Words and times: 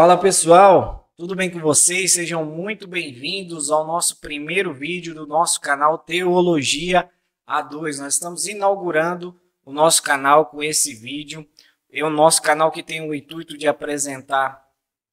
Fala 0.00 0.16
pessoal, 0.16 1.12
tudo 1.14 1.36
bem 1.36 1.50
com 1.50 1.60
vocês? 1.60 2.14
Sejam 2.14 2.42
muito 2.42 2.88
bem-vindos 2.88 3.70
ao 3.70 3.86
nosso 3.86 4.18
primeiro 4.18 4.72
vídeo 4.72 5.14
do 5.14 5.26
nosso 5.26 5.60
canal 5.60 5.98
Teologia 5.98 7.10
A2. 7.46 7.98
Nós 7.98 8.14
estamos 8.14 8.46
inaugurando 8.46 9.38
o 9.62 9.70
nosso 9.70 10.02
canal 10.02 10.46
com 10.46 10.62
esse 10.62 10.94
vídeo. 10.94 11.46
É 11.92 12.02
o 12.02 12.08
nosso 12.08 12.40
canal 12.40 12.72
que 12.72 12.82
tem 12.82 13.06
o 13.06 13.14
intuito 13.14 13.58
de 13.58 13.68
apresentar 13.68 14.66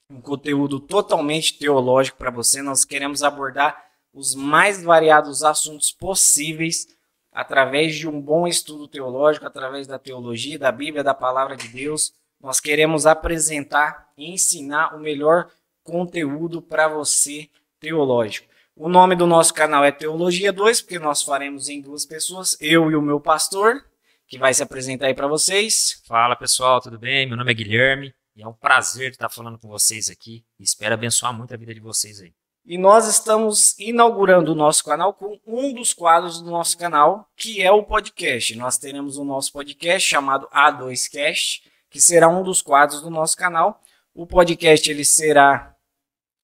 um 0.10 0.22
conteúdo 0.22 0.80
totalmente 0.80 1.59
teológico 1.59 2.17
para 2.17 2.31
você. 2.31 2.62
Nós 2.62 2.86
queremos 2.86 3.23
abordar 3.23 3.78
os 4.14 4.36
mais 4.36 4.81
variados 4.81 5.44
assuntos 5.44 5.92
possíveis 5.92 6.88
através 7.34 7.94
de 7.94 8.08
um 8.08 8.22
bom 8.22 8.48
estudo 8.48 8.88
teológico, 8.88 9.45
através 9.45 9.86
da 9.86 10.00
teologia, 10.00 10.58
da 10.58 10.72
Bíblia, 10.72 11.04
da 11.04 11.14
palavra 11.14 11.58
de 11.58 11.67
Deus 11.67 12.14
nós 12.40 12.59
queremos 12.59 13.05
apresentar 13.05 14.09
e 14.18 14.32
ensinar 14.32 14.95
o 14.95 15.00
melhor 15.00 15.50
conteúdo 15.84 16.62
para 16.62 16.88
você 16.88 17.50
teológico. 17.80 18.48
O 18.76 18.88
nome 18.88 19.16
do 19.16 19.26
nosso 19.26 19.54
canal 19.54 19.84
é 19.84 19.91
Teologia 19.91 20.54
2, 20.54 20.81
porque 20.81 21.00
nós 21.00 21.23
faremos 21.23 21.68
em 21.68 21.81
duas 21.81 22.05
pessoas, 22.05 22.55
eu 22.62 22.92
e 22.92 22.95
o 22.95 23.02
meu 23.02 23.20
pastor, 23.20 23.84
que 24.28 24.38
vai 24.38 24.54
se 24.54 24.62
apresentar 24.62 25.08
aí 25.08 25.16
para 25.16 25.28
vocês. 25.28 26.02
Fala 26.05 26.36
pessoal, 26.36 26.80
tudo 26.80 27.00
bem? 27.00 27.26
Meu 27.26 27.38
nome 27.38 27.52
é 27.52 27.55
Guilherme 27.55 28.14
e 28.36 28.44
é 28.44 28.48
um 28.48 28.54
prazer 28.54 29.12
estar 29.12 29.30
falando 29.30 29.58
com 29.58 29.67
vocês 29.67 30.09
aqui. 30.09 30.45
Espero 30.59 30.94
abençoar 30.94 31.34
muito 31.34 31.54
a 31.54 31.58
vida 31.58 31.73
de 31.73 31.80
vocês 31.80 32.22
aí. 32.22 32.33
E 32.64 32.78
nós 32.78 33.08
estamos 33.08 33.80
inaugurando 33.80 34.52
o 34.52 34.56
nosso 34.56 34.83
canal 34.83 35.14
com 35.14 35.39
um 35.48 35.73
dos 35.73 35.94
quadros 35.94 36.42
do 36.42 36.52
nosso 36.52 36.78
canal, 36.78 37.28
que 37.36 37.61
é 37.61 37.72
o 37.72 37.81
podcast. 37.81 38.56
Nós 38.58 38.78
teremos 38.78 39.17
o 39.17 39.23
nosso 39.23 39.54
podcast 39.54 40.08
chamado 40.08 40.48
A2Cast 40.50 41.61
que 41.89 42.02
será 42.02 42.27
um 42.27 42.43
dos 42.43 42.61
quadros 42.61 43.02
do 43.02 43.09
nosso 43.09 43.38
canal. 43.38 43.81
O 44.13 44.25
podcast 44.25 44.89
ele 44.89 45.05
será 45.05 45.75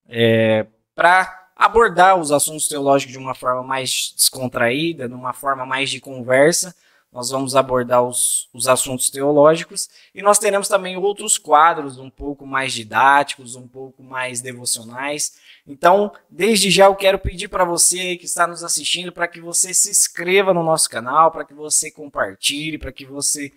é, 0.08 0.66
para 0.96 1.50
abordar 1.56 2.20
os 2.20 2.32
assuntos 2.32 2.68
teológicos 2.68 3.14
de 3.14 3.18
uma 3.18 3.36
forma 3.36 3.64
mais 3.64 4.14
descontraída, 4.16 5.08
de 5.08 5.14
uma 5.14 5.34
forma 5.34 5.66
mais 5.66 5.90
de 5.90 6.00
conversa. 6.00 6.76
Nós 7.12 7.30
vamos 7.30 7.56
abordar 7.56 8.02
os, 8.02 8.50
os 8.52 8.68
assuntos 8.68 9.12
teológicos 9.12 9.88
e 10.16 10.22
nós 10.24 10.40
teremos 10.40 10.68
também 10.68 10.98
outros 10.98 11.38
quadros 11.38 12.00
um 12.00 12.10
pouco 12.10 12.46
mais 12.46 12.74
didáticos, 12.74 13.56
um 13.56 13.68
pouco 13.68 14.02
mais 14.02 14.42
devocionais. 14.42 15.34
Então, 15.66 16.12
desde 16.28 16.72
já 16.72 16.86
eu 16.86 16.96
quero 16.96 17.20
pedir 17.20 17.50
para 17.50 17.64
você 17.64 18.18
que 18.18 18.26
está 18.26 18.48
nos 18.48 18.64
assistindo 18.64 19.12
para 19.12 19.28
que 19.28 19.40
você 19.40 19.76
se 19.76 19.92
inscreva 19.92 20.56
no 20.56 20.64
nosso 20.64 20.90
canal, 20.90 21.32
para 21.32 21.46
que 21.46 21.54
você 21.54 21.92
compartilhe, 21.92 22.80
para 22.80 22.92
que 22.92 23.06
você 23.06 23.52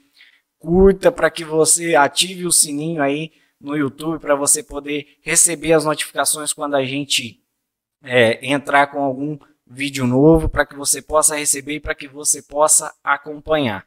curta 0.58 1.12
para 1.12 1.30
que 1.30 1.44
você 1.44 1.94
ative 1.94 2.46
o 2.46 2.52
sininho 2.52 3.02
aí 3.02 3.32
no 3.60 3.76
YouTube 3.76 4.20
para 4.20 4.34
você 4.34 4.62
poder 4.62 5.18
receber 5.22 5.72
as 5.72 5.84
notificações 5.84 6.52
quando 6.52 6.74
a 6.74 6.84
gente 6.84 7.42
é, 8.02 8.46
entrar 8.46 8.88
com 8.88 9.02
algum 9.02 9.38
vídeo 9.66 10.06
novo, 10.06 10.48
para 10.48 10.64
que 10.64 10.76
você 10.76 11.02
possa 11.02 11.36
receber 11.36 11.74
e 11.74 11.80
para 11.80 11.94
que 11.94 12.06
você 12.06 12.40
possa 12.40 12.94
acompanhar. 13.02 13.84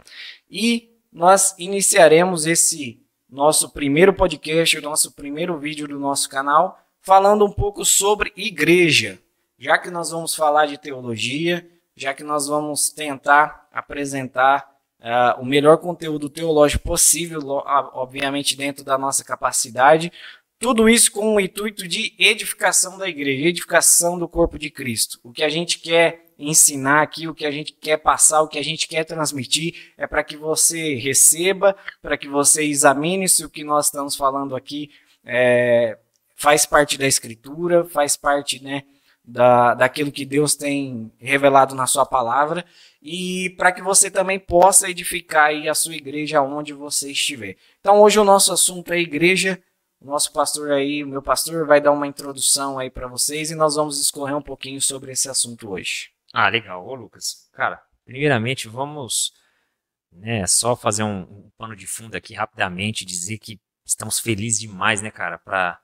E 0.49 0.89
nós 1.11 1.55
iniciaremos 1.57 2.45
esse 2.45 3.01
nosso 3.29 3.69
primeiro 3.69 4.13
podcast, 4.13 4.77
o 4.77 4.81
nosso 4.81 5.13
primeiro 5.13 5.57
vídeo 5.57 5.87
do 5.87 5.99
nosso 5.99 6.29
canal, 6.29 6.79
falando 7.01 7.45
um 7.45 7.51
pouco 7.51 7.85
sobre 7.85 8.33
igreja. 8.35 9.19
Já 9.57 9.77
que 9.77 9.89
nós 9.89 10.11
vamos 10.11 10.35
falar 10.35 10.65
de 10.65 10.77
teologia, 10.77 11.67
já 11.95 12.13
que 12.13 12.23
nós 12.23 12.47
vamos 12.47 12.89
tentar 12.89 13.67
apresentar 13.71 14.69
uh, 14.99 15.41
o 15.41 15.45
melhor 15.45 15.77
conteúdo 15.77 16.29
teológico 16.29 16.83
possível, 16.83 17.41
obviamente 17.93 18.55
dentro 18.55 18.83
da 18.83 18.97
nossa 18.97 19.23
capacidade. 19.23 20.11
Tudo 20.59 20.89
isso 20.89 21.11
com 21.11 21.35
o 21.35 21.39
intuito 21.39 21.87
de 21.87 22.13
edificação 22.19 22.97
da 22.97 23.07
igreja, 23.07 23.47
edificação 23.47 24.19
do 24.19 24.27
corpo 24.27 24.59
de 24.59 24.69
Cristo. 24.69 25.17
O 25.23 25.31
que 25.31 25.43
a 25.43 25.49
gente 25.49 25.79
quer 25.79 26.25
ensinar 26.37 27.01
aqui, 27.01 27.27
o 27.27 27.33
que 27.35 27.45
a 27.45 27.51
gente 27.51 27.73
quer 27.73 27.97
passar, 27.97 28.41
o 28.41 28.47
que 28.47 28.59
a 28.59 28.63
gente 28.63 28.87
quer 28.87 29.05
transmitir 29.05 29.93
é 29.97 30.05
para 30.05 30.23
que 30.23 30.35
você 30.35 30.95
receba, 30.95 31.75
para 32.01 32.17
que 32.17 32.27
você 32.27 32.63
examine 32.63 33.27
se 33.27 33.43
o 33.43 33.49
que 33.49 33.63
nós 33.63 33.85
estamos 33.85 34.15
falando 34.15 34.55
aqui 34.55 34.89
é, 35.25 35.97
faz 36.35 36.65
parte 36.65 36.97
da 36.97 37.07
Escritura, 37.07 37.85
faz 37.85 38.15
parte 38.15 38.63
né, 38.63 38.83
da, 39.23 39.73
daquilo 39.73 40.11
que 40.11 40.25
Deus 40.25 40.55
tem 40.55 41.11
revelado 41.17 41.75
na 41.75 41.85
Sua 41.85 42.05
palavra 42.05 42.65
e 43.01 43.51
para 43.51 43.71
que 43.71 43.81
você 43.81 44.09
também 44.09 44.39
possa 44.39 44.89
edificar 44.89 45.51
a 45.67 45.73
sua 45.73 45.95
igreja 45.95 46.41
onde 46.41 46.73
você 46.73 47.11
estiver. 47.11 47.55
Então 47.79 48.01
hoje 48.01 48.19
o 48.19 48.23
nosso 48.23 48.51
assunto 48.51 48.91
é 48.91 48.99
igreja. 48.99 49.61
O 50.01 50.05
nosso 50.05 50.31
pastor 50.31 50.71
aí, 50.71 51.03
meu 51.03 51.21
pastor, 51.21 51.67
vai 51.67 51.81
dar 51.81 51.91
uma 51.91 52.07
introdução 52.07 52.79
aí 52.79 52.89
para 52.89 53.07
vocês 53.07 53.51
e 53.51 53.55
nós 53.55 53.75
vamos 53.75 53.99
escorrer 53.99 54.35
um 54.35 54.41
pouquinho 54.41 54.81
sobre 54.81 55.11
esse 55.11 55.29
assunto 55.29 55.69
hoje. 55.69 56.11
Ah, 56.33 56.47
legal. 56.47 56.87
Ô, 56.87 56.95
Lucas, 56.95 57.49
cara, 57.51 57.81
primeiramente 58.05 58.69
vamos 58.69 59.33
né, 60.11 60.47
só 60.47 60.75
fazer 60.75 61.03
um, 61.03 61.21
um 61.21 61.51
pano 61.57 61.75
de 61.75 61.85
fundo 61.85 62.15
aqui 62.15 62.33
rapidamente, 62.33 63.05
dizer 63.05 63.39
que 63.39 63.59
estamos 63.85 64.19
felizes 64.19 64.59
demais, 64.59 65.01
né, 65.01 65.11
cara, 65.11 65.37
para 65.37 65.79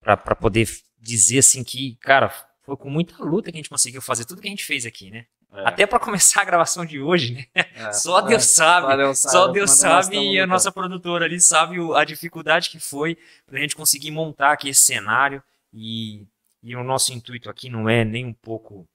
para 0.00 0.34
poder 0.34 0.68
dizer 1.02 1.40
assim 1.40 1.64
que, 1.64 1.96
cara, 1.96 2.32
foi 2.62 2.76
com 2.76 2.88
muita 2.88 3.22
luta 3.22 3.50
que 3.50 3.56
a 3.56 3.60
gente 3.60 3.68
conseguiu 3.68 4.00
fazer 4.00 4.24
tudo 4.24 4.40
que 4.40 4.46
a 4.46 4.50
gente 4.50 4.64
fez 4.64 4.86
aqui, 4.86 5.10
né? 5.10 5.26
É. 5.52 5.68
Até 5.68 5.86
para 5.86 6.00
começar 6.00 6.40
a 6.40 6.44
gravação 6.44 6.84
de 6.84 7.00
hoje, 7.00 7.34
né? 7.34 7.46
É, 7.54 7.92
só 7.92 8.20
é, 8.20 8.28
Deus 8.28 8.44
sabe. 8.44 8.96
Deus 8.96 9.18
sabe. 9.18 9.32
Só 9.32 9.48
Deus 9.48 9.70
sabe 9.72 10.16
e 10.16 10.40
a 10.40 10.46
nossa 10.46 10.72
produtora 10.72 11.26
ali 11.26 11.40
sabe 11.40 11.76
a 11.94 12.04
dificuldade 12.04 12.70
que 12.70 12.78
foi 12.78 13.18
para 13.44 13.58
a 13.58 13.60
gente 13.60 13.76
conseguir 13.76 14.10
montar 14.10 14.52
aqui 14.52 14.70
esse 14.70 14.82
cenário. 14.82 15.42
E, 15.74 16.26
e 16.62 16.74
o 16.76 16.84
nosso 16.84 17.12
intuito 17.12 17.50
aqui 17.50 17.68
não 17.68 17.88
é 17.88 18.04
nem 18.04 18.24
um 18.24 18.32
pouco 18.32 18.86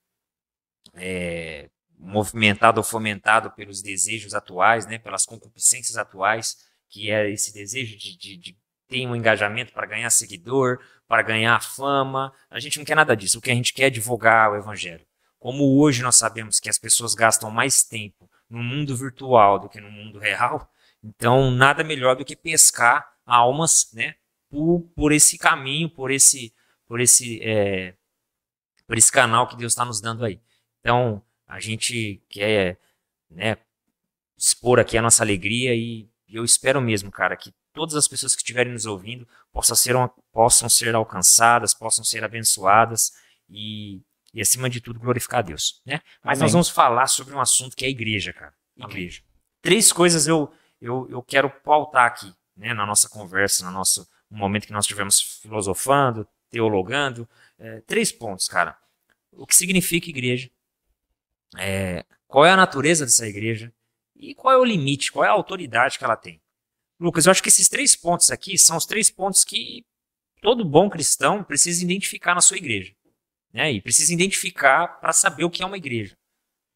é, 0.96 1.70
movimentado 2.00 2.80
ou 2.80 2.84
fomentado 2.84 3.52
pelos 3.52 3.82
desejos 3.82 4.34
atuais, 4.34 4.88
né? 4.88 4.98
Pelas 4.98 5.26
concupiscências 5.26 5.98
atuais, 5.98 6.58
que 6.90 7.12
é 7.12 7.30
esse 7.30 7.54
desejo 7.54 7.96
de, 7.98 8.18
de, 8.18 8.38
de 8.38 8.58
ter 8.88 9.06
um 9.06 9.16
engajamento 9.16 9.74
para 9.74 9.86
ganhar 9.86 10.10
seguidor, 10.10 10.80
para 11.08 11.22
ganhar 11.22 11.62
fama. 11.62 12.34
A 12.50 12.60
gente 12.60 12.78
não 12.78 12.86
quer 12.86 12.96
nada 12.96 13.16
disso. 13.16 13.40
O 13.40 13.42
que 13.42 13.52
a 13.52 13.56
gente 13.56 13.74
quer 13.74 13.86
é 13.86 13.90
divulgar 13.90 14.52
o 14.52 14.56
evangelho. 14.56 15.06
Como 15.40 15.80
hoje 15.80 16.02
nós 16.02 16.16
sabemos 16.16 16.60
que 16.60 16.70
as 16.70 16.78
pessoas 16.78 17.14
gastam 17.14 17.50
mais 17.50 17.84
tempo 17.84 18.30
no 18.50 18.64
mundo 18.64 18.96
virtual 18.96 19.60
do 19.60 19.70
que 19.70 19.80
no 19.80 19.92
mundo 19.92 20.20
real, 20.20 20.72
então 21.04 21.52
nada 21.52 21.84
melhor 21.84 22.16
do 22.16 22.26
que 22.26 22.36
pescar 22.36 23.14
almas, 23.26 23.92
né, 23.94 24.16
por, 24.50 24.82
por 24.96 25.12
esse 25.12 25.38
caminho, 25.38 25.90
por 25.90 26.12
esse, 26.12 26.54
por 26.86 27.00
esse, 27.00 27.42
é, 27.44 27.94
por 28.88 28.98
esse 28.98 29.12
canal 29.12 29.48
que 29.48 29.58
Deus 29.58 29.74
está 29.74 29.84
nos 29.84 30.00
dando 30.00 30.24
aí. 30.24 30.40
Então 30.80 31.22
a 31.46 31.60
gente 31.60 32.22
quer, 32.30 32.80
né, 33.30 33.58
expor 34.38 34.80
aqui 34.80 34.98
a 34.98 35.02
nossa 35.02 35.24
alegria 35.24 35.76
e 35.76 36.10
eu 36.28 36.44
espero 36.44 36.82
mesmo, 36.82 37.12
cara, 37.12 37.36
que 37.36 37.54
todas 37.74 37.96
as 37.96 38.08
pessoas 38.08 38.34
que 38.34 38.42
estiverem 38.42 38.74
nos 38.74 38.86
ouvindo 38.86 39.28
possam 39.52 39.76
ser, 39.76 39.96
possam 40.38 40.70
ser 40.70 40.94
alcançadas, 40.94 41.74
possam 41.74 42.06
ser 42.06 42.24
abençoadas 42.24 43.12
e 43.50 44.04
e, 44.34 44.42
acima 44.42 44.70
de 44.70 44.80
tudo, 44.80 45.00
glorificar 45.00 45.40
a 45.40 45.42
Deus. 45.42 45.82
Né? 45.84 46.00
Mas 46.24 46.38
Amém. 46.38 46.44
nós 46.44 46.52
vamos 46.52 46.70
falar 46.70 47.08
sobre 47.08 47.34
um 47.34 47.42
assunto 47.42 47.76
que 47.76 47.86
é 47.86 47.88
a 47.88 47.90
igreja, 47.90 48.32
cara. 48.32 48.54
Igreja. 48.76 49.22
Amém. 49.22 49.42
Três 49.64 49.92
coisas 49.92 50.28
eu, 50.28 50.54
eu, 50.80 51.08
eu 51.10 51.24
quero 51.24 51.50
pautar 51.50 52.06
aqui, 52.06 52.32
né, 52.56 52.72
na 52.72 52.86
nossa 52.86 53.10
conversa, 53.10 53.66
no 53.66 53.72
nosso 53.72 54.08
no 54.30 54.38
momento 54.38 54.68
que 54.68 54.74
nós 54.74 54.84
estivemos 54.84 55.40
filosofando, 55.42 56.28
teologando. 56.52 57.28
É, 57.58 57.82
três 57.82 58.12
pontos, 58.12 58.48
cara. 58.48 58.78
O 59.32 59.48
que 59.48 59.56
significa 59.56 60.08
igreja? 60.08 60.52
É, 61.58 62.06
qual 62.28 62.46
é 62.46 62.52
a 62.52 62.58
natureza 62.58 63.06
dessa 63.06 63.26
igreja? 63.26 63.74
E 64.16 64.36
qual 64.36 64.54
é 64.54 64.58
o 64.58 64.66
limite? 64.66 65.12
Qual 65.12 65.26
é 65.26 65.30
a 65.30 65.32
autoridade 65.32 65.98
que 65.98 66.04
ela 66.04 66.16
tem? 66.16 66.40
Lucas, 67.00 67.26
eu 67.26 67.32
acho 67.32 67.42
que 67.42 67.50
esses 67.50 67.68
três 67.68 67.96
pontos 67.96 68.30
aqui 68.30 68.56
são 68.56 68.78
os 68.78 68.86
três 68.86 69.10
pontos 69.10 69.44
que 69.44 69.84
todo 70.42 70.66
bom 70.66 70.90
cristão 70.90 71.44
precisa 71.44 71.84
identificar 71.84 72.36
na 72.36 72.42
sua 72.42 72.58
igreja. 72.58 72.94
Né? 73.54 73.72
E 73.74 73.82
precisa 73.82 74.14
identificar 74.14 75.00
para 75.00 75.14
saber 75.14 75.44
o 75.44 75.50
que 75.50 75.64
é 75.64 75.66
uma 75.66 75.78
igreja. 75.78 76.18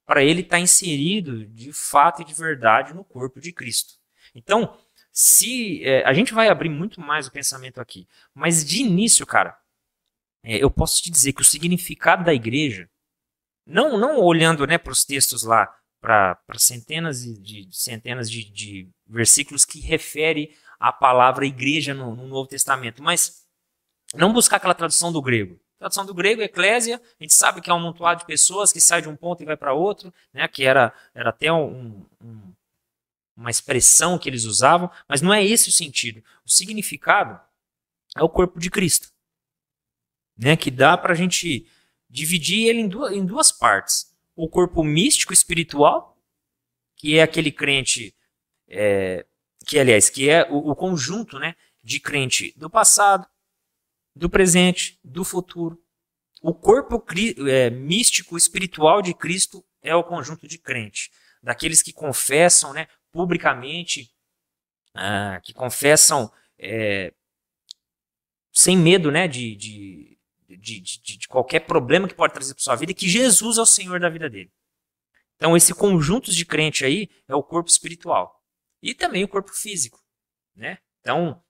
Para 0.06 0.24
ele 0.24 0.42
estar 0.42 0.58
tá 0.58 0.62
inserido 0.62 1.46
de 1.46 1.72
fato 1.72 2.22
e 2.22 2.26
de 2.26 2.34
verdade 2.34 2.94
no 2.94 3.04
corpo 3.04 3.40
de 3.40 3.52
Cristo. 3.52 3.94
Então, 4.34 4.78
se 5.12 5.84
é, 5.84 6.04
a 6.06 6.14
gente 6.14 6.34
vai 6.34 6.48
abrir 6.48 6.70
muito 6.70 7.00
mais 7.02 7.28
o 7.28 7.32
pensamento 7.32 7.80
aqui, 7.80 8.08
mas 8.34 8.66
de 8.66 8.82
início, 8.82 9.26
cara, 9.26 9.58
é, 10.44 10.58
eu 10.58 10.72
posso 10.72 11.02
te 11.04 11.12
dizer 11.12 11.34
que 11.34 11.42
o 11.42 11.46
significado 11.46 12.24
da 12.24 12.34
igreja, 12.34 12.90
não, 13.66 13.98
não 13.98 14.20
olhando 14.20 14.66
né, 14.66 14.78
para 14.78 14.92
os 14.92 15.06
textos 15.06 15.44
lá, 15.44 15.74
para 16.02 16.38
centenas 16.58 17.22
de, 17.22 17.70
centenas 17.72 18.30
de, 18.30 18.50
de, 18.52 18.90
versículos 19.06 19.66
que 19.66 19.80
refere 19.80 20.58
a 20.80 20.92
palavra 20.92 21.46
igreja 21.46 21.94
no, 21.94 22.16
no 22.16 22.28
Novo 22.28 22.50
Testamento, 22.50 23.04
mas 23.04 23.41
não 24.14 24.34
buscar 24.34 24.58
aquela 24.58 24.74
tradução 24.74 25.12
do 25.12 25.22
grego, 25.22 25.60
tradução 25.78 26.06
do 26.06 26.14
grego, 26.14 26.42
eclésia, 26.42 27.02
a 27.20 27.24
gente 27.24 27.34
sabe 27.34 27.62
que 27.62 27.70
é 27.70 27.74
um 27.74 27.78
amontoado 27.78 28.20
de 28.20 28.26
pessoas 28.26 28.72
que 28.72 28.80
sai 28.80 29.02
de 29.02 29.10
um 29.10 29.16
ponto 29.16 29.42
e 29.42 29.46
vai 29.46 29.58
para 29.58 29.74
outro, 29.74 30.14
né, 30.32 30.48
que 30.48 30.64
era, 30.64 30.94
era 31.14 31.30
até 31.32 31.52
um, 31.52 32.06
um, 32.22 32.54
uma 33.36 33.50
expressão 33.50 34.20
que 34.20 34.30
eles 34.30 34.46
usavam, 34.46 34.92
mas 35.08 35.22
não 35.22 35.34
é 35.34 35.44
esse 35.44 35.70
o 35.70 35.72
sentido. 35.72 36.24
O 36.46 36.50
significado 36.50 37.40
é 38.16 38.24
o 38.24 38.30
corpo 38.30 38.60
de 38.60 38.70
Cristo. 38.70 39.10
Né? 40.38 40.56
Que 40.56 40.70
dá 40.70 40.98
para 40.98 41.14
a 41.14 41.16
gente 41.16 41.68
dividir 42.10 42.68
ele 42.68 42.82
em 42.82 42.88
duas, 42.88 43.14
em 43.14 43.26
duas 43.26 43.52
partes. 43.52 44.14
O 44.36 44.48
corpo 44.48 44.84
místico 44.84 45.34
espiritual, 45.34 46.18
que 46.96 47.18
é 47.18 47.24
aquele 47.24 47.52
crente, 47.52 48.14
é, 48.68 49.26
que 49.66 49.80
aliás, 49.80 50.10
que 50.10 50.30
é 50.30 50.48
o, 50.50 50.72
o 50.72 50.76
conjunto 50.76 51.40
né, 51.40 51.56
de 51.84 52.00
crente 52.00 52.54
do 52.56 52.70
passado, 52.70 53.26
do 54.16 54.30
presente, 54.30 55.00
do 55.04 55.24
futuro. 55.24 55.82
O 56.42 56.54
corpo 56.54 57.04
é, 57.48 57.70
místico 57.70 58.38
espiritual 58.38 59.02
de 59.02 59.14
Cristo 59.14 59.64
é 59.82 59.96
o 59.96 60.04
conjunto 60.04 60.48
de 60.48 60.58
crente, 60.58 61.12
daqueles 61.42 61.82
que 61.82 61.94
confessam 61.94 62.74
né, 62.74 62.88
publicamente, 63.12 64.12
ah, 64.94 65.40
que 65.44 65.54
confessam 65.54 66.32
é, 66.58 67.14
sem 68.52 68.78
medo 68.78 69.12
né, 69.12 69.28
de, 69.28 69.56
de, 69.56 70.20
de, 70.48 70.80
de, 70.80 71.18
de 71.18 71.28
qualquer 71.28 71.62
problema 71.62 72.08
que 72.08 72.16
pode 72.16 72.34
trazer 72.34 72.54
para 72.54 72.64
sua 72.64 72.76
vida, 72.76 72.94
que 72.94 73.08
Jesus 73.08 73.58
é 73.58 73.62
o 73.62 73.66
Senhor 73.66 74.00
da 74.00 74.10
vida 74.10 74.30
dele. 74.30 74.52
Então, 75.36 75.58
esse 75.58 75.74
conjunto 75.74 76.32
de 76.32 76.46
crente 76.46 76.86
aí 76.86 77.10
é 77.28 77.34
o 77.34 77.42
corpo 77.42 77.70
espiritual. 77.70 78.44
E 78.82 78.94
também 78.94 79.24
o 79.24 79.28
corpo 79.28 79.52
físico. 79.52 80.00
Né? 80.56 80.78
Então, 81.00 81.44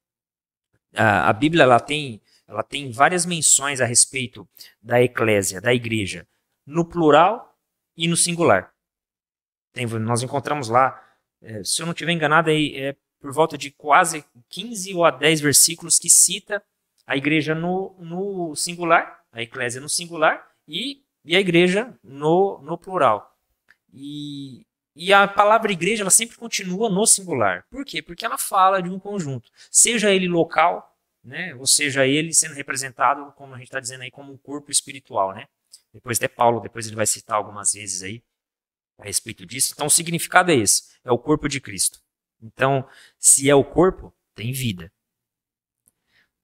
a, 0.95 1.29
a 1.29 1.33
Bíblia 1.33 1.63
ela 1.63 1.79
tem, 1.79 2.21
ela 2.51 2.63
tem 2.63 2.91
várias 2.91 3.25
menções 3.25 3.79
a 3.79 3.85
respeito 3.85 4.45
da 4.81 5.01
eclésia, 5.01 5.61
da 5.61 5.73
igreja, 5.73 6.27
no 6.65 6.83
plural 6.83 7.57
e 7.95 8.09
no 8.09 8.17
singular. 8.17 8.73
Tem, 9.71 9.85
nós 9.87 10.21
encontramos 10.21 10.67
lá, 10.67 11.01
é, 11.41 11.63
se 11.63 11.81
eu 11.81 11.85
não 11.85 11.93
estiver 11.93 12.11
enganado, 12.11 12.51
é, 12.51 12.89
é 12.89 12.95
por 13.21 13.31
volta 13.31 13.57
de 13.57 13.71
quase 13.71 14.25
15 14.49 14.93
ou 14.93 15.05
a 15.05 15.11
10 15.11 15.39
versículos 15.39 15.97
que 15.97 16.09
cita 16.09 16.61
a 17.07 17.15
igreja 17.15 17.55
no, 17.55 17.95
no 17.99 18.53
singular, 18.53 19.23
a 19.31 19.41
eclésia 19.41 19.79
no 19.79 19.87
singular 19.87 20.45
e, 20.67 21.01
e 21.23 21.37
a 21.37 21.39
igreja 21.39 21.97
no, 22.03 22.59
no 22.61 22.77
plural. 22.77 23.33
E, 23.93 24.65
e 24.93 25.13
a 25.13 25.25
palavra 25.25 25.71
igreja 25.71 26.03
ela 26.03 26.11
sempre 26.11 26.35
continua 26.35 26.89
no 26.89 27.05
singular. 27.05 27.65
Por 27.69 27.85
quê? 27.85 28.01
Porque 28.01 28.25
ela 28.25 28.37
fala 28.37 28.81
de 28.81 28.89
um 28.89 28.99
conjunto, 28.99 29.49
seja 29.69 30.11
ele 30.11 30.27
local, 30.27 30.90
né, 31.23 31.53
ou 31.55 31.67
seja 31.67 32.05
ele 32.05 32.33
sendo 32.33 32.55
representado, 32.55 33.31
como 33.33 33.53
a 33.53 33.57
gente 33.57 33.67
está 33.67 33.79
dizendo 33.79 34.01
aí, 34.01 34.11
como 34.11 34.33
um 34.33 34.37
corpo 34.37 34.71
espiritual. 34.71 35.33
Né? 35.33 35.47
Depois 35.93 36.17
até 36.17 36.27
Paulo, 36.27 36.59
depois 36.59 36.87
ele 36.87 36.95
vai 36.95 37.07
citar 37.07 37.37
algumas 37.37 37.73
vezes 37.73 38.03
aí 38.03 38.23
a 38.97 39.03
respeito 39.03 39.45
disso. 39.45 39.71
Então 39.73 39.87
o 39.87 39.91
significado 39.91 40.51
é 40.51 40.55
esse, 40.55 40.95
é 41.03 41.11
o 41.11 41.17
corpo 41.17 41.47
de 41.47 41.59
Cristo. 41.59 41.99
Então, 42.41 42.87
se 43.19 43.49
é 43.49 43.53
o 43.55 43.63
corpo, 43.63 44.13
tem 44.33 44.51
vida. 44.51 44.91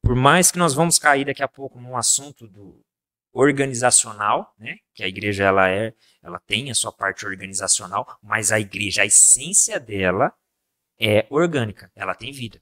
Por 0.02 0.16
mais 0.16 0.52
que 0.52 0.60
nós 0.60 0.74
vamos 0.74 1.00
cair 1.00 1.26
daqui 1.26 1.42
a 1.42 1.48
pouco 1.48 1.82
num 1.82 1.98
assunto 1.98 2.48
do 2.48 2.86
organizacional, 3.34 4.54
né? 4.58 4.80
Que 4.94 5.04
a 5.04 5.08
igreja 5.08 5.44
ela 5.44 5.70
é, 5.70 5.94
ela 6.24 6.40
tem 6.40 6.72
a 6.72 6.76
sua 6.76 6.92
parte 6.92 7.26
organizacional, 7.26 8.18
mas 8.22 8.52
a 8.52 8.60
igreja, 8.60 9.02
a 9.02 9.06
essência 9.06 9.80
dela 9.80 10.34
é 11.00 11.28
orgânica, 11.30 11.92
ela 11.96 12.16
tem 12.16 12.32
vida. 12.32 12.62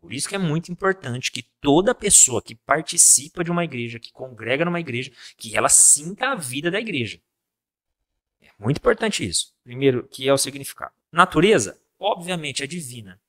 Por 0.00 0.12
isso 0.14 0.28
que 0.28 0.34
é 0.34 0.38
muito 0.38 0.72
importante 0.72 1.30
que 1.30 1.42
toda 1.60 1.94
pessoa 1.94 2.40
que 2.40 2.54
participa 2.54 3.44
de 3.44 3.50
uma 3.50 3.64
igreja, 3.64 3.98
que 3.98 4.10
congrega 4.10 4.64
numa 4.64 4.80
igreja, 4.80 5.12
que 5.36 5.56
ela 5.56 5.68
sinta 5.68 6.30
a 6.30 6.34
vida 6.34 6.70
da 6.70 6.80
igreja. 6.80 7.20
É 8.40 8.50
muito 8.58 8.78
importante 8.78 9.26
isso. 9.26 9.52
Primeiro, 9.62 10.08
que 10.08 10.26
é 10.26 10.32
o 10.32 10.38
significado. 10.38 10.94
Natureza, 11.12 11.78
obviamente, 11.98 12.62
é 12.62 12.66
divina. 12.66 13.20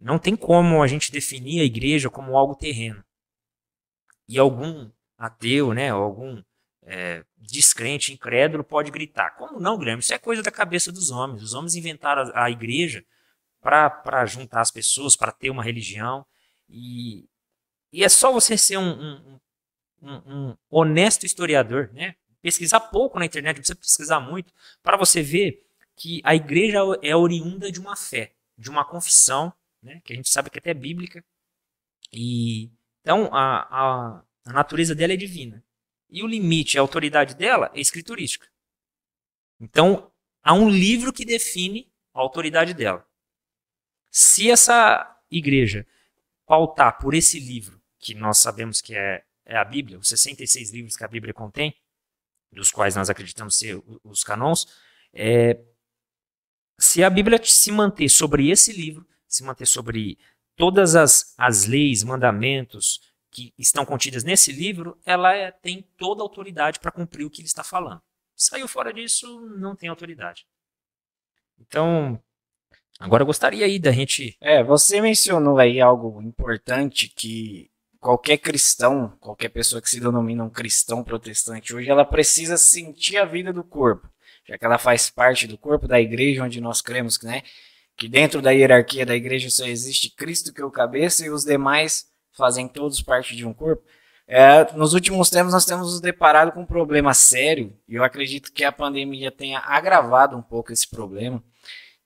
Não 0.00 0.18
tem 0.18 0.36
como 0.36 0.82
a 0.82 0.86
gente 0.86 1.10
definir 1.10 1.60
a 1.60 1.64
igreja 1.64 2.08
como 2.08 2.36
algo 2.36 2.54
terreno. 2.54 3.04
E 4.28 4.38
algum 4.38 4.90
ateu, 5.18 5.74
né, 5.74 5.90
algum 5.90 6.42
é, 6.82 7.24
descrente, 7.36 8.12
incrédulo 8.12 8.62
pode 8.62 8.90
gritar. 8.90 9.30
Como 9.30 9.58
não, 9.58 9.76
Guilherme? 9.76 10.00
Isso 10.00 10.14
é 10.14 10.18
coisa 10.18 10.42
da 10.42 10.52
cabeça 10.52 10.92
dos 10.92 11.10
homens. 11.10 11.42
Os 11.42 11.52
homens 11.52 11.74
inventaram 11.74 12.30
a, 12.32 12.44
a 12.44 12.50
igreja 12.50 13.04
para 13.64 14.26
juntar 14.26 14.60
as 14.60 14.70
pessoas, 14.70 15.16
para 15.16 15.32
ter 15.32 15.48
uma 15.48 15.64
religião. 15.64 16.26
E, 16.68 17.26
e 17.90 18.04
é 18.04 18.08
só 18.10 18.30
você 18.30 18.58
ser 18.58 18.76
um, 18.76 18.90
um, 18.90 19.40
um, 20.02 20.22
um 20.50 20.56
honesto 20.68 21.24
historiador, 21.24 21.90
né? 21.94 22.14
pesquisar 22.42 22.78
pouco 22.78 23.18
na 23.18 23.24
internet, 23.24 23.56
não 23.56 23.62
precisa 23.62 23.78
pesquisar 23.78 24.20
muito, 24.20 24.52
para 24.82 24.98
você 24.98 25.22
ver 25.22 25.64
que 25.96 26.20
a 26.22 26.34
igreja 26.34 26.80
é 27.02 27.16
oriunda 27.16 27.72
de 27.72 27.80
uma 27.80 27.96
fé, 27.96 28.34
de 28.58 28.68
uma 28.68 28.84
confissão 28.84 29.50
né? 29.82 30.02
que 30.04 30.12
a 30.12 30.16
gente 30.16 30.28
sabe 30.28 30.50
que 30.50 30.58
até 30.58 30.70
é 30.70 30.74
bíblica. 30.74 31.24
E 32.12 32.70
então 33.00 33.30
a, 33.32 33.60
a, 33.70 34.22
a 34.44 34.52
natureza 34.52 34.94
dela 34.94 35.14
é 35.14 35.16
divina. 35.16 35.64
E 36.10 36.22
o 36.22 36.26
limite, 36.26 36.78
a 36.78 36.80
autoridade 36.82 37.34
dela 37.34 37.70
é 37.74 37.80
escriturística. 37.80 38.46
Então 39.58 40.10
há 40.42 40.52
um 40.52 40.68
livro 40.68 41.12
que 41.12 41.24
define 41.24 41.90
a 42.12 42.20
autoridade 42.20 42.74
dela. 42.74 43.06
Se 44.16 44.48
essa 44.48 45.20
igreja 45.28 45.84
pautar 46.46 47.00
por 47.00 47.14
esse 47.14 47.40
livro, 47.40 47.82
que 47.98 48.14
nós 48.14 48.38
sabemos 48.38 48.80
que 48.80 48.94
é, 48.94 49.24
é 49.44 49.56
a 49.56 49.64
Bíblia, 49.64 49.98
os 49.98 50.06
66 50.06 50.70
livros 50.70 50.96
que 50.96 51.02
a 51.02 51.08
Bíblia 51.08 51.34
contém, 51.34 51.74
dos 52.52 52.70
quais 52.70 52.94
nós 52.94 53.10
acreditamos 53.10 53.58
ser 53.58 53.82
os 54.04 54.22
canons, 54.22 54.68
é, 55.12 55.58
se 56.78 57.02
a 57.02 57.10
Bíblia 57.10 57.44
se 57.44 57.72
manter 57.72 58.08
sobre 58.08 58.50
esse 58.50 58.72
livro, 58.72 59.04
se 59.26 59.42
manter 59.42 59.66
sobre 59.66 60.16
todas 60.54 60.94
as, 60.94 61.34
as 61.36 61.64
leis, 61.64 62.04
mandamentos 62.04 63.00
que 63.32 63.52
estão 63.58 63.84
contidas 63.84 64.22
nesse 64.22 64.52
livro, 64.52 64.96
ela 65.04 65.34
é, 65.34 65.50
tem 65.50 65.82
toda 65.96 66.22
a 66.22 66.24
autoridade 66.24 66.78
para 66.78 66.92
cumprir 66.92 67.24
o 67.24 67.30
que 67.30 67.40
ele 67.40 67.48
está 67.48 67.64
falando. 67.64 68.00
Saiu 68.36 68.68
fora 68.68 68.92
disso, 68.92 69.40
não 69.58 69.74
tem 69.74 69.88
autoridade. 69.88 70.46
Então, 71.58 72.22
agora 72.98 73.22
eu 73.22 73.26
gostaria 73.26 73.64
aí 73.64 73.78
da 73.78 73.92
gente. 73.92 74.36
É, 74.40 74.62
você 74.62 75.00
mencionou 75.00 75.58
aí 75.58 75.80
algo 75.80 76.20
importante 76.22 77.08
que 77.08 77.70
qualquer 78.00 78.38
cristão, 78.38 79.16
qualquer 79.20 79.48
pessoa 79.48 79.80
que 79.80 79.88
se 79.88 80.00
denomina 80.00 80.44
um 80.44 80.50
cristão 80.50 81.02
protestante 81.02 81.74
hoje, 81.74 81.90
ela 81.90 82.04
precisa 82.04 82.56
sentir 82.56 83.16
a 83.16 83.24
vida 83.24 83.52
do 83.52 83.64
corpo, 83.64 84.08
já 84.46 84.58
que 84.58 84.64
ela 84.64 84.78
faz 84.78 85.08
parte 85.08 85.46
do 85.46 85.56
corpo 85.56 85.88
da 85.88 86.00
igreja 86.00 86.44
onde 86.44 86.60
nós 86.60 86.82
cremos, 86.82 87.20
né? 87.22 87.42
que 87.96 88.08
dentro 88.08 88.42
da 88.42 88.50
hierarquia 88.50 89.06
da 89.06 89.14
igreja 89.14 89.48
só 89.50 89.64
existe 89.66 90.10
Cristo 90.10 90.52
que 90.52 90.60
é 90.60 90.64
o 90.64 90.70
cabeça 90.70 91.24
e 91.24 91.30
os 91.30 91.44
demais 91.44 92.06
fazem 92.32 92.66
todos 92.66 93.00
parte 93.00 93.36
de 93.36 93.46
um 93.46 93.54
corpo. 93.54 93.84
É, 94.26 94.72
nos 94.72 94.94
últimos 94.94 95.28
tempos 95.28 95.52
nós 95.52 95.66
temos 95.66 95.92
nos 95.92 96.00
deparado 96.00 96.50
com 96.52 96.62
um 96.62 96.66
problema 96.66 97.12
sério 97.12 97.76
e 97.86 97.94
eu 97.94 98.02
acredito 98.02 98.52
que 98.52 98.64
a 98.64 98.72
pandemia 98.72 99.30
tenha 99.30 99.60
agravado 99.60 100.36
um 100.36 100.42
pouco 100.42 100.72
esse 100.72 100.88
problema, 100.88 101.42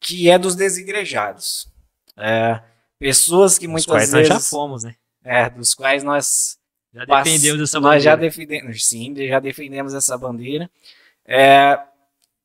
que 0.01 0.31
é 0.31 0.39
dos 0.39 0.55
desigrejados. 0.55 1.69
É, 2.17 2.61
pessoas 2.99 3.59
que 3.59 3.69
muitas 3.69 3.87
quais 3.87 4.13
vezes 4.13 4.29
nós 4.29 4.43
já 4.43 4.49
fomos, 4.49 4.85
né? 4.85 4.95
É, 5.25 5.49
dos 5.51 5.75
quais 5.75 6.03
nós 6.03 6.59
já 6.93 7.05
defendemos 7.05 7.63
essa 7.63 7.81
bandeira. 7.81 7.95
Nós 7.95 8.03
já 8.03 8.17
defendemos, 8.17 8.87
sim, 8.87 9.15
já 9.29 9.41
defendemos 9.41 9.95
essa 9.95 10.17
bandeira. 10.17 10.71
É, 11.25 11.79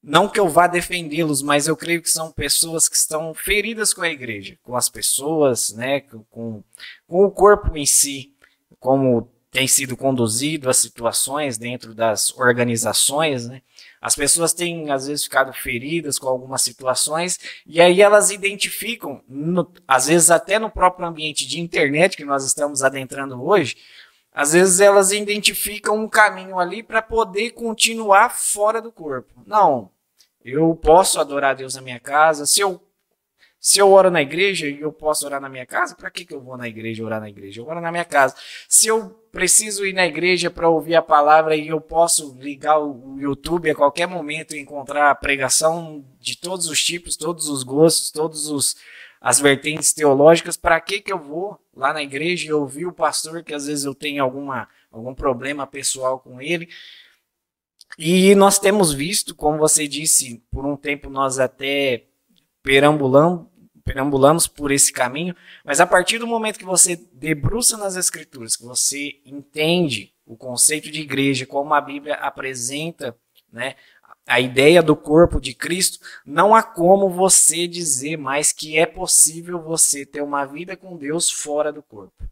não 0.03 0.27
que 0.27 0.39
eu 0.39 0.49
vá 0.49 0.67
defendê-los, 0.67 1.41
mas 1.41 1.67
eu 1.67 1.77
creio 1.77 2.01
que 2.01 2.09
são 2.09 2.31
pessoas 2.31 2.89
que 2.89 2.95
estão 2.95 3.33
feridas 3.33 3.93
com 3.93 4.01
a 4.01 4.09
igreja, 4.09 4.57
com 4.61 4.75
as 4.75 4.89
pessoas, 4.89 5.69
né, 5.69 6.01
com, 6.01 6.61
com 7.07 7.25
o 7.25 7.31
corpo 7.31 7.77
em 7.77 7.85
si, 7.85 8.33
como 8.79 9.31
tem 9.49 9.67
sido 9.67 9.95
conduzido 9.95 10.69
as 10.69 10.77
situações 10.77 11.57
dentro 11.57 11.93
das 11.93 12.35
organizações, 12.37 13.47
né? 13.47 13.61
As 14.03 14.15
pessoas 14.15 14.53
têm 14.53 14.91
às 14.91 15.07
vezes 15.07 15.23
ficado 15.23 15.53
feridas 15.53 16.19
com 16.19 16.27
algumas 16.27 16.61
situações 16.61 17.39
e 17.65 17.79
aí 17.79 18.01
elas 18.01 18.31
identificam, 18.31 19.23
no, 19.29 19.71
às 19.87 20.07
vezes 20.07 20.29
até 20.29 20.59
no 20.59 20.69
próprio 20.69 21.07
ambiente 21.07 21.47
de 21.47 21.61
internet 21.61 22.17
que 22.17 22.25
nós 22.25 22.43
estamos 22.43 22.83
adentrando 22.83 23.41
hoje, 23.41 23.77
às 24.33 24.51
vezes 24.51 24.81
elas 24.81 25.13
identificam 25.13 25.95
um 25.95 26.09
caminho 26.09 26.59
ali 26.59 26.83
para 26.83 27.01
poder 27.01 27.51
continuar 27.51 28.29
fora 28.29 28.81
do 28.81 28.91
corpo. 28.91 29.41
Não, 29.47 29.89
eu 30.43 30.75
posso 30.75 31.17
adorar 31.17 31.55
Deus 31.55 31.75
na 31.75 31.81
minha 31.81 31.99
casa. 31.99 32.45
Se 32.45 32.59
eu 32.59 32.81
se 33.65 33.79
eu 33.79 33.89
oro 33.93 34.11
na 34.11 34.21
igreja 34.21 34.67
e 34.67 34.81
eu 34.81 34.91
posso 34.91 35.25
orar 35.25 35.39
na 35.39 35.47
minha 35.47 35.65
casa, 35.65 35.95
para 35.95 36.11
que, 36.11 36.25
que 36.25 36.33
eu 36.33 36.41
vou 36.41 36.57
na 36.57 36.67
igreja 36.67 37.01
orar 37.01 37.21
na 37.21 37.29
igreja? 37.29 37.61
Eu 37.61 37.65
oro 37.65 37.79
na 37.79 37.93
minha 37.93 38.03
casa. 38.03 38.35
Se 38.67 38.87
eu 38.87 39.11
preciso 39.31 39.85
ir 39.85 39.93
na 39.93 40.05
igreja 40.05 40.51
para 40.51 40.67
ouvir 40.67 40.95
a 40.95 41.01
palavra 41.01 41.55
e 41.55 41.69
eu 41.69 41.79
posso 41.79 42.37
ligar 42.41 42.77
o 42.77 43.15
YouTube 43.17 43.71
a 43.71 43.75
qualquer 43.75 44.05
momento 44.05 44.53
e 44.53 44.59
encontrar 44.59 45.15
pregação 45.15 46.03
de 46.19 46.37
todos 46.37 46.67
os 46.67 46.83
tipos, 46.83 47.15
todos 47.15 47.47
os 47.47 47.63
gostos, 47.63 48.11
todos 48.11 48.49
os 48.49 48.75
as 49.21 49.39
vertentes 49.39 49.93
teológicas, 49.93 50.57
para 50.57 50.81
que 50.81 50.99
que 50.99 51.13
eu 51.13 51.17
vou 51.17 51.57
lá 51.73 51.93
na 51.93 52.03
igreja 52.03 52.49
e 52.49 52.51
ouvir 52.51 52.85
o 52.85 52.91
pastor 52.91 53.41
que 53.45 53.53
às 53.53 53.67
vezes 53.67 53.85
eu 53.85 53.95
tenho 53.95 54.21
alguma 54.21 54.67
algum 54.91 55.15
problema 55.15 55.65
pessoal 55.65 56.19
com 56.19 56.41
ele? 56.41 56.67
E 57.97 58.35
nós 58.35 58.59
temos 58.59 58.91
visto, 58.91 59.33
como 59.33 59.57
você 59.57 59.87
disse, 59.87 60.43
por 60.51 60.65
um 60.65 60.75
tempo 60.75 61.09
nós 61.09 61.39
até 61.39 62.07
perambulamos, 62.63 63.47
perambulamos 63.83 64.47
por 64.47 64.71
esse 64.71 64.91
caminho, 64.91 65.35
mas 65.63 65.79
a 65.79 65.87
partir 65.87 66.17
do 66.17 66.27
momento 66.27 66.59
que 66.59 66.65
você 66.65 66.95
debruça 67.13 67.77
nas 67.77 67.95
escrituras, 67.95 68.55
que 68.55 68.63
você 68.63 69.19
entende 69.25 70.13
o 70.25 70.35
conceito 70.37 70.89
de 70.89 71.01
igreja, 71.01 71.45
como 71.45 71.73
a 71.73 71.81
Bíblia 71.81 72.15
apresenta, 72.15 73.15
né, 73.51 73.75
a 74.25 74.39
ideia 74.39 74.81
do 74.81 74.95
corpo 74.95 75.39
de 75.39 75.53
Cristo, 75.53 75.99
não 76.25 76.55
há 76.55 76.63
como 76.63 77.09
você 77.09 77.67
dizer 77.67 78.17
mais 78.17 78.53
que 78.53 78.77
é 78.77 78.85
possível 78.85 79.61
você 79.61 80.05
ter 80.05 80.21
uma 80.21 80.45
vida 80.45 80.77
com 80.77 80.95
Deus 80.95 81.29
fora 81.29 81.73
do 81.73 81.83
corpo. 81.83 82.23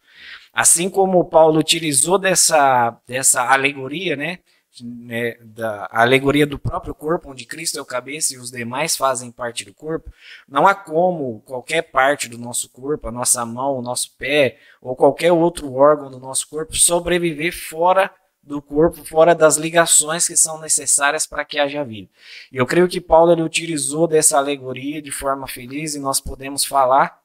Assim 0.54 0.90
como 0.90 1.26
Paulo 1.26 1.60
utilizou 1.60 2.18
dessa, 2.18 2.98
dessa 3.06 3.42
alegoria, 3.44 4.16
né, 4.16 4.40
né, 4.80 5.36
da 5.42 5.90
alegoria 5.92 6.48
do 6.48 6.58
próprio 6.58 6.96
corpo, 6.96 7.32
onde 7.32 7.46
Cristo 7.46 7.78
é 7.78 7.82
o 7.82 7.86
cabeça 7.86 8.34
e 8.34 8.38
os 8.38 8.50
demais 8.50 8.96
fazem 8.96 9.32
parte 9.32 9.66
do 9.66 9.74
corpo, 9.74 10.12
não 10.48 10.66
há 10.66 10.74
como 10.74 11.42
qualquer 11.42 11.82
parte 11.82 12.30
do 12.30 12.38
nosso 12.38 12.70
corpo, 12.70 13.08
a 13.08 13.12
nossa 13.12 13.46
mão, 13.46 13.78
o 13.78 13.82
nosso 13.82 14.16
pé 14.18 14.60
ou 14.82 14.96
qualquer 14.96 15.32
outro 15.34 15.74
órgão 15.74 16.10
do 16.10 16.20
nosso 16.20 16.48
corpo 16.48 16.76
sobreviver 16.76 17.54
fora 17.54 18.10
do 18.42 18.62
corpo, 18.62 19.04
fora 19.06 19.36
das 19.36 19.58
ligações 19.58 20.28
que 20.28 20.36
são 20.36 20.60
necessárias 20.60 21.28
para 21.28 21.46
que 21.46 21.60
haja 21.60 21.84
vida. 21.84 22.10
E 22.52 22.58
eu 22.58 22.66
creio 22.66 22.88
que 22.88 23.00
Paulo 23.00 23.32
ele 23.32 23.44
utilizou 23.44 24.08
dessa 24.08 24.38
alegoria 24.38 25.02
de 25.02 25.12
forma 25.12 25.48
feliz 25.48 25.96
e 25.96 26.00
nós 26.00 26.20
podemos 26.20 26.66
falar 26.66 27.22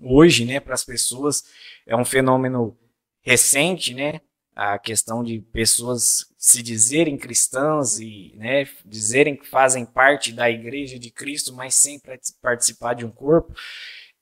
hoje, 0.00 0.44
né, 0.44 0.60
para 0.60 0.74
as 0.74 0.84
pessoas, 0.84 1.44
é 1.86 1.96
um 1.96 2.04
fenômeno 2.04 2.76
recente, 3.22 3.92
né, 3.92 4.20
a 4.56 4.78
questão 4.78 5.22
de 5.22 5.40
pessoas 5.52 6.34
se 6.38 6.62
dizerem 6.62 7.18
cristãs 7.18 7.98
e 8.00 8.32
né, 8.36 8.66
dizerem 8.86 9.36
que 9.36 9.46
fazem 9.46 9.84
parte 9.84 10.32
da 10.32 10.50
igreja 10.50 10.98
de 10.98 11.10
Cristo, 11.10 11.52
mas 11.52 11.74
sem 11.74 12.00
participar 12.40 12.94
de 12.94 13.04
um 13.04 13.10
corpo. 13.10 13.54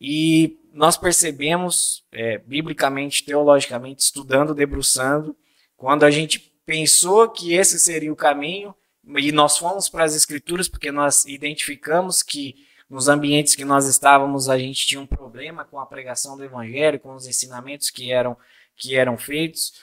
E 0.01 0.59
nós 0.73 0.97
percebemos, 0.97 2.05
é, 2.11 2.39
biblicamente, 2.39 3.25
teologicamente, 3.25 4.03
estudando, 4.03 4.57
debruçando, 4.57 5.37
quando 5.77 6.03
a 6.03 6.11
gente 6.11 6.41
pensou 6.67 7.29
que 7.29 7.55
esse 7.55 7.79
seria 7.79 8.13
o 8.13 8.17
caminho, 8.17 8.75
e 9.07 9.31
nós 9.31 9.57
fomos 9.57 9.89
para 9.89 10.03
as 10.03 10.17
escrituras 10.17 10.69
porque 10.69 10.91
nós 10.91 11.25
identificamos 11.27 12.23
que 12.23 12.57
nos 12.89 13.07
ambientes 13.07 13.55
que 13.55 13.65
nós 13.65 13.87
estávamos 13.87 14.49
a 14.49 14.59
gente 14.59 14.87
tinha 14.87 15.01
um 15.01 15.07
problema 15.07 15.65
com 15.65 15.79
a 15.79 15.87
pregação 15.87 16.37
do 16.37 16.45
evangelho, 16.45 16.99
com 16.99 17.15
os 17.15 17.27
ensinamentos 17.27 17.91
que 17.91 18.11
eram 18.11 18.37
que 18.77 18.97
eram 18.97 19.17
feitos. 19.17 19.75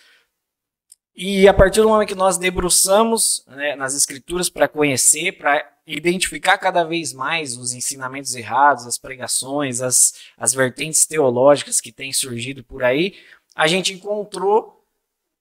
E 1.15 1.48
a 1.48 1.53
partir 1.53 1.82
do 1.82 1.89
momento 1.89 2.08
que 2.08 2.15
nós 2.15 2.38
debruçamos 2.38 3.44
né, 3.48 3.75
nas 3.75 3.94
escrituras 3.96 4.50
para 4.50 4.68
conhecer, 4.68 5.34
para 5.34 5.70
identificar 5.86 6.58
cada 6.58 6.84
vez 6.84 7.12
mais 7.12 7.58
os 7.58 7.74
ensinamentos 7.74 8.34
errados, 8.36 8.88
as 8.88 8.98
pregações, 8.98 9.82
as, 9.82 10.13
as 10.38 10.53
vertentes 10.53 11.06
teológicas 11.06 11.82
que 11.82 11.91
têm 11.91 12.13
surgido 12.13 12.63
por 12.63 12.84
aí, 12.84 13.15
a 13.56 13.68
gente 13.68 13.94
encontrou 13.94 14.82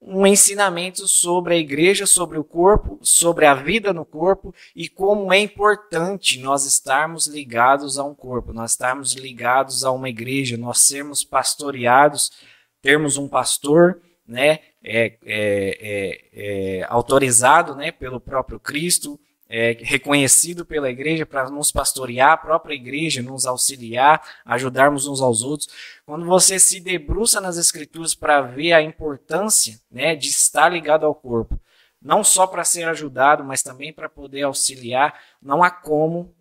um 0.03 0.27
ensinamento 0.27 1.07
sobre 1.07 1.55
a 1.55 1.59
igreja, 1.59 2.07
sobre 2.07 2.39
o 2.39 2.45
corpo, 2.45 2.99
sobre 3.03 3.45
a 3.45 3.55
vida 3.55 3.93
no 3.93 4.05
corpo 4.05 4.55
e 4.75 4.89
como 4.89 5.33
é 5.33 5.39
importante 5.39 6.41
nós 6.41 6.65
estarmos 6.65 7.27
ligados 7.27 7.99
a 7.99 8.05
um 8.05 8.15
corpo, 8.15 8.53
nós 8.53 8.73
estarmos 8.73 9.13
ligados 9.13 9.85
a 9.85 9.91
uma 9.91 10.09
igreja, 10.09 10.57
nós 10.57 10.79
sermos 10.81 11.23
pastoreados, 11.23 12.33
termos 12.81 13.19
um 13.19 13.29
pastor, 13.29 14.01
né, 14.27 14.61
é, 14.83 15.07
é, 15.07 15.19
é, 15.25 16.79
é, 16.79 16.87
autorizado 16.89 17.75
né, 17.75 17.93
pelo 17.93 18.21
próprio 18.21 18.59
Cristo, 18.59 19.21
é, 19.49 19.77
reconhecido 19.81 20.65
pela 20.65 20.89
igreja 20.89 21.27
para 21.27 21.51
nos 21.51 21.73
pastorear, 21.73 22.33
a 22.33 22.37
própria 22.37 22.75
igreja 22.75 23.21
nos 23.21 23.47
auxiliar, 23.47 24.23
ajudarmos 24.45 25.07
uns 25.07 25.21
aos 25.21 25.43
outros. 25.43 25.69
Quando 26.07 26.25
você 26.25 26.59
se 26.59 26.79
debruça 26.79 27.41
nas 27.41 27.57
escrituras 27.57 28.15
para 28.15 28.41
ver 28.41 28.73
a 28.73 28.81
importância 28.81 29.81
né, 29.91 30.15
de 30.15 30.29
estar 30.29 30.69
ligado 30.69 31.05
ao 31.05 31.15
corpo, 31.15 31.61
não 32.01 32.23
só 32.23 32.47
para 32.47 32.65
ser 32.65 32.85
ajudado, 32.85 33.45
mas 33.45 33.63
também 33.63 33.93
para 33.93 34.09
poder 34.09 34.43
auxiliar, 34.43 35.21
não 35.43 35.63
há 35.63 35.71
como 35.71 36.33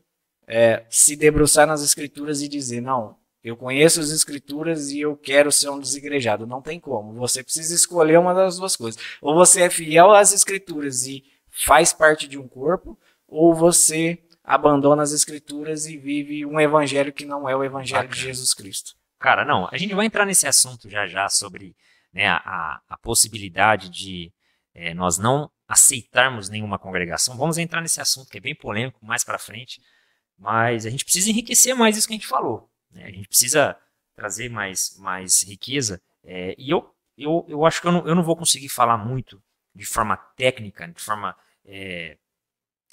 é, 0.47 0.85
se 0.89 1.15
debruçar 1.15 1.67
nas 1.67 1.81
escrituras 1.81 2.41
e 2.41 2.47
dizer, 2.47 2.79
não, 2.79 3.17
eu 3.43 3.55
conheço 3.55 4.01
as 4.01 4.09
escrituras 4.09 4.91
e 4.91 4.99
eu 4.99 5.15
quero 5.15 5.51
ser 5.51 5.69
um 5.69 5.79
desigrejado. 5.79 6.45
Não 6.45 6.61
tem 6.61 6.79
como. 6.79 7.13
Você 7.13 7.43
precisa 7.43 7.73
escolher 7.73 8.19
uma 8.19 8.33
das 8.33 8.57
duas 8.57 8.75
coisas. 8.75 9.01
Ou 9.21 9.33
você 9.33 9.61
é 9.63 9.69
fiel 9.69 10.11
às 10.11 10.33
escrituras 10.33 11.05
e 11.05 11.23
faz 11.49 11.93
parte 11.93 12.27
de 12.27 12.37
um 12.37 12.47
corpo, 12.47 12.97
ou 13.27 13.53
você 13.53 14.21
abandona 14.43 15.03
as 15.03 15.11
escrituras 15.11 15.85
e 15.85 15.97
vive 15.97 16.45
um 16.45 16.59
evangelho 16.59 17.13
que 17.13 17.25
não 17.25 17.47
é 17.47 17.55
o 17.55 17.63
evangelho 17.63 18.03
Bacana. 18.03 18.15
de 18.15 18.21
Jesus 18.21 18.53
Cristo. 18.53 18.95
Cara, 19.19 19.45
não, 19.45 19.67
a 19.71 19.77
gente 19.77 19.93
vai 19.93 20.05
entrar 20.05 20.25
nesse 20.25 20.47
assunto 20.47 20.89
já 20.89 21.05
já 21.05 21.27
sobre 21.29 21.75
né, 22.11 22.27
a, 22.27 22.81
a 22.89 22.97
possibilidade 22.97 23.89
de 23.89 24.31
é, 24.73 24.93
nós 24.93 25.17
não 25.17 25.51
aceitarmos 25.67 26.49
nenhuma 26.49 26.79
congregação. 26.79 27.37
Vamos 27.37 27.57
entrar 27.57 27.81
nesse 27.81 28.01
assunto 28.01 28.29
que 28.29 28.37
é 28.37 28.41
bem 28.41 28.55
polêmico 28.55 29.05
mais 29.05 29.23
para 29.23 29.37
frente, 29.37 29.81
mas 30.37 30.85
a 30.85 30.89
gente 30.89 31.03
precisa 31.03 31.29
enriquecer 31.29 31.75
mais 31.75 31.95
isso 31.95 32.07
que 32.07 32.13
a 32.13 32.17
gente 32.17 32.27
falou. 32.27 32.69
Né? 32.91 33.05
A 33.05 33.11
gente 33.11 33.27
precisa 33.27 33.77
trazer 34.15 34.49
mais, 34.49 34.97
mais 34.97 35.43
riqueza. 35.43 36.01
É, 36.23 36.55
e 36.57 36.69
eu, 36.69 36.93
eu, 37.17 37.45
eu 37.47 37.65
acho 37.65 37.81
que 37.81 37.87
eu 37.87 37.91
não, 37.91 38.07
eu 38.07 38.15
não 38.15 38.23
vou 38.23 38.35
conseguir 38.35 38.69
falar 38.69 38.97
muito 38.97 39.41
de 39.73 39.85
forma 39.85 40.17
técnica, 40.17 40.87
de 40.87 41.01
forma 41.01 41.35
é, 41.65 42.17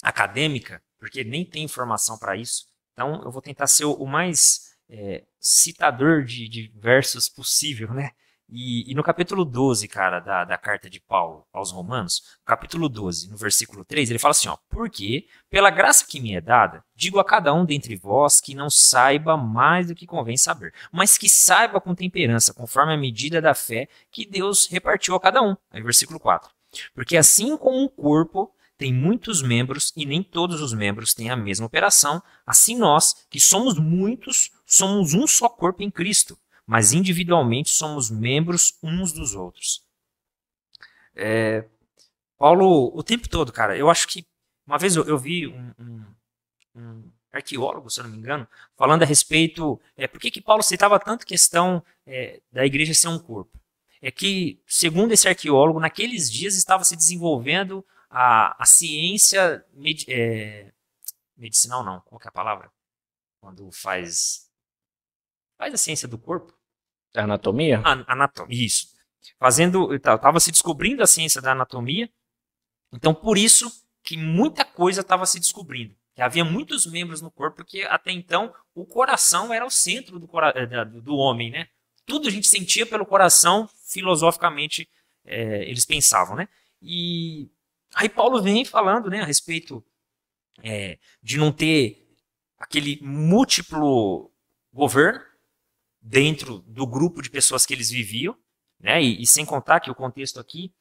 acadêmica, 0.01 0.81
porque 0.97 1.23
nem 1.23 1.43
tem 1.45 1.63
informação 1.63 2.17
para 2.17 2.35
isso. 2.35 2.67
Então 2.93 3.21
eu 3.23 3.31
vou 3.31 3.41
tentar 3.41 3.67
ser 3.67 3.85
o, 3.85 3.93
o 3.93 4.07
mais 4.07 4.77
é, 4.89 5.25
citador 5.39 6.23
de, 6.23 6.47
de 6.47 6.71
versos 6.75 7.27
possível, 7.29 7.93
né? 7.93 8.11
E, 8.49 8.89
e, 8.89 8.95
no 8.95 9.03
capítulo 9.03 9.43
12, 9.43 9.89
cara, 9.89 10.21
da, 10.21 10.45
da 10.45 10.57
carta 10.57 10.89
de 10.89 11.01
Paulo 11.01 11.45
aos 11.51 11.69
Romanos, 11.69 12.37
capítulo 12.45 12.87
12, 12.87 13.29
no 13.29 13.35
versículo 13.35 13.83
3, 13.83 14.09
ele 14.09 14.19
fala 14.19 14.31
assim: 14.31 14.47
ó, 14.47 14.57
Porque, 14.69 15.27
pela 15.49 15.69
graça 15.69 16.05
que 16.07 16.21
me 16.21 16.33
é 16.33 16.39
dada, 16.39 16.81
digo 16.95 17.19
a 17.19 17.25
cada 17.25 17.53
um 17.53 17.65
dentre 17.65 17.97
vós 17.97 18.39
que 18.39 18.55
não 18.55 18.69
saiba 18.69 19.35
mais 19.35 19.87
do 19.87 19.95
que 19.95 20.07
convém 20.07 20.37
saber, 20.37 20.73
mas 20.93 21.17
que 21.17 21.27
saiba 21.27 21.81
com 21.81 21.93
temperança, 21.93 22.53
conforme 22.53 22.93
a 22.93 22.97
medida 22.97 23.41
da 23.41 23.53
fé 23.53 23.89
que 24.09 24.25
Deus 24.25 24.65
repartiu 24.67 25.13
a 25.15 25.19
cada 25.19 25.41
um. 25.41 25.55
Aí, 25.69 25.81
versículo 25.81 26.17
4. 26.17 26.49
Porque 26.93 27.17
assim 27.17 27.57
como 27.57 27.83
um 27.83 27.89
corpo 27.89 28.53
tem 28.77 28.93
muitos 28.93 29.41
membros 29.41 29.91
e 29.93 30.05
nem 30.05 30.23
todos 30.23 30.61
os 30.61 30.73
membros 30.73 31.13
têm 31.13 31.29
a 31.29 31.35
mesma 31.35 31.65
operação, 31.65 32.23
assim 32.45 32.77
nós, 32.77 33.25
que 33.29 33.41
somos 33.41 33.77
muitos, 33.77 34.51
somos 34.65 35.13
um 35.13 35.27
só 35.27 35.49
corpo 35.49 35.83
em 35.83 35.91
Cristo 35.91 36.37
mas 36.67 36.91
individualmente 36.91 37.69
somos 37.69 38.11
membros 38.11 38.77
uns 38.83 39.13
dos 39.13 39.33
outros. 39.33 39.83
É, 41.15 41.65
Paulo, 42.37 42.91
o 42.93 43.01
tempo 43.01 43.29
todo, 43.29 43.51
cara, 43.53 43.75
eu 43.77 43.89
acho 43.89 44.07
que 44.07 44.27
uma 44.67 44.77
vez 44.77 44.97
eu, 44.97 45.05
eu 45.05 45.17
vi 45.17 45.47
um, 45.47 45.73
um, 45.79 46.05
um, 46.75 47.11
arqueólogo, 47.31 47.89
se 47.89 47.99
eu 47.99 48.03
não 48.03 48.11
me 48.11 48.17
engano, 48.17 48.45
falando 48.75 49.03
a 49.03 49.05
respeito, 49.05 49.79
é, 49.95 50.07
por 50.07 50.19
que, 50.19 50.29
que 50.29 50.41
Paulo 50.41 50.61
citava 50.61 50.99
tanto 50.99 51.25
questão 51.25 51.81
é, 52.05 52.41
da 52.51 52.65
igreja 52.65 52.93
ser 52.93 53.07
um 53.07 53.17
corpo? 53.17 53.57
É 54.01 54.11
que, 54.11 54.61
segundo 54.67 55.13
esse 55.13 55.27
arqueólogo, 55.27 55.79
naqueles 55.79 56.29
dias 56.29 56.55
estava 56.55 56.83
se 56.83 56.95
desenvolvendo 56.95 57.83
a, 58.09 58.61
a 58.61 58.65
ciência 58.65 59.65
med, 59.73 60.05
é, 60.09 60.71
medicinal, 61.35 61.83
não, 61.83 62.01
qual 62.01 62.19
é 62.23 62.27
a 62.27 62.31
palavra? 62.31 62.71
Quando 63.39 63.71
faz, 63.71 64.49
faz 65.57 65.73
a 65.73 65.77
ciência 65.77 66.07
do 66.07 66.17
corpo. 66.17 66.56
Anatomia? 67.15 67.81
An 67.85 68.03
anatomia, 68.07 68.65
isso. 68.65 68.87
Fazendo, 69.39 69.93
estava 69.93 70.39
se 70.39 70.51
descobrindo 70.51 71.03
a 71.03 71.07
ciência 71.07 71.41
da 71.41 71.51
anatomia, 71.51 72.09
então 72.93 73.13
por 73.13 73.37
isso 73.37 73.69
que 74.03 74.17
muita 74.17 74.63
coisa 74.63 75.01
estava 75.01 75.25
se 75.25 75.39
descobrindo. 75.39 75.95
Que 76.15 76.21
havia 76.21 76.43
muitos 76.43 76.85
membros 76.85 77.21
no 77.21 77.29
corpo, 77.29 77.57
porque 77.57 77.83
até 77.83 78.11
então 78.11 78.53
o 78.73 78.85
coração 78.85 79.53
era 79.53 79.65
o 79.65 79.69
centro 79.69 80.19
do, 80.19 80.29
eh, 80.55 80.85
do 80.85 81.15
homem, 81.15 81.51
né? 81.51 81.67
Tudo 82.05 82.27
a 82.27 82.31
gente 82.31 82.47
sentia 82.47 82.85
pelo 82.85 83.05
coração, 83.05 83.69
filosoficamente 83.85 84.89
é, 85.25 85.69
eles 85.69 85.85
pensavam, 85.85 86.35
né? 86.35 86.47
E 86.81 87.49
aí 87.93 88.07
Paulo 88.07 88.41
vem 88.41 88.63
falando, 88.63 89.09
né, 89.09 89.21
a 89.21 89.25
respeito 89.25 89.83
é, 90.63 90.97
de 91.21 91.37
não 91.37 91.51
ter 91.51 92.07
aquele 92.57 92.97
múltiplo 93.01 94.31
governo, 94.71 95.19
dentro 96.01 96.59
do 96.59 96.85
grupo 96.85 97.21
de 97.21 97.29
pessoas 97.29 97.65
que 97.65 97.73
eles 97.73 97.89
viviam, 97.89 98.35
né? 98.79 99.01
E, 99.01 99.21
e 99.21 99.27
sem 99.27 99.45
contar 99.45 99.79
que 99.79 99.91
o 99.91 99.95
contexto 99.95 100.39
aqui 100.39 100.71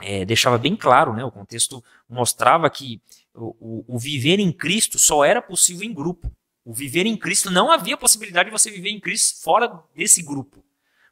é, 0.00 0.24
deixava 0.24 0.58
bem 0.58 0.76
claro, 0.76 1.12
né? 1.14 1.24
O 1.24 1.30
contexto 1.30 1.82
mostrava 2.08 2.68
que 2.68 3.00
o, 3.34 3.56
o, 3.88 3.96
o, 3.96 3.98
viver 3.98 4.38
em 4.40 4.52
Cristo 4.52 4.98
só 4.98 5.24
era 5.24 5.40
possível 5.40 5.84
em 5.84 5.92
grupo. 5.92 6.30
O 6.64 6.72
viver 6.72 7.06
em 7.06 7.16
Cristo 7.16 7.50
não 7.50 7.70
havia 7.70 7.96
possibilidade 7.96 8.48
de 8.48 8.52
você 8.52 8.70
viver 8.70 8.90
em 8.90 9.00
Cristo 9.00 9.42
fora 9.42 9.82
desse 9.94 10.22
grupo, 10.22 10.64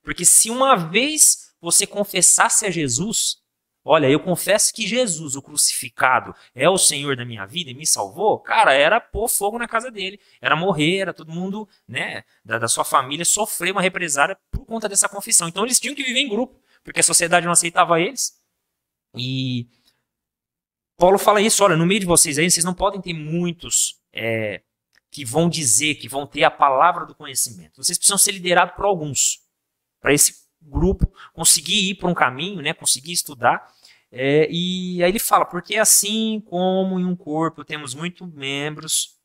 porque 0.02 0.24
se 0.24 0.50
uma 0.50 0.76
vez 0.76 1.52
você 1.60 1.86
confessasse 1.86 2.66
a 2.66 2.70
Jesus, 2.70 3.41
olha, 3.84 4.08
eu 4.08 4.20
confesso 4.20 4.72
que 4.72 4.86
Jesus, 4.86 5.34
o 5.34 5.42
crucificado, 5.42 6.34
é 6.54 6.68
o 6.68 6.78
Senhor 6.78 7.16
da 7.16 7.24
minha 7.24 7.46
vida 7.46 7.70
e 7.70 7.74
me 7.74 7.86
salvou, 7.86 8.38
cara, 8.38 8.72
era 8.72 9.00
pôr 9.00 9.28
fogo 9.28 9.58
na 9.58 9.66
casa 9.66 9.90
dele, 9.90 10.20
era 10.40 10.54
morrer, 10.54 10.98
era 10.98 11.14
todo 11.14 11.32
mundo, 11.32 11.68
né, 11.86 12.24
da, 12.44 12.58
da 12.58 12.68
sua 12.68 12.84
família 12.84 13.24
sofrer 13.24 13.72
uma 13.72 13.82
represária 13.82 14.38
por 14.50 14.64
conta 14.64 14.88
dessa 14.88 15.08
confissão. 15.08 15.48
Então 15.48 15.64
eles 15.64 15.80
tinham 15.80 15.94
que 15.94 16.02
viver 16.02 16.20
em 16.20 16.28
grupo, 16.28 16.60
porque 16.84 17.00
a 17.00 17.04
sociedade 17.04 17.46
não 17.46 17.52
aceitava 17.52 18.00
eles. 18.00 18.40
E 19.14 19.66
Paulo 20.96 21.18
fala 21.18 21.40
isso, 21.40 21.64
olha, 21.64 21.76
no 21.76 21.86
meio 21.86 22.00
de 22.00 22.06
vocês 22.06 22.38
aí, 22.38 22.50
vocês 22.50 22.64
não 22.64 22.74
podem 22.74 23.00
ter 23.00 23.12
muitos 23.12 24.00
é, 24.12 24.62
que 25.10 25.24
vão 25.24 25.48
dizer, 25.48 25.96
que 25.96 26.08
vão 26.08 26.26
ter 26.26 26.44
a 26.44 26.50
palavra 26.50 27.04
do 27.04 27.14
conhecimento. 27.14 27.82
Vocês 27.82 27.98
precisam 27.98 28.16
ser 28.18 28.32
liderados 28.32 28.74
por 28.74 28.84
alguns, 28.84 29.40
para 30.00 30.14
esse 30.14 30.41
grupo 30.64 31.12
conseguir 31.33 31.90
ir 31.90 31.95
para 31.97 32.09
um 32.09 32.14
caminho, 32.14 32.62
né, 32.62 32.73
conseguir 32.73 33.12
estudar. 33.12 33.73
É, 34.11 34.47
e 34.50 35.02
aí 35.02 35.11
ele 35.11 35.19
fala, 35.19 35.45
porque 35.45 35.76
assim 35.76 36.40
como 36.47 37.00
em 37.00 37.04
um 37.04 37.16
corpo 37.16 37.64
temos 37.64 37.95
muitos 37.95 38.31
membros, 38.33 39.16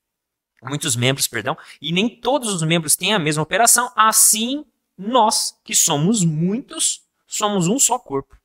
muitos 0.63 0.96
membros, 0.96 1.27
perdão, 1.27 1.58
e 1.82 1.91
nem 1.91 2.10
todos 2.10 2.53
os 2.53 2.63
membros 2.63 2.96
têm 2.96 3.13
a 3.13 3.20
mesma 3.20 3.44
operação, 3.44 3.91
assim 3.96 4.65
nós, 4.98 5.60
que 5.63 5.75
somos 5.75 6.24
muitos, 6.24 7.06
somos 7.27 7.67
um 7.67 7.77
só 7.77 8.00
corpo. 8.00 8.38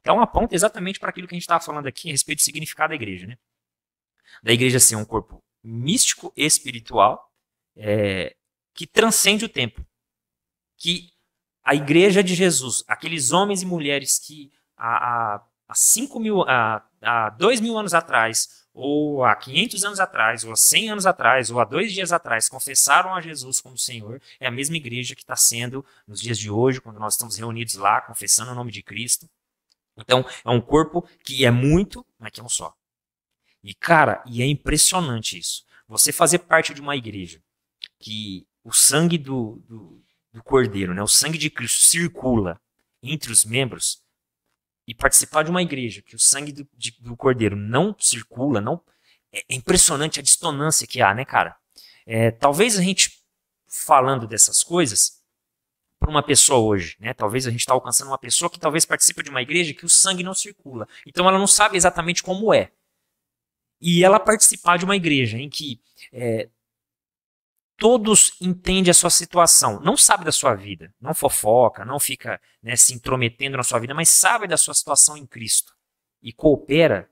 Então 0.00 0.20
aponta 0.20 0.54
exatamente 0.54 0.98
para 0.98 1.10
aquilo 1.10 1.28
que 1.28 1.34
a 1.34 1.36
gente 1.36 1.44
estava 1.44 1.64
falando 1.64 1.86
aqui 1.86 2.08
a 2.08 2.12
respeito 2.12 2.40
do 2.40 2.42
significado 2.42 2.90
da 2.90 2.94
igreja. 2.94 3.26
Né? 3.26 3.38
Da 4.42 4.52
igreja 4.52 4.80
ser 4.80 4.96
um 4.96 5.04
corpo 5.04 5.42
místico 5.62 6.32
espiritual 6.36 7.32
é, 7.76 8.36
que 8.74 8.86
transcende 8.86 9.44
o 9.44 9.48
tempo. 9.48 9.86
Que 10.76 11.13
a 11.64 11.74
igreja 11.74 12.22
de 12.22 12.34
Jesus, 12.34 12.84
aqueles 12.86 13.32
homens 13.32 13.62
e 13.62 13.66
mulheres 13.66 14.18
que 14.18 14.52
há, 14.76 15.34
há, 15.34 15.42
há 15.68 15.74
cinco 15.74 16.20
mil, 16.20 16.42
há, 16.42 16.84
há 17.00 17.30
dois 17.30 17.60
mil 17.60 17.78
anos 17.78 17.94
atrás, 17.94 18.64
ou 18.74 19.24
há 19.24 19.36
500 19.36 19.84
anos 19.84 20.00
atrás, 20.00 20.42
ou 20.42 20.52
há 20.52 20.56
100 20.56 20.90
anos 20.90 21.06
atrás, 21.06 21.48
ou 21.48 21.60
há 21.60 21.64
dois 21.64 21.92
dias 21.92 22.12
atrás, 22.12 22.48
confessaram 22.48 23.14
a 23.14 23.20
Jesus 23.20 23.60
como 23.60 23.78
Senhor, 23.78 24.20
é 24.40 24.48
a 24.48 24.50
mesma 24.50 24.76
igreja 24.76 25.14
que 25.14 25.22
está 25.22 25.36
sendo 25.36 25.84
nos 26.06 26.20
dias 26.20 26.36
de 26.36 26.50
hoje, 26.50 26.80
quando 26.80 26.98
nós 26.98 27.14
estamos 27.14 27.36
reunidos 27.36 27.74
lá, 27.74 28.00
confessando 28.00 28.50
o 28.50 28.54
nome 28.54 28.72
de 28.72 28.82
Cristo. 28.82 29.30
Então, 29.96 30.26
é 30.44 30.50
um 30.50 30.60
corpo 30.60 31.08
que 31.22 31.46
é 31.46 31.52
muito, 31.52 32.04
mas 32.18 32.32
que 32.32 32.40
é 32.40 32.42
um 32.42 32.48
só. 32.48 32.74
E, 33.62 33.72
cara, 33.74 34.22
e 34.26 34.42
é 34.42 34.46
impressionante 34.46 35.38
isso. 35.38 35.64
Você 35.86 36.12
fazer 36.12 36.40
parte 36.40 36.74
de 36.74 36.80
uma 36.80 36.96
igreja 36.96 37.40
que 38.00 38.44
o 38.64 38.72
sangue 38.72 39.16
do, 39.16 39.62
do, 39.68 40.02
do 40.34 40.42
Cordeiro, 40.42 40.92
né, 40.92 41.00
o 41.00 41.06
sangue 41.06 41.38
de 41.38 41.48
Cristo 41.48 41.84
circula 41.84 42.60
entre 43.00 43.30
os 43.30 43.44
membros 43.44 44.02
e 44.86 44.92
participar 44.92 45.44
de 45.44 45.50
uma 45.50 45.62
igreja 45.62 46.02
que 46.02 46.16
o 46.16 46.18
sangue 46.18 46.50
do, 46.50 46.68
de, 46.76 46.90
do 47.00 47.16
Cordeiro 47.16 47.54
não 47.54 47.94
circula, 47.98 48.60
não 48.60 48.82
é, 49.32 49.38
é, 49.38 49.54
impressionante 49.54 50.18
a 50.18 50.22
dissonância 50.22 50.88
que 50.88 51.00
há, 51.00 51.14
né, 51.14 51.24
cara? 51.24 51.56
É, 52.04 52.32
talvez 52.32 52.76
a 52.76 52.82
gente 52.82 53.22
falando 53.68 54.26
dessas 54.26 54.62
coisas 54.64 55.22
para 56.00 56.10
uma 56.10 56.22
pessoa 56.22 56.58
hoje, 56.58 56.96
né? 56.98 57.14
Talvez 57.14 57.46
a 57.46 57.50
gente 57.50 57.60
está 57.60 57.72
alcançando 57.72 58.08
uma 58.08 58.18
pessoa 58.18 58.50
que 58.50 58.58
talvez 58.58 58.84
participe 58.84 59.22
de 59.22 59.30
uma 59.30 59.40
igreja 59.40 59.72
que 59.72 59.86
o 59.86 59.88
sangue 59.88 60.24
não 60.24 60.34
circula, 60.34 60.88
então 61.06 61.28
ela 61.28 61.38
não 61.38 61.46
sabe 61.46 61.76
exatamente 61.76 62.24
como 62.24 62.52
é. 62.52 62.72
E 63.80 64.02
ela 64.04 64.18
participar 64.18 64.78
de 64.78 64.84
uma 64.84 64.96
igreja 64.96 65.38
em 65.38 65.48
que 65.48 65.80
é, 66.12 66.48
todos 67.76 68.36
entendem 68.40 68.90
a 68.90 68.94
sua 68.94 69.10
situação, 69.10 69.80
não 69.80 69.96
sabe 69.96 70.24
da 70.24 70.32
sua 70.32 70.54
vida, 70.54 70.94
não 71.00 71.14
fofoca, 71.14 71.84
não 71.84 71.98
fica 71.98 72.40
né, 72.62 72.76
se 72.76 72.94
intrometendo 72.94 73.56
na 73.56 73.62
sua 73.62 73.78
vida, 73.78 73.94
mas 73.94 74.08
sabe 74.08 74.46
da 74.46 74.56
sua 74.56 74.74
situação 74.74 75.16
em 75.16 75.26
Cristo 75.26 75.74
e 76.22 76.32
coopera, 76.32 77.10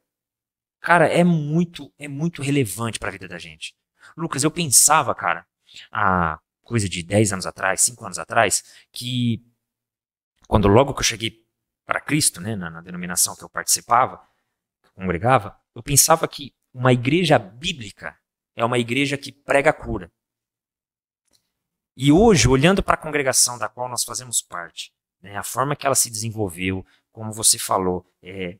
cara, 0.81 1.07
é 1.07 1.25
muito, 1.25 1.93
é 1.99 2.09
muito 2.09 2.43
relevante 2.43 2.99
para 2.99 3.09
a 3.09 3.13
vida 3.13 3.29
da 3.29 3.39
gente. 3.39 3.75
Lucas, 4.17 4.43
eu 4.43 4.51
pensava, 4.51 5.15
cara, 5.15 5.47
há 5.91 6.39
coisa 6.63 6.89
de 6.89 7.03
10 7.03 7.33
anos 7.35 7.47
atrás, 7.47 7.81
5 7.83 8.05
anos 8.05 8.19
atrás, 8.19 8.65
que 8.91 9.45
quando 10.49 10.69
logo 10.69 10.95
que 10.95 11.01
eu 11.01 11.05
cheguei 11.05 11.45
para 11.85 12.01
Cristo, 12.01 12.41
né, 12.41 12.57
na, 12.57 12.71
na 12.71 12.81
denominação 12.81 13.37
que 13.37 13.43
eu 13.43 13.51
participava, 13.51 14.21
congregava, 14.95 15.59
eu 15.75 15.83
pensava 15.83 16.27
que 16.29 16.55
uma 16.73 16.93
igreja 16.93 17.39
bíblica 17.39 18.17
é 18.57 18.65
uma 18.65 18.79
igreja 18.79 19.17
que 19.19 19.33
prega 19.33 19.73
cura. 19.73 20.11
E 21.97 22.11
hoje, 22.11 22.49
olhando 22.49 22.83
para 22.83 22.95
a 22.95 22.99
congregação 22.99 23.59
da 23.59 23.69
qual 23.69 23.89
nós 23.89 24.05
fazemos 24.05 24.41
parte, 24.41 24.93
né, 25.21 25.37
a 25.37 25.43
forma 25.43 25.77
que 25.77 25.87
ela 25.87 25.95
se 25.95 26.11
desenvolveu, 26.11 26.85
como 27.11 27.33
você 27.33 27.59
falou, 27.59 28.07
é, 28.23 28.59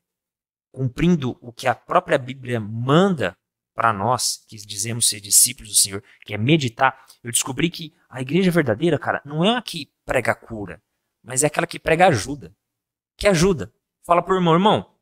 cumprindo 0.71 1.37
o 1.41 1.53
que 1.53 1.67
a 1.67 1.75
própria 1.75 2.19
Bíblia 2.19 2.61
manda 2.61 3.37
para 3.75 3.93
nós, 3.93 4.45
que 4.47 4.57
dizemos 4.57 5.09
ser 5.09 5.21
discípulos 5.21 5.71
do 5.71 5.77
Senhor, 5.77 6.05
que 6.25 6.35
é 6.35 6.39
meditar, 6.39 7.07
eu 7.23 7.31
descobri 7.31 7.71
que 7.71 7.95
a 8.09 8.21
igreja 8.21 8.51
verdadeira, 8.51 8.99
cara, 8.99 9.23
não 9.25 9.45
é 9.45 9.57
a 9.57 9.63
que 9.63 9.91
prega 10.05 10.35
cura, 10.35 10.83
mas 11.23 11.43
é 11.43 11.47
aquela 11.47 11.67
que 11.67 11.79
prega 11.79 12.09
ajuda. 12.09 12.55
Que 13.17 13.27
ajuda. 13.27 13.73
Fala 14.05 14.23
pro 14.23 14.35
irmão, 14.35 14.53
irmão, 14.53 14.93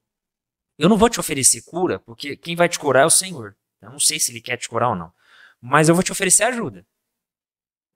eu 0.78 0.88
não 0.88 0.96
vou 0.96 1.08
te 1.08 1.18
oferecer 1.18 1.62
cura, 1.62 1.98
porque 1.98 2.36
quem 2.36 2.54
vai 2.54 2.68
te 2.68 2.78
curar 2.78 3.02
é 3.02 3.06
o 3.06 3.10
Senhor. 3.10 3.56
Eu 3.80 3.90
não 3.90 3.98
sei 3.98 4.20
se 4.20 4.30
ele 4.30 4.40
quer 4.40 4.56
te 4.56 4.68
curar 4.68 4.90
ou 4.90 4.96
não. 4.96 5.12
Mas 5.60 5.88
eu 5.88 5.94
vou 5.94 6.04
te 6.04 6.12
oferecer 6.12 6.44
ajuda. 6.44 6.86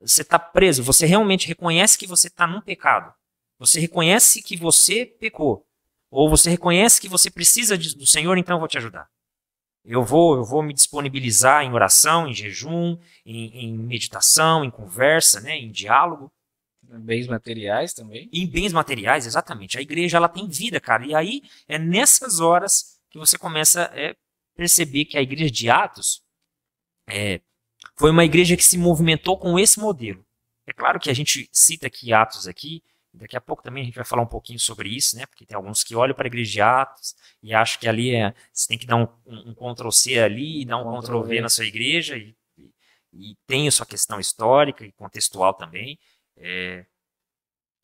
Você 0.07 0.23
está 0.23 0.39
preso, 0.39 0.83
você 0.83 1.07
realmente 1.07 1.49
reconhece 1.49 1.97
que 1.97 2.07
você 2.07 2.29
está 2.29 2.47
num 2.47 2.61
pecado. 2.61 3.13
Você 3.59 3.81
reconhece 3.81 4.43
que 4.43 4.57
você 4.57 5.07
pecou. 5.07 5.67
Ou 6.11 6.29
você 6.29 6.51
reconhece 6.51 7.01
que 7.01 7.09
você 7.09 7.31
precisa 7.31 7.77
de, 7.77 7.97
do 7.97 8.07
Senhor, 8.07 8.37
então 8.37 8.57
eu 8.57 8.61
vou 8.61 8.69
te 8.69 8.79
ajudar. 8.79 9.09
Eu 9.85 10.03
vou, 10.03 10.37
eu 10.37 10.45
vou 10.45 10.63
me 10.63 10.73
disponibilizar 10.73 11.63
em 11.63 11.73
oração, 11.73 12.27
em 12.27 12.35
jejum, 12.35 12.99
em, 13.25 13.65
em 13.65 13.79
meditação, 13.79 14.65
em 14.65 14.71
conversa, 14.71 15.41
né, 15.41 15.57
em 15.57 15.71
diálogo. 15.71 16.33
Em 16.91 17.01
bens 17.01 17.27
materiais 17.27 17.93
também. 17.93 18.29
Em 18.33 18.47
bens 18.47 18.73
materiais, 18.73 19.27
exatamente. 19.27 19.79
A 19.79 19.83
igreja 19.83 20.17
ela 20.17 20.29
tem 20.29 20.49
vida, 20.49 20.81
cara. 20.81 21.05
E 21.07 21.15
aí 21.15 21.43
é 21.67 21.79
nessas 21.79 22.41
horas 22.41 23.01
que 23.11 23.19
você 23.19 23.37
começa 23.37 23.91
a 23.91 24.01
é, 24.01 24.17
perceber 24.55 25.05
que 25.05 25.19
a 25.19 25.23
igreja 25.23 25.51
de 25.51 25.69
Atos 25.69 26.23
é, 27.09 27.41
foi 27.97 28.11
uma 28.11 28.25
igreja 28.25 28.57
que 28.57 28.65
se 28.65 28.77
movimentou 28.77 29.39
com 29.39 29.59
esse 29.59 29.79
modelo. 29.79 30.25
É 30.67 30.73
claro 30.73 30.99
que 30.99 31.11
a 31.11 31.15
gente 31.15 31.49
cita 31.53 31.87
aqui 31.87 32.13
Atos 32.13 32.49
aqui, 32.49 32.83
daqui 33.15 33.37
a 33.37 33.41
pouco 33.41 33.63
também 33.63 33.83
a 33.83 33.87
gente 33.87 33.95
vai 33.95 34.05
falar 34.05 34.23
um 34.23 34.27
pouquinho 34.27 34.59
sobre 34.59 34.89
isso, 34.89 35.17
né? 35.17 35.27
Porque 35.27 35.47
tem 35.47 35.57
alguns 35.57 35.85
que 35.85 35.95
olham 35.95 36.15
para 36.15 36.27
a 36.27 36.29
igreja 36.29 36.53
de 36.53 36.61
Atos 36.61 37.15
e 37.43 37.55
acham 37.55 37.81
que 37.81 37.89
ali 37.89 38.15
é, 38.15 38.35
você 38.53 38.69
tem 38.69 38.79
que 38.79 38.87
dar 38.87 38.97
um, 38.97 39.07
um, 39.27 39.55
um 39.59 39.75
Ctrl-C 39.75 40.19
ali 40.19 40.63
e 40.63 40.65
dar 40.65 40.79
um 40.79 41.01
Ctrl-V 41.01 41.41
na 41.41 41.49
sua 41.49 41.65
igreja 41.65 42.17
e, 42.17 42.35
e, 42.59 42.73
e, 43.13 43.37
tem 43.47 43.69
a 43.69 43.71
sua 43.71 43.87
questão 43.87 44.19
histórica 44.19 44.85
e 44.85 44.93
contextual 44.93 45.55
também. 45.55 45.99
É, 46.37 46.85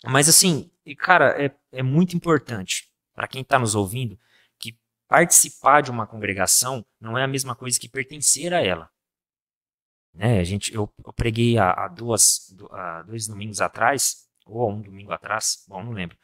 mas 0.05 0.29
assim, 0.29 0.71
cara, 0.99 1.43
é, 1.43 1.55
é 1.73 1.83
muito 1.83 2.17
importante 2.17 2.91
para 3.15 3.29
quem 3.29 3.43
está 3.43 3.59
nos 3.59 3.75
ouvindo 3.75 4.19
que 4.59 4.77
participar 5.07 5.83
de 5.83 5.91
uma 5.91 6.07
congregação 6.07 6.85
não 7.01 7.17
é 7.17 7.23
a 7.23 7.29
mesma 7.29 7.55
coisa 7.55 7.79
que 7.79 7.89
pertencer 7.89 8.53
a 8.53 8.61
ela. 8.61 8.91
Né? 10.15 10.41
A 10.41 10.45
gente, 10.45 10.75
eu, 10.75 10.93
eu 11.05 11.13
preguei 11.13 11.59
há, 11.59 11.71
há, 11.71 11.89
duas, 11.89 12.55
há 12.71 13.03
dois 13.03 13.27
domingos 13.27 13.61
atrás, 13.61 14.29
ou 14.45 14.71
um 14.71 14.81
domingo 14.81 15.13
atrás, 15.13 15.65
bom, 15.69 15.83
não 15.83 15.93
lembro. 15.93 16.17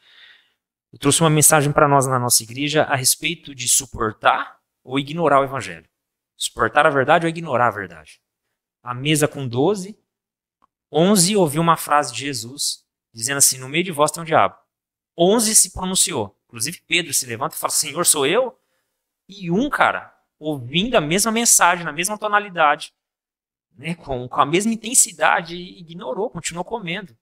Eu 0.92 0.98
trouxe 0.98 1.20
uma 1.20 1.30
mensagem 1.30 1.72
para 1.72 1.88
nós 1.88 2.06
na 2.06 2.18
nossa 2.18 2.42
igreja 2.42 2.82
a 2.84 2.96
respeito 2.96 3.54
de 3.54 3.68
suportar 3.68 4.58
ou 4.82 4.98
ignorar 4.98 5.40
o 5.40 5.44
evangelho. 5.44 5.88
Suportar 6.36 6.86
a 6.86 6.90
verdade 6.90 7.26
ou 7.26 7.30
ignorar 7.30 7.68
a 7.68 7.70
verdade. 7.70 8.20
A 8.82 8.94
mesa 8.94 9.26
com 9.26 9.46
12, 9.46 9.98
11 10.92 11.36
ouviu 11.36 11.60
uma 11.60 11.76
frase 11.76 12.12
de 12.12 12.20
Jesus 12.20 12.84
dizendo 13.12 13.38
assim: 13.38 13.58
No 13.58 13.68
meio 13.68 13.84
de 13.84 13.92
vós 13.92 14.10
tem 14.10 14.22
um 14.22 14.26
diabo. 14.26 14.56
11 15.18 15.54
se 15.54 15.72
pronunciou. 15.72 16.38
Inclusive 16.46 16.82
Pedro 16.86 17.12
se 17.12 17.26
levanta 17.26 17.56
e 17.56 17.58
fala: 17.58 17.72
Senhor, 17.72 18.04
sou 18.04 18.26
eu? 18.26 18.58
E 19.28 19.50
um, 19.50 19.68
cara, 19.68 20.14
ouvindo 20.38 20.94
a 20.94 21.00
mesma 21.00 21.32
mensagem, 21.32 21.84
na 21.84 21.92
mesma 21.92 22.16
tonalidade, 22.16 22.92
né, 23.76 23.94
com, 23.94 24.28
com 24.28 24.40
a 24.40 24.46
mesma 24.46 24.72
intensidade, 24.72 25.54
ignorou, 25.54 26.30
continuou 26.30 26.64
comendo. 26.64 27.16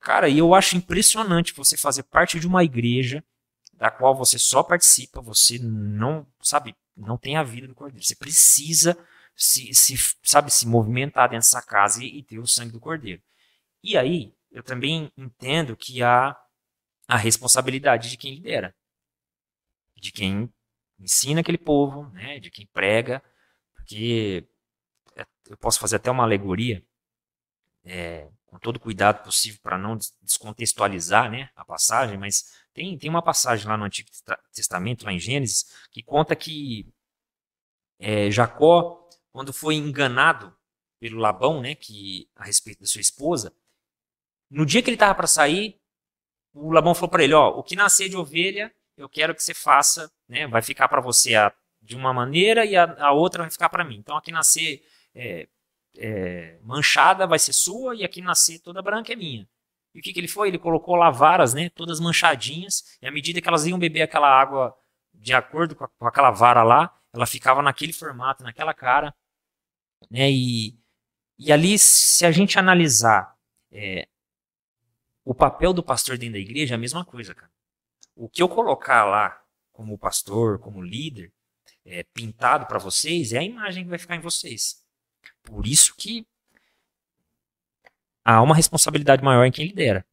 Cara, 0.00 0.28
e 0.28 0.38
eu 0.38 0.54
acho 0.54 0.76
impressionante 0.76 1.54
você 1.54 1.76
fazer 1.76 2.02
parte 2.04 2.38
de 2.38 2.46
uma 2.46 2.64
igreja 2.64 3.24
da 3.72 3.90
qual 3.90 4.14
você 4.14 4.38
só 4.38 4.62
participa, 4.62 5.20
você 5.20 5.58
não, 5.58 6.26
sabe, 6.40 6.76
não 6.96 7.16
tem 7.16 7.36
a 7.36 7.42
vida 7.42 7.66
do 7.66 7.74
cordeiro. 7.74 8.04
Você 8.04 8.14
precisa 8.14 8.96
se, 9.34 9.72
se 9.74 9.94
sabe, 10.22 10.50
se 10.50 10.66
movimentar 10.66 11.28
dentro 11.28 11.46
dessa 11.46 11.62
casa 11.62 12.02
e, 12.04 12.18
e 12.18 12.22
ter 12.22 12.38
o 12.38 12.46
sangue 12.46 12.72
do 12.72 12.80
cordeiro. 12.80 13.22
E 13.82 13.96
aí, 13.96 14.34
eu 14.50 14.62
também 14.62 15.10
entendo 15.16 15.76
que 15.76 16.02
há 16.02 16.36
a 17.08 17.16
responsabilidade 17.16 18.08
de 18.08 18.16
quem 18.16 18.34
lidera, 18.34 18.74
de 19.96 20.12
quem 20.12 20.52
ensina 20.98 21.40
aquele 21.40 21.58
povo, 21.58 22.08
né, 22.10 22.38
de 22.38 22.50
quem 22.50 22.66
prega, 22.66 23.22
porque 23.74 24.46
eu 25.48 25.56
posso 25.56 25.78
fazer 25.78 25.96
até 25.96 26.10
uma 26.10 26.24
alegoria. 26.24 26.84
É, 27.86 28.30
com 28.54 28.58
todo 28.60 28.78
cuidado 28.78 29.24
possível 29.24 29.58
para 29.60 29.76
não 29.76 29.98
descontextualizar 30.22 31.28
né, 31.28 31.50
a 31.56 31.64
passagem, 31.64 32.16
mas 32.16 32.54
tem, 32.72 32.96
tem 32.96 33.10
uma 33.10 33.20
passagem 33.20 33.66
lá 33.66 33.76
no 33.76 33.84
Antigo 33.84 34.08
Testamento, 34.54 35.04
lá 35.04 35.12
em 35.12 35.18
Gênesis, 35.18 35.64
que 35.90 36.04
conta 36.04 36.36
que 36.36 36.86
é, 37.98 38.30
Jacó, 38.30 39.08
quando 39.32 39.52
foi 39.52 39.74
enganado 39.74 40.56
pelo 41.00 41.18
Labão, 41.18 41.60
né, 41.60 41.74
que 41.74 42.30
a 42.36 42.44
respeito 42.44 42.80
da 42.82 42.86
sua 42.86 43.00
esposa, 43.00 43.52
no 44.48 44.64
dia 44.64 44.80
que 44.80 44.88
ele 44.88 44.94
estava 44.94 45.16
para 45.16 45.26
sair, 45.26 45.80
o 46.52 46.70
Labão 46.70 46.94
falou 46.94 47.10
para 47.10 47.24
ele, 47.24 47.34
ó, 47.34 47.48
o 47.58 47.62
que 47.64 47.74
nascer 47.74 48.08
de 48.08 48.16
ovelha, 48.16 48.72
eu 48.96 49.08
quero 49.08 49.34
que 49.34 49.42
você 49.42 49.52
faça, 49.52 50.08
né, 50.28 50.46
vai 50.46 50.62
ficar 50.62 50.86
para 50.86 51.00
você 51.00 51.34
a, 51.34 51.52
de 51.82 51.96
uma 51.96 52.12
maneira 52.12 52.64
e 52.64 52.76
a, 52.76 52.84
a 53.04 53.10
outra 53.10 53.42
vai 53.42 53.50
ficar 53.50 53.68
para 53.68 53.82
mim. 53.82 53.96
Então, 53.96 54.16
aqui 54.16 54.30
nascer 54.30 54.86
é, 55.14 55.48
é, 55.96 56.58
manchada 56.62 57.26
vai 57.26 57.38
ser 57.38 57.52
sua 57.52 57.94
e 57.94 58.04
aqui 58.04 58.20
nascer 58.20 58.58
toda 58.60 58.82
branca 58.82 59.12
é 59.12 59.16
minha. 59.16 59.48
E 59.94 60.00
o 60.00 60.02
que, 60.02 60.12
que 60.12 60.20
ele 60.20 60.28
foi? 60.28 60.48
Ele 60.48 60.58
colocou 60.58 60.96
lá 60.96 61.10
varas, 61.10 61.54
né, 61.54 61.70
todas 61.70 62.00
manchadinhas, 62.00 62.98
e 63.00 63.06
à 63.06 63.12
medida 63.12 63.40
que 63.40 63.48
elas 63.48 63.64
iam 63.66 63.78
beber 63.78 64.02
aquela 64.02 64.28
água 64.28 64.76
de 65.12 65.32
acordo 65.32 65.76
com, 65.76 65.84
a, 65.84 65.88
com 65.88 66.06
aquela 66.06 66.30
vara 66.32 66.64
lá, 66.64 66.92
ela 67.12 67.26
ficava 67.26 67.62
naquele 67.62 67.92
formato, 67.92 68.42
naquela 68.42 68.74
cara. 68.74 69.14
Né, 70.10 70.30
e, 70.30 70.76
e 71.38 71.52
ali, 71.52 71.78
se 71.78 72.26
a 72.26 72.32
gente 72.32 72.58
analisar 72.58 73.36
é, 73.70 74.08
o 75.24 75.34
papel 75.34 75.72
do 75.72 75.82
pastor 75.82 76.18
dentro 76.18 76.34
da 76.34 76.40
igreja, 76.40 76.74
é 76.74 76.76
a 76.76 76.78
mesma 76.78 77.04
coisa, 77.04 77.34
cara. 77.34 77.50
O 78.16 78.28
que 78.28 78.42
eu 78.42 78.48
colocar 78.48 79.04
lá 79.04 79.40
como 79.72 79.98
pastor, 79.98 80.58
como 80.58 80.82
líder, 80.82 81.32
é, 81.84 82.02
pintado 82.02 82.66
para 82.66 82.78
vocês, 82.78 83.32
é 83.32 83.38
a 83.38 83.42
imagem 83.42 83.84
que 83.84 83.90
vai 83.90 83.98
ficar 83.98 84.16
em 84.16 84.20
vocês. 84.20 84.83
Por 85.42 85.66
isso 85.66 85.94
que 85.96 86.26
há 88.24 88.40
uma 88.42 88.54
responsabilidade 88.54 89.22
maior 89.22 89.44
em 89.44 89.52
quem 89.52 89.66
lidera. 89.66 90.04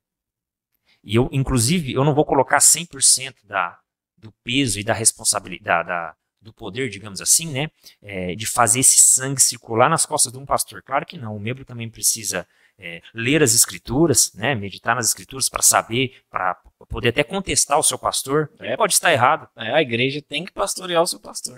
E 1.03 1.15
eu, 1.15 1.29
inclusive, 1.31 1.93
eu 1.93 2.03
não 2.03 2.13
vou 2.13 2.25
colocar 2.25 2.59
100% 2.59 3.35
da, 3.43 3.79
do 4.17 4.31
peso 4.43 4.79
e 4.79 4.83
da 4.83 4.93
responsabilidade, 4.93 5.87
da, 5.87 6.15
do 6.41 6.53
poder, 6.53 6.89
digamos 6.89 7.21
assim, 7.21 7.51
né, 7.51 7.69
é, 8.01 8.35
de 8.35 8.45
fazer 8.45 8.79
esse 8.79 8.99
sangue 8.99 9.41
circular 9.41 9.89
nas 9.89 10.05
costas 10.05 10.31
de 10.31 10.37
um 10.37 10.45
pastor. 10.45 10.83
Claro 10.83 11.05
que 11.05 11.17
não. 11.17 11.35
O 11.35 11.39
membro 11.39 11.65
também 11.65 11.89
precisa 11.89 12.47
é, 12.77 13.01
ler 13.13 13.41
as 13.41 13.53
escrituras, 13.53 14.33
né, 14.33 14.55
meditar 14.55 14.95
nas 14.95 15.07
escrituras 15.07 15.49
para 15.49 15.61
saber, 15.61 16.23
para 16.29 16.55
poder 16.89 17.09
até 17.09 17.23
contestar 17.23 17.79
o 17.79 17.83
seu 17.83 17.97
pastor. 17.97 18.51
É, 18.59 18.75
pode 18.75 18.93
estar 18.93 19.11
errado. 19.11 19.47
É, 19.55 19.71
a 19.73 19.81
igreja 19.81 20.21
tem 20.21 20.45
que 20.45 20.51
pastorear 20.51 21.01
o 21.01 21.07
seu 21.07 21.19
pastor. 21.19 21.57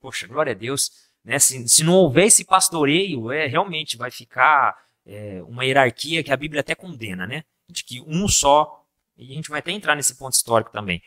Poxa, 0.00 0.26
glória 0.26 0.52
a 0.52 0.54
Deus. 0.54 0.90
Né? 1.26 1.40
Se, 1.40 1.68
se 1.68 1.82
não 1.82 1.94
houver 1.94 2.26
esse 2.26 2.44
pastoreio, 2.44 3.32
é, 3.32 3.48
realmente 3.48 3.96
vai 3.96 4.12
ficar 4.12 4.76
é, 5.04 5.42
uma 5.42 5.64
hierarquia 5.64 6.22
que 6.22 6.32
a 6.32 6.36
Bíblia 6.36 6.60
até 6.60 6.72
condena, 6.72 7.26
né? 7.26 7.42
De 7.68 7.82
que 7.82 8.00
um 8.02 8.28
só, 8.28 8.86
e 9.16 9.32
a 9.32 9.34
gente 9.34 9.50
vai 9.50 9.58
até 9.58 9.72
entrar 9.72 9.96
nesse 9.96 10.14
ponto 10.16 10.34
histórico 10.34 10.70
também. 10.70 11.02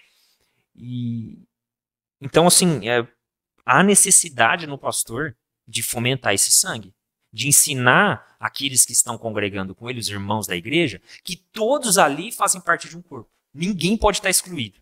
E, 0.75 1.39
então, 2.19 2.45
assim, 2.45 2.89
é, 2.89 3.07
há 3.65 3.81
necessidade 3.81 4.67
no 4.67 4.77
pastor 4.77 5.37
de 5.65 5.81
fomentar 5.81 6.33
esse 6.33 6.51
sangue, 6.51 6.93
de 7.31 7.47
ensinar 7.47 8.35
aqueles 8.37 8.85
que 8.85 8.91
estão 8.91 9.17
congregando 9.17 9.73
com 9.73 9.89
ele, 9.89 9.99
os 9.99 10.09
irmãos 10.09 10.45
da 10.45 10.55
igreja, 10.55 11.01
que 11.23 11.37
todos 11.37 11.97
ali 11.97 12.29
fazem 12.29 12.59
parte 12.59 12.89
de 12.89 12.97
um 12.97 13.01
corpo. 13.01 13.31
Ninguém 13.53 13.95
pode 13.95 14.17
estar 14.17 14.29
excluído. 14.29 14.81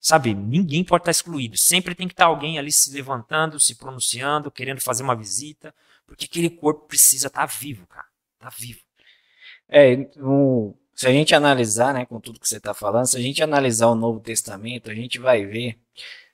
Sabe, 0.00 0.34
ninguém 0.34 0.84
pode 0.84 1.02
estar 1.02 1.10
excluído. 1.10 1.56
Sempre 1.56 1.94
tem 1.94 2.06
que 2.06 2.14
estar 2.14 2.26
alguém 2.26 2.58
ali 2.58 2.70
se 2.70 2.92
levantando, 2.92 3.58
se 3.58 3.74
pronunciando, 3.74 4.50
querendo 4.50 4.80
fazer 4.80 5.02
uma 5.02 5.16
visita, 5.16 5.74
porque 6.06 6.26
aquele 6.26 6.50
corpo 6.50 6.86
precisa 6.86 7.26
estar 7.26 7.46
vivo, 7.46 7.86
cara. 7.86 8.06
Tá 8.38 8.48
vivo. 8.50 8.80
É, 9.68 10.08
um, 10.18 10.74
se 10.94 11.06
a 11.06 11.10
gente 11.10 11.34
analisar, 11.34 11.92
né, 11.92 12.06
com 12.06 12.20
tudo 12.20 12.40
que 12.40 12.48
você 12.48 12.58
está 12.58 12.72
falando, 12.72 13.06
se 13.06 13.16
a 13.16 13.20
gente 13.20 13.42
analisar 13.42 13.88
o 13.88 13.94
Novo 13.94 14.20
Testamento, 14.20 14.90
a 14.90 14.94
gente 14.94 15.18
vai 15.18 15.44
ver 15.44 15.78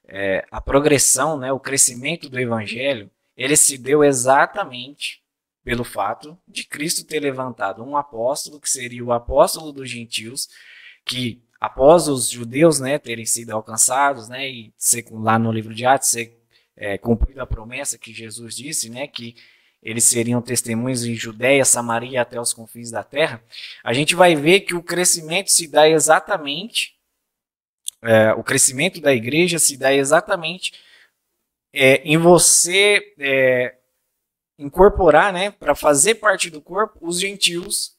é, 0.07 0.45
a 0.51 0.61
progressão, 0.61 1.39
né, 1.39 1.53
o 1.53 1.59
crescimento 1.59 2.29
do 2.29 2.39
Evangelho, 2.39 3.11
ele 3.37 3.57
se 3.57 3.79
deu 3.79 4.05
exatamente 4.05 5.23
pelo 5.65 5.85
fato 5.85 6.39
de 6.47 6.65
Cristo 6.65 7.05
ter 7.05 7.21
levantado 7.21 7.83
um 7.83 7.97
apóstolo, 7.97 8.61
que 8.61 8.69
seria 8.69 9.05
o 9.05 9.13
apóstolo 9.13 9.73
dos 9.73 9.89
gentios, 9.89 10.49
que 11.05 11.43
após 11.63 12.09
os 12.09 12.29
judeus 12.29 12.81
né, 12.81 12.99
terem 12.99 13.25
sido 13.25 13.53
alcançados, 13.53 14.29
né, 14.29 14.51
e 14.51 14.75
ser, 14.77 15.07
lá 15.13 15.39
no 15.39 15.53
livro 15.53 15.73
de 15.73 15.87
Atos, 15.87 16.09
ser 16.09 16.37
é, 16.77 16.99
cumprida 16.99 17.45
a 17.45 17.47
promessa 17.47 17.97
que 17.97 18.13
Jesus 18.13 18.57
disse, 18.57 18.91
né, 18.91 19.07
que 19.07 19.37
eles 19.81 20.03
seriam 20.03 20.43
testemunhos 20.43 21.05
em 21.05 21.15
Judéia, 21.15 21.65
Samaria 21.65 22.21
até 22.21 22.41
os 22.41 22.53
confins 22.53 22.91
da 22.91 23.05
terra, 23.05 23.41
a 23.85 23.93
gente 23.93 24.13
vai 24.13 24.35
ver 24.35 24.63
que 24.63 24.75
o 24.75 24.83
crescimento 24.83 25.53
se 25.53 25.69
dá 25.69 25.89
exatamente, 25.89 26.97
é, 28.03 28.33
o 28.33 28.43
crescimento 28.43 29.01
da 29.01 29.15
igreja 29.15 29.61
se 29.61 29.77
dá 29.77 29.95
exatamente 29.95 30.73
é, 31.73 31.99
em 31.99 32.19
você 32.19 33.15
é, 33.21 33.77
incorporar, 34.59 35.33
né, 35.33 35.53
para 35.53 35.77
fazer 35.77 36.17
parte 36.17 36.51
do 36.51 36.61
corpo, 36.61 36.99
os 37.01 37.21
gentios, 37.21 37.97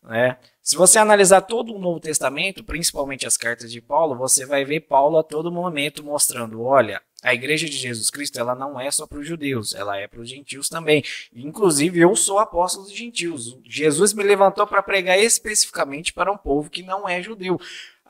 né, 0.00 0.38
se 0.70 0.76
você 0.76 1.00
analisar 1.00 1.40
todo 1.40 1.74
o 1.74 1.80
Novo 1.80 1.98
Testamento, 1.98 2.62
principalmente 2.62 3.26
as 3.26 3.36
cartas 3.36 3.72
de 3.72 3.80
Paulo, 3.80 4.14
você 4.14 4.46
vai 4.46 4.64
ver 4.64 4.78
Paulo 4.78 5.18
a 5.18 5.22
todo 5.24 5.50
momento 5.50 6.04
mostrando, 6.04 6.62
olha, 6.62 7.02
a 7.24 7.34
igreja 7.34 7.68
de 7.68 7.76
Jesus 7.76 8.08
Cristo, 8.08 8.38
ela 8.38 8.54
não 8.54 8.80
é 8.80 8.88
só 8.88 9.04
para 9.04 9.18
os 9.18 9.26
judeus, 9.26 9.74
ela 9.74 9.96
é 9.98 10.06
para 10.06 10.20
os 10.20 10.30
gentios 10.30 10.68
também. 10.68 11.02
Inclusive, 11.34 11.98
eu 11.98 12.14
sou 12.14 12.38
apóstolo 12.38 12.84
dos 12.86 12.94
gentios. 12.94 13.58
Jesus 13.64 14.12
me 14.12 14.22
levantou 14.22 14.64
para 14.64 14.80
pregar 14.80 15.18
especificamente 15.18 16.12
para 16.12 16.30
um 16.30 16.38
povo 16.38 16.70
que 16.70 16.84
não 16.84 17.08
é 17.08 17.20
judeu. 17.20 17.60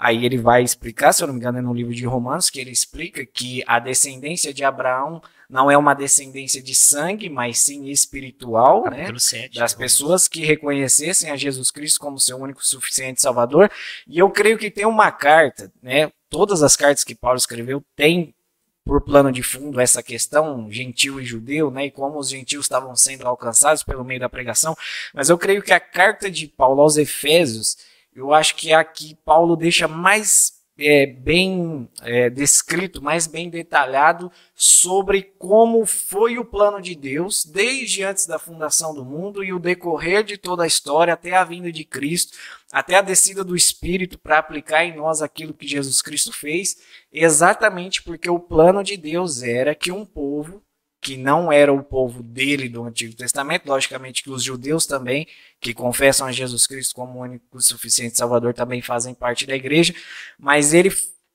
Aí 0.03 0.25
ele 0.25 0.39
vai 0.39 0.63
explicar, 0.63 1.13
se 1.13 1.23
eu 1.23 1.27
não 1.27 1.35
me 1.35 1.41
engano, 1.41 1.59
é 1.59 1.61
no 1.61 1.75
livro 1.75 1.95
de 1.95 2.07
Romanos, 2.07 2.49
que 2.49 2.59
ele 2.59 2.71
explica 2.71 3.27
que 3.27 3.63
a 3.67 3.79
descendência 3.79 4.55
de 4.55 4.65
Abraão 4.65 5.21
não 5.47 5.71
é 5.71 5.77
uma 5.77 5.93
descendência 5.93 6.63
de 6.63 6.75
sangue, 6.75 7.29
mas 7.29 7.59
sim 7.59 7.85
espiritual, 7.91 8.89
né? 8.91 9.13
7, 9.15 9.59
das 9.59 9.75
pessoas 9.75 10.27
que 10.27 10.43
reconhecessem 10.43 11.31
a 11.31 11.37
Jesus 11.37 11.71
Cristo 11.71 12.01
como 12.01 12.19
seu 12.19 12.39
único 12.39 12.65
suficiente 12.65 13.21
Salvador. 13.21 13.71
E 14.09 14.19
eu 14.19 14.31
creio 14.31 14.57
que 14.57 14.71
tem 14.71 14.87
uma 14.87 15.13
carta, 15.13 15.71
né? 15.83 16.11
Todas 16.31 16.63
as 16.63 16.77
cartas 16.77 17.05
que 17.05 17.15
Paulo 17.15 17.37
escreveu 17.37 17.85
têm 17.95 18.35
por 18.83 19.03
plano 19.03 19.31
de 19.31 19.43
fundo 19.43 19.79
essa 19.79 20.03
questão 20.03 20.73
gentil 20.73 21.21
e 21.21 21.25
judeu, 21.27 21.71
né, 21.71 21.87
e 21.87 21.91
como 21.91 22.19
os 22.19 22.31
gentios 22.31 22.65
estavam 22.65 22.97
sendo 22.97 23.27
alcançados 23.27 23.83
pelo 23.83 24.03
meio 24.03 24.19
da 24.19 24.29
pregação, 24.29 24.75
mas 25.13 25.29
eu 25.29 25.37
creio 25.37 25.63
que 25.63 25.73
a 25.73 25.79
carta 25.79 26.31
de 26.31 26.49
Paulo 26.49 26.81
aos 26.81 26.97
Efésios 26.97 27.77
eu 28.15 28.33
acho 28.33 28.57
que 28.57 28.73
aqui 28.73 29.17
Paulo 29.25 29.57
deixa 29.57 29.87
mais 29.87 30.61
é, 30.81 31.07
bem 31.07 31.89
é, 32.03 32.31
descrito, 32.31 33.03
mais 33.03 33.27
bem 33.27 33.51
detalhado 33.51 34.33
sobre 34.55 35.23
como 35.39 35.85
foi 35.85 36.39
o 36.39 36.45
plano 36.45 36.81
de 36.81 36.95
Deus 36.95 37.45
desde 37.45 38.03
antes 38.03 38.27
da 38.27 38.39
fundação 38.39 38.95
do 38.95 39.05
mundo 39.05 39.45
e 39.45 39.53
o 39.53 39.59
decorrer 39.59 40.25
de 40.25 40.39
toda 40.39 40.65
a 40.65 40.67
história 40.67 41.13
até 41.13 41.37
a 41.37 41.45
vinda 41.45 41.71
de 41.71 41.85
Cristo, 41.85 42.37
até 42.73 42.97
a 42.97 43.03
descida 43.03 43.45
do 43.45 43.55
Espírito 43.55 44.19
para 44.19 44.39
aplicar 44.39 44.85
em 44.85 44.97
nós 44.97 45.21
aquilo 45.21 45.53
que 45.53 45.69
Jesus 45.69 46.01
Cristo 46.01 46.33
fez, 46.33 46.79
exatamente 47.13 48.03
porque 48.03 48.31
o 48.31 48.41
plano 48.41 48.83
de 48.83 48.97
Deus 48.97 49.43
era 49.43 49.75
que 49.75 49.93
um 49.93 50.07
povo 50.07 50.63
que 51.01 51.17
não 51.17 51.51
era 51.51 51.73
o 51.73 51.83
povo 51.83 52.23
dele 52.23 52.69
do 52.69 52.85
Antigo 52.85 53.15
Testamento, 53.15 53.67
logicamente 53.67 54.23
que 54.23 54.31
os 54.31 54.43
judeus 54.43 54.85
também, 54.85 55.27
que 55.59 55.73
confessam 55.73 56.27
a 56.27 56.33
Jesus 56.33 56.67
Cristo 56.67 56.95
como 56.95 57.19
o 57.19 57.23
único 57.23 57.61
suficiente 57.61 58.19
Salvador, 58.19 58.53
também 58.53 58.83
fazem 58.83 59.15
parte 59.15 59.47
da 59.47 59.55
igreja, 59.55 59.95
mas 60.39 60.75
ele 60.75 60.91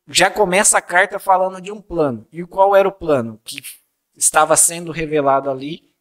já 0.08 0.30
começa 0.30 0.78
a 0.78 0.82
carta 0.82 1.18
falando 1.18 1.60
de 1.60 1.72
um 1.72 1.82
plano. 1.82 2.28
E 2.32 2.44
qual 2.46 2.76
era 2.76 2.88
o 2.88 2.92
plano 2.92 3.42
que 3.44 3.60
estava 4.16 4.56
sendo 4.56 4.92
revelado 4.92 5.50
ali, 5.50 5.92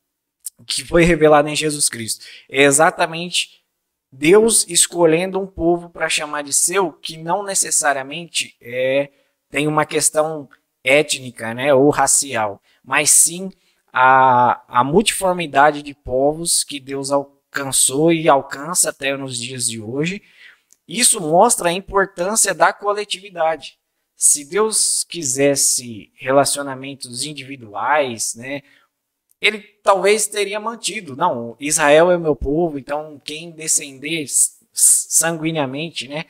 que 0.66 0.84
foi 0.84 1.04
revelado 1.04 1.48
em 1.48 1.56
Jesus 1.56 1.88
Cristo? 1.88 2.26
É 2.50 2.64
exatamente 2.64 3.64
Deus 4.12 4.66
escolhendo 4.68 5.40
um 5.40 5.46
povo 5.46 5.88
para 5.88 6.08
chamar 6.10 6.42
de 6.42 6.52
seu, 6.52 6.92
que 6.92 7.16
não 7.16 7.42
necessariamente 7.42 8.54
é, 8.60 9.10
tem 9.50 9.66
uma 9.66 9.86
questão 9.86 10.50
étnica 10.84 11.54
né, 11.54 11.72
ou 11.72 11.88
racial 11.88 12.60
mas 12.84 13.10
sim 13.10 13.50
a, 13.92 14.62
a 14.80 14.84
multiformidade 14.84 15.82
de 15.82 15.94
povos 15.94 16.62
que 16.62 16.78
Deus 16.78 17.10
alcançou 17.10 18.12
e 18.12 18.28
alcança 18.28 18.90
até 18.90 19.16
nos 19.16 19.38
dias 19.38 19.66
de 19.66 19.80
hoje. 19.80 20.20
Isso 20.86 21.20
mostra 21.20 21.70
a 21.70 21.72
importância 21.72 22.52
da 22.52 22.72
coletividade. 22.72 23.78
Se 24.16 24.44
Deus 24.44 25.04
quisesse 25.04 26.12
relacionamentos 26.16 27.24
individuais, 27.24 28.34
né, 28.34 28.62
ele 29.40 29.60
talvez 29.82 30.26
teria 30.26 30.60
mantido. 30.60 31.16
Não, 31.16 31.56
Israel 31.58 32.10
é 32.10 32.18
meu 32.18 32.36
povo, 32.36 32.78
então 32.78 33.20
quem 33.24 33.50
descender 33.50 34.26
sanguineamente, 34.72 36.08
né, 36.08 36.24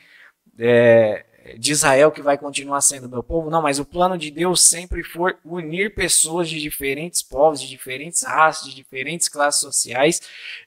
é, 0.57 1.25
de 1.57 1.71
Israel 1.71 2.11
que 2.11 2.21
vai 2.21 2.37
continuar 2.37 2.81
sendo 2.81 3.07
meu 3.07 3.21
povo. 3.21 3.49
Não, 3.49 3.61
mas 3.61 3.79
o 3.79 3.85
plano 3.85 4.17
de 4.17 4.31
Deus 4.31 4.61
sempre 4.61 5.03
foi 5.03 5.35
unir 5.45 5.93
pessoas 5.93 6.49
de 6.49 6.59
diferentes 6.59 7.21
povos, 7.21 7.61
de 7.61 7.67
diferentes 7.67 8.23
raças, 8.23 8.67
de 8.67 8.75
diferentes 8.75 9.29
classes 9.29 9.61
sociais 9.61 10.21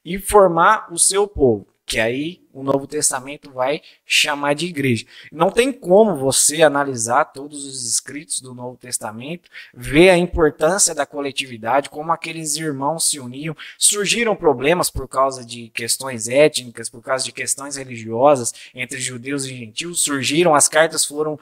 e 0.04 0.18
formar 0.18 0.92
o 0.92 0.98
seu 0.98 1.26
povo. 1.26 1.66
Que 1.88 1.98
aí 1.98 2.42
o 2.52 2.62
Novo 2.62 2.86
Testamento 2.86 3.50
vai 3.50 3.80
chamar 4.04 4.54
de 4.54 4.66
igreja. 4.66 5.06
Não 5.32 5.50
tem 5.50 5.72
como 5.72 6.16
você 6.16 6.62
analisar 6.62 7.24
todos 7.24 7.64
os 7.64 7.88
escritos 7.88 8.40
do 8.40 8.54
Novo 8.54 8.76
Testamento, 8.76 9.48
ver 9.72 10.10
a 10.10 10.18
importância 10.18 10.94
da 10.94 11.06
coletividade, 11.06 11.88
como 11.88 12.12
aqueles 12.12 12.56
irmãos 12.56 13.08
se 13.08 13.18
uniam. 13.18 13.56
Surgiram 13.78 14.36
problemas 14.36 14.90
por 14.90 15.08
causa 15.08 15.42
de 15.42 15.70
questões 15.70 16.28
étnicas, 16.28 16.90
por 16.90 17.00
causa 17.00 17.24
de 17.24 17.32
questões 17.32 17.76
religiosas 17.76 18.52
entre 18.74 19.00
judeus 19.00 19.46
e 19.46 19.56
gentios. 19.56 20.02
Surgiram, 20.02 20.54
as 20.54 20.68
cartas 20.68 21.06
foram, 21.06 21.40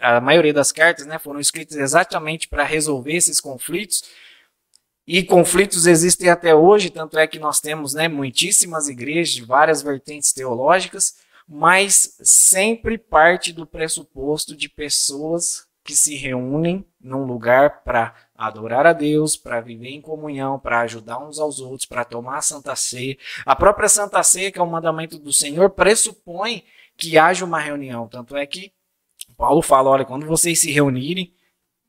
a 0.00 0.18
maioria 0.18 0.54
das 0.54 0.72
cartas 0.72 1.04
né, 1.04 1.18
foram 1.18 1.40
escritas 1.40 1.76
exatamente 1.76 2.48
para 2.48 2.64
resolver 2.64 3.12
esses 3.12 3.38
conflitos. 3.38 4.02
E 5.10 5.22
conflitos 5.22 5.86
existem 5.86 6.28
até 6.28 6.54
hoje, 6.54 6.90
tanto 6.90 7.18
é 7.18 7.26
que 7.26 7.38
nós 7.38 7.60
temos 7.60 7.94
né, 7.94 8.08
muitíssimas 8.08 8.88
igrejas 8.88 9.32
de 9.32 9.42
várias 9.42 9.80
vertentes 9.80 10.34
teológicas, 10.34 11.16
mas 11.48 12.14
sempre 12.22 12.98
parte 12.98 13.50
do 13.50 13.64
pressuposto 13.64 14.54
de 14.54 14.68
pessoas 14.68 15.66
que 15.82 15.96
se 15.96 16.14
reúnem 16.14 16.84
num 17.00 17.24
lugar 17.24 17.82
para 17.84 18.14
adorar 18.36 18.86
a 18.86 18.92
Deus, 18.92 19.34
para 19.34 19.62
viver 19.62 19.88
em 19.88 20.02
comunhão, 20.02 20.58
para 20.58 20.80
ajudar 20.80 21.18
uns 21.26 21.38
aos 21.38 21.58
outros, 21.58 21.86
para 21.86 22.04
tomar 22.04 22.36
a 22.36 22.42
Santa 22.42 22.76
Ceia. 22.76 23.16
A 23.46 23.56
própria 23.56 23.88
Santa 23.88 24.22
Ceia, 24.22 24.52
que 24.52 24.58
é 24.58 24.62
um 24.62 24.66
mandamento 24.66 25.18
do 25.18 25.32
Senhor, 25.32 25.70
pressupõe 25.70 26.64
que 26.98 27.16
haja 27.16 27.46
uma 27.46 27.58
reunião. 27.58 28.06
Tanto 28.08 28.36
é 28.36 28.46
que 28.46 28.74
Paulo 29.38 29.62
fala: 29.62 29.88
olha, 29.88 30.04
quando 30.04 30.26
vocês 30.26 30.60
se 30.60 30.70
reunirem, 30.70 31.32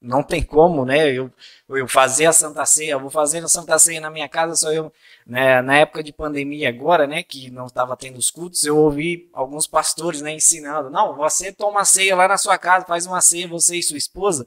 não 0.02 0.24
tem 0.24 0.42
como, 0.42 0.86
né? 0.86 1.12
Eu, 1.12 1.32
eu 1.70 1.88
fazer 1.88 2.26
a 2.26 2.34
Santa 2.34 2.66
Ceia, 2.66 2.92
eu 2.92 3.00
vou 3.00 3.10
fazer 3.10 3.44
a 3.44 3.48
Santa 3.48 3.78
Ceia 3.78 4.00
na 4.00 4.10
minha 4.10 4.30
casa, 4.30 4.56
só 4.56 4.72
eu, 4.72 4.92
né? 5.26 5.62
Na 5.62 5.78
época 5.78 6.02
de 6.02 6.14
pandemia 6.14 6.70
agora, 6.70 7.06
né? 7.06 7.22
Que 7.22 7.52
não 7.52 7.66
estava 7.66 7.98
tendo 7.98 8.18
os 8.18 8.32
cultos, 8.32 8.64
eu 8.64 8.78
ouvi 8.78 9.30
alguns 9.34 9.68
pastores, 9.68 10.22
né? 10.22 10.32
Ensinando, 10.32 10.90
não, 10.90 11.16
você 11.16 11.52
toma 11.52 11.84
ceia 11.84 12.16
lá 12.16 12.28
na 12.28 12.38
sua 12.38 12.58
casa, 12.58 12.86
faz 12.86 13.06
uma 13.06 13.22
ceia, 13.22 13.48
você 13.48 13.78
e 13.78 13.84
sua 13.84 13.98
esposa. 13.98 14.46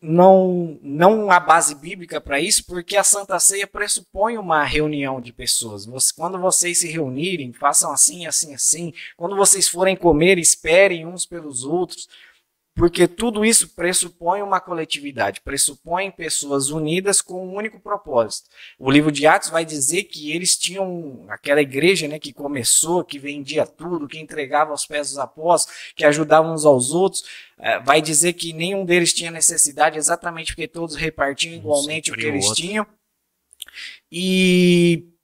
Não, 0.00 0.78
não 0.82 1.30
há 1.30 1.38
base 1.38 1.74
bíblica 1.74 2.20
para 2.20 2.40
isso, 2.40 2.64
porque 2.64 2.96
a 2.96 3.04
Santa 3.04 3.38
Ceia 3.38 3.66
pressupõe 3.66 4.38
uma 4.38 4.64
reunião 4.64 5.20
de 5.20 5.30
pessoas. 5.30 5.84
Você, 5.84 6.12
quando 6.16 6.38
vocês 6.38 6.78
se 6.78 6.88
reunirem, 6.88 7.52
façam 7.52 7.92
assim, 7.92 8.26
assim, 8.26 8.54
assim. 8.54 8.94
Quando 9.16 9.36
vocês 9.36 9.68
forem 9.68 9.94
comer, 9.94 10.38
esperem 10.38 11.06
uns 11.06 11.26
pelos 11.26 11.64
outros 11.64 12.08
porque 12.78 13.08
tudo 13.08 13.44
isso 13.44 13.70
pressupõe 13.70 14.40
uma 14.40 14.60
coletividade, 14.60 15.40
pressupõe 15.40 16.12
pessoas 16.12 16.70
unidas 16.70 17.20
com 17.20 17.44
um 17.44 17.56
único 17.56 17.80
propósito. 17.80 18.48
O 18.78 18.88
livro 18.88 19.10
de 19.10 19.26
Atos 19.26 19.50
vai 19.50 19.64
dizer 19.64 20.04
que 20.04 20.30
eles 20.30 20.56
tinham 20.56 21.26
aquela 21.28 21.60
igreja 21.60 22.06
né, 22.06 22.20
que 22.20 22.32
começou, 22.32 23.04
que 23.04 23.18
vendia 23.18 23.66
tudo, 23.66 24.06
que 24.06 24.20
entregava 24.20 24.70
aos 24.70 24.86
pés 24.86 25.08
dos 25.08 25.18
apóstolos, 25.18 25.92
que 25.96 26.04
ajudava 26.04 26.48
uns 26.48 26.64
aos 26.64 26.92
outros. 26.92 27.24
É, 27.58 27.80
vai 27.80 28.00
dizer 28.00 28.34
que 28.34 28.52
nenhum 28.52 28.84
deles 28.84 29.12
tinha 29.12 29.32
necessidade, 29.32 29.98
exatamente 29.98 30.52
porque 30.52 30.68
todos 30.68 30.94
repartiam 30.94 31.54
igualmente 31.54 32.12
o 32.12 32.14
que 32.14 32.26
eles 32.26 32.46
outro. 32.46 32.62
tinham. 32.62 32.86
E 34.10 35.17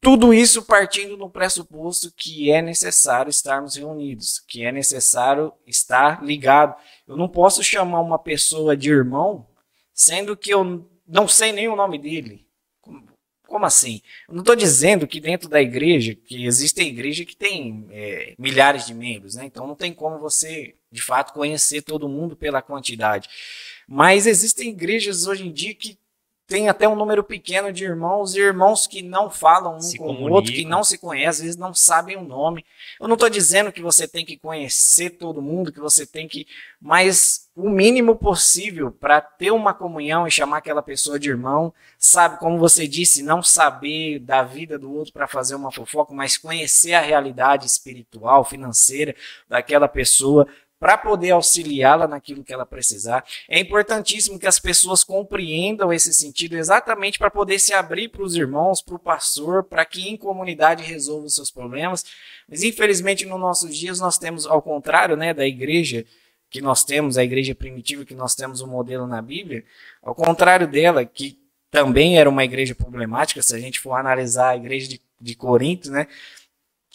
tudo 0.00 0.32
isso 0.32 0.62
partindo 0.62 1.16
do 1.16 1.28
pressuposto 1.28 2.10
que 2.16 2.50
é 2.50 2.62
necessário 2.62 3.28
estarmos 3.28 3.76
reunidos, 3.76 4.40
que 4.48 4.64
é 4.64 4.72
necessário 4.72 5.52
estar 5.66 6.24
ligado. 6.24 6.74
Eu 7.06 7.16
não 7.16 7.28
posso 7.28 7.62
chamar 7.62 8.00
uma 8.00 8.18
pessoa 8.18 8.76
de 8.76 8.88
irmão, 8.90 9.46
sendo 9.92 10.36
que 10.36 10.52
eu 10.52 10.88
não 11.06 11.28
sei 11.28 11.52
nem 11.52 11.68
o 11.68 11.76
nome 11.76 11.98
dele. 11.98 12.46
Como 13.46 13.66
assim? 13.66 14.00
Eu 14.28 14.34
não 14.34 14.42
estou 14.42 14.54
dizendo 14.54 15.08
que 15.08 15.20
dentro 15.20 15.48
da 15.48 15.60
igreja, 15.60 16.14
que 16.14 16.46
existe 16.46 16.80
a 16.80 16.84
igreja 16.84 17.24
que 17.24 17.36
tem 17.36 17.84
é, 17.90 18.34
milhares 18.38 18.86
de 18.86 18.94
membros, 18.94 19.34
né? 19.34 19.44
então 19.44 19.66
não 19.66 19.74
tem 19.74 19.92
como 19.92 20.20
você, 20.20 20.76
de 20.90 21.02
fato, 21.02 21.32
conhecer 21.32 21.82
todo 21.82 22.08
mundo 22.08 22.36
pela 22.36 22.62
quantidade. 22.62 23.28
Mas 23.88 24.26
existem 24.26 24.70
igrejas 24.70 25.26
hoje 25.26 25.48
em 25.48 25.52
dia 25.52 25.74
que 25.74 25.98
tem 26.50 26.68
até 26.68 26.88
um 26.88 26.96
número 26.96 27.22
pequeno 27.22 27.72
de 27.72 27.84
irmãos 27.84 28.34
e 28.34 28.40
irmãos 28.40 28.84
que 28.84 29.02
não 29.02 29.30
falam 29.30 29.76
um 29.76 29.80
se 29.80 29.96
com 29.96 30.12
o 30.12 30.32
outro, 30.32 30.52
que 30.52 30.64
não 30.64 30.82
se 30.82 30.98
conhecem, 30.98 31.28
às 31.28 31.40
vezes 31.40 31.56
não 31.56 31.72
sabem 31.72 32.16
o 32.16 32.24
nome. 32.24 32.66
Eu 33.00 33.06
não 33.06 33.14
estou 33.14 33.30
dizendo 33.30 33.70
que 33.70 33.80
você 33.80 34.08
tem 34.08 34.24
que 34.24 34.36
conhecer 34.36 35.10
todo 35.10 35.40
mundo, 35.40 35.70
que 35.70 35.78
você 35.78 36.04
tem 36.04 36.26
que. 36.26 36.48
Mas 36.80 37.48
o 37.54 37.70
mínimo 37.70 38.16
possível 38.16 38.90
para 38.90 39.20
ter 39.20 39.52
uma 39.52 39.72
comunhão 39.72 40.26
e 40.26 40.30
chamar 40.30 40.56
aquela 40.56 40.82
pessoa 40.82 41.20
de 41.20 41.30
irmão, 41.30 41.72
sabe, 41.96 42.40
como 42.40 42.58
você 42.58 42.88
disse, 42.88 43.22
não 43.22 43.44
saber 43.44 44.18
da 44.18 44.42
vida 44.42 44.76
do 44.76 44.92
outro 44.92 45.12
para 45.12 45.28
fazer 45.28 45.54
uma 45.54 45.70
fofoca, 45.70 46.12
mas 46.12 46.36
conhecer 46.36 46.94
a 46.94 47.00
realidade 47.00 47.64
espiritual, 47.64 48.44
financeira 48.44 49.14
daquela 49.48 49.86
pessoa, 49.86 50.48
para 50.80 50.96
poder 50.96 51.32
auxiliá-la 51.32 52.08
naquilo 52.08 52.42
que 52.42 52.54
ela 52.54 52.64
precisar. 52.64 53.22
É 53.46 53.60
importantíssimo 53.60 54.38
que 54.38 54.46
as 54.46 54.58
pessoas 54.58 55.04
compreendam 55.04 55.92
esse 55.92 56.14
sentido 56.14 56.56
exatamente 56.56 57.18
para 57.18 57.30
poder 57.30 57.58
se 57.58 57.74
abrir 57.74 58.08
para 58.08 58.22
os 58.22 58.34
irmãos, 58.34 58.80
para 58.80 58.94
o 58.94 58.98
pastor, 58.98 59.62
para 59.62 59.84
que 59.84 60.08
em 60.08 60.16
comunidade 60.16 60.82
resolva 60.82 61.26
os 61.26 61.34
seus 61.34 61.50
problemas. 61.50 62.06
Mas 62.48 62.62
infelizmente 62.62 63.26
nos 63.26 63.38
nossos 63.38 63.76
dias 63.76 64.00
nós 64.00 64.16
temos 64.16 64.46
ao 64.46 64.62
contrário, 64.62 65.16
né, 65.16 65.34
da 65.34 65.46
igreja 65.46 66.06
que 66.48 66.62
nós 66.62 66.82
temos, 66.82 67.18
a 67.18 67.22
igreja 67.22 67.54
primitiva 67.54 68.06
que 68.06 68.14
nós 68.14 68.34
temos 68.34 68.62
o 68.62 68.64
um 68.64 68.68
modelo 68.70 69.06
na 69.06 69.20
Bíblia, 69.20 69.62
ao 70.02 70.14
contrário 70.14 70.66
dela, 70.66 71.04
que 71.04 71.38
também 71.70 72.18
era 72.18 72.28
uma 72.28 72.42
igreja 72.42 72.74
problemática, 72.74 73.42
se 73.42 73.54
a 73.54 73.58
gente 73.58 73.78
for 73.78 73.92
analisar 73.92 74.48
a 74.48 74.56
igreja 74.56 74.88
de, 74.88 75.00
de 75.20 75.34
Corinto, 75.36 75.90
né, 75.90 76.08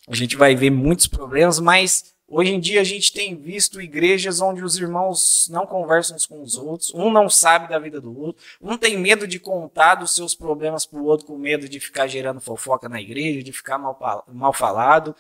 a 0.08 0.16
gente 0.16 0.36
vai 0.36 0.56
ver 0.56 0.72
muitos 0.72 1.08
problemas, 1.08 1.60
mas 1.60 2.15
Hoje 2.28 2.52
em 2.52 2.60
dia 2.60 2.82
a 2.82 2.84
gente 2.84 3.14
tem 3.14 3.36
visto 3.36 3.80
igrejas 3.80 4.42
onde 4.42 4.64
os 4.64 4.78
irmãos 4.78 5.48
não 5.52 5.66
conversam 5.68 6.16
uns 6.16 6.26
com 6.26 6.42
os 6.42 6.58
outros, 6.58 6.92
um 6.94 7.12
não 7.12 7.30
sabe 7.30 7.70
da 7.70 7.78
vida 7.78 8.02
do 8.02 8.20
outro, 8.20 8.44
um 8.60 8.76
tem 8.78 8.98
medo 8.98 9.28
de 9.28 9.40
contar 9.40 9.96
dos 9.96 10.16
seus 10.16 10.34
problemas 10.34 10.88
para 10.88 11.00
o 11.00 11.06
outro 11.06 11.28
com 11.28 11.38
medo 11.38 11.70
de 11.70 11.80
ficar 11.80 12.08
gerando 12.08 12.42
fofoca 12.42 12.90
na 12.90 13.00
igreja, 13.00 13.44
de 13.44 13.54
ficar 13.54 13.78
mal, 13.78 14.26
mal 14.28 14.52
falado. 14.52 15.16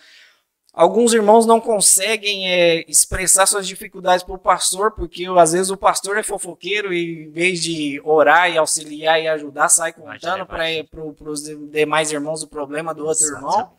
Alguns 0.73 1.13
irmãos 1.13 1.45
não 1.45 1.61
conseguem 1.61 2.49
é, 2.49 2.83
expressar 2.89 3.45
suas 3.45 3.67
dificuldades 3.67 4.25
para 4.25 4.35
o 4.35 4.39
pastor, 4.39 4.91
porque 4.91 5.25
às 5.37 5.53
vezes 5.53 5.69
o 5.69 5.77
pastor 5.77 6.17
é 6.17 6.23
fofoqueiro 6.23 6.91
e 6.91 7.27
em 7.27 7.31
vez 7.31 7.61
de 7.61 8.01
orar 8.03 8.51
e 8.51 8.57
auxiliar 8.57 9.21
e 9.21 9.27
ajudar, 9.27 9.69
sai 9.69 9.93
contando 9.93 10.45
para 10.45 11.31
os 11.31 11.43
demais 11.69 12.11
irmãos 12.11 12.41
o 12.41 12.47
problema 12.47 12.93
do 12.93 13.05
outro 13.05 13.23
Exatamente. 13.23 13.53
irmão. 13.53 13.73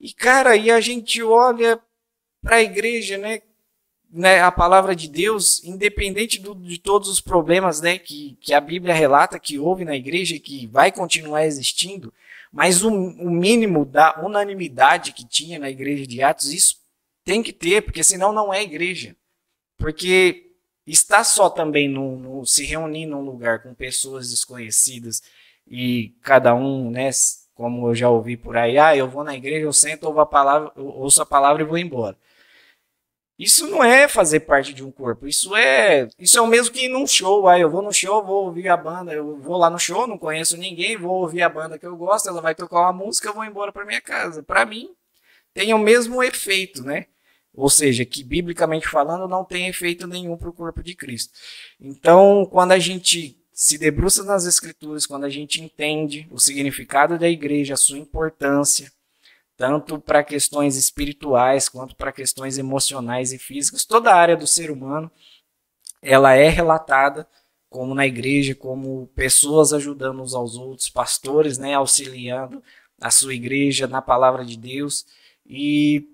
E 0.00 0.14
cara, 0.14 0.52
aí 0.52 0.70
a 0.70 0.80
gente 0.80 1.22
olha 1.22 1.78
para 2.42 2.56
a 2.56 2.62
igreja, 2.62 3.18
né, 3.18 3.42
né, 4.10 4.40
a 4.40 4.50
palavra 4.50 4.94
de 4.94 5.08
Deus, 5.08 5.62
independente 5.64 6.40
do, 6.40 6.54
de 6.54 6.78
todos 6.78 7.08
os 7.08 7.20
problemas 7.20 7.80
né, 7.80 7.98
que, 7.98 8.36
que 8.40 8.52
a 8.52 8.60
Bíblia 8.60 8.92
relata 8.92 9.38
que 9.38 9.58
houve 9.58 9.84
na 9.84 9.96
igreja 9.96 10.34
e 10.34 10.40
que 10.40 10.66
vai 10.66 10.90
continuar 10.90 11.46
existindo, 11.46 12.12
mas 12.52 12.82
o, 12.82 12.90
o 12.90 13.30
mínimo 13.30 13.84
da 13.84 14.20
unanimidade 14.20 15.12
que 15.12 15.24
tinha 15.24 15.58
na 15.58 15.70
igreja 15.70 16.06
de 16.06 16.22
Atos, 16.22 16.52
isso 16.52 16.80
tem 17.24 17.42
que 17.42 17.52
ter, 17.52 17.82
porque 17.82 18.02
senão 18.02 18.32
não 18.32 18.52
é 18.52 18.62
igreja. 18.62 19.14
Porque 19.78 20.50
está 20.86 21.22
só 21.22 21.48
também 21.48 21.88
no, 21.88 22.16
no, 22.16 22.46
se 22.46 22.64
reunir 22.64 23.06
num 23.06 23.22
lugar 23.22 23.62
com 23.62 23.72
pessoas 23.72 24.30
desconhecidas 24.30 25.22
e 25.66 26.14
cada 26.22 26.54
um, 26.54 26.90
né, 26.90 27.10
como 27.54 27.88
eu 27.88 27.94
já 27.94 28.10
ouvi 28.10 28.36
por 28.36 28.56
aí, 28.56 28.78
ah, 28.78 28.96
eu 28.96 29.08
vou 29.08 29.22
na 29.22 29.36
igreja, 29.36 29.64
eu 29.64 29.72
sento, 29.72 30.04
ouço 30.04 30.20
a 30.20 30.26
palavra, 30.26 30.72
ouço 30.76 31.22
a 31.22 31.26
palavra 31.26 31.62
e 31.62 31.66
vou 31.66 31.78
embora. 31.78 32.16
Isso 33.40 33.66
não 33.66 33.82
é 33.82 34.06
fazer 34.06 34.40
parte 34.40 34.74
de 34.74 34.84
um 34.84 34.90
corpo. 34.90 35.26
Isso 35.26 35.56
é, 35.56 36.06
isso 36.18 36.36
é 36.36 36.42
o 36.42 36.46
mesmo 36.46 36.74
que 36.74 36.84
ir 36.84 36.88
num 36.90 37.06
show. 37.06 37.48
Aí 37.48 37.62
eu 37.62 37.70
vou 37.70 37.80
no 37.80 37.90
show, 37.90 38.22
vou 38.22 38.44
ouvir 38.44 38.68
a 38.68 38.76
banda, 38.76 39.14
eu 39.14 39.38
vou 39.38 39.56
lá 39.56 39.70
no 39.70 39.78
show, 39.78 40.06
não 40.06 40.18
conheço 40.18 40.58
ninguém, 40.58 40.98
vou 40.98 41.22
ouvir 41.22 41.40
a 41.40 41.48
banda 41.48 41.78
que 41.78 41.86
eu 41.86 41.96
gosto, 41.96 42.28
ela 42.28 42.42
vai 42.42 42.54
tocar 42.54 42.80
uma 42.80 42.92
música, 42.92 43.28
eu 43.28 43.32
vou 43.32 43.42
embora 43.42 43.72
para 43.72 43.86
minha 43.86 44.00
casa. 44.02 44.42
Para 44.42 44.66
mim, 44.66 44.90
tem 45.54 45.72
o 45.72 45.78
mesmo 45.78 46.22
efeito, 46.22 46.84
né? 46.84 47.06
Ou 47.54 47.70
seja, 47.70 48.04
que 48.04 48.22
biblicamente 48.22 48.86
falando 48.86 49.26
não 49.26 49.42
tem 49.42 49.68
efeito 49.68 50.06
nenhum 50.06 50.36
para 50.36 50.50
o 50.50 50.52
corpo 50.52 50.82
de 50.82 50.94
Cristo. 50.94 51.32
Então, 51.80 52.44
quando 52.44 52.72
a 52.72 52.78
gente 52.78 53.38
se 53.54 53.78
debruça 53.78 54.22
nas 54.22 54.44
escrituras, 54.44 55.06
quando 55.06 55.24
a 55.24 55.30
gente 55.30 55.62
entende 55.62 56.28
o 56.30 56.38
significado 56.38 57.18
da 57.18 57.28
igreja, 57.28 57.72
a 57.72 57.78
sua 57.78 57.96
importância, 57.96 58.92
tanto 59.60 60.00
para 60.00 60.24
questões 60.24 60.74
espirituais 60.74 61.68
quanto 61.68 61.94
para 61.94 62.10
questões 62.10 62.56
emocionais 62.56 63.30
e 63.30 63.38
físicas. 63.38 63.84
Toda 63.84 64.10
a 64.10 64.16
área 64.16 64.34
do 64.34 64.46
ser 64.46 64.70
humano 64.70 65.10
ela 66.00 66.32
é 66.32 66.48
relatada 66.48 67.28
como 67.68 67.94
na 67.94 68.06
igreja, 68.06 68.54
como 68.54 69.08
pessoas 69.08 69.74
ajudando 69.74 70.22
uns 70.22 70.32
aos 70.32 70.56
outros, 70.56 70.88
pastores, 70.88 71.58
né, 71.58 71.74
auxiliando 71.74 72.62
a 72.98 73.10
sua 73.10 73.34
igreja 73.34 73.86
na 73.86 74.00
palavra 74.00 74.46
de 74.46 74.56
Deus. 74.56 75.04
E 75.44 76.08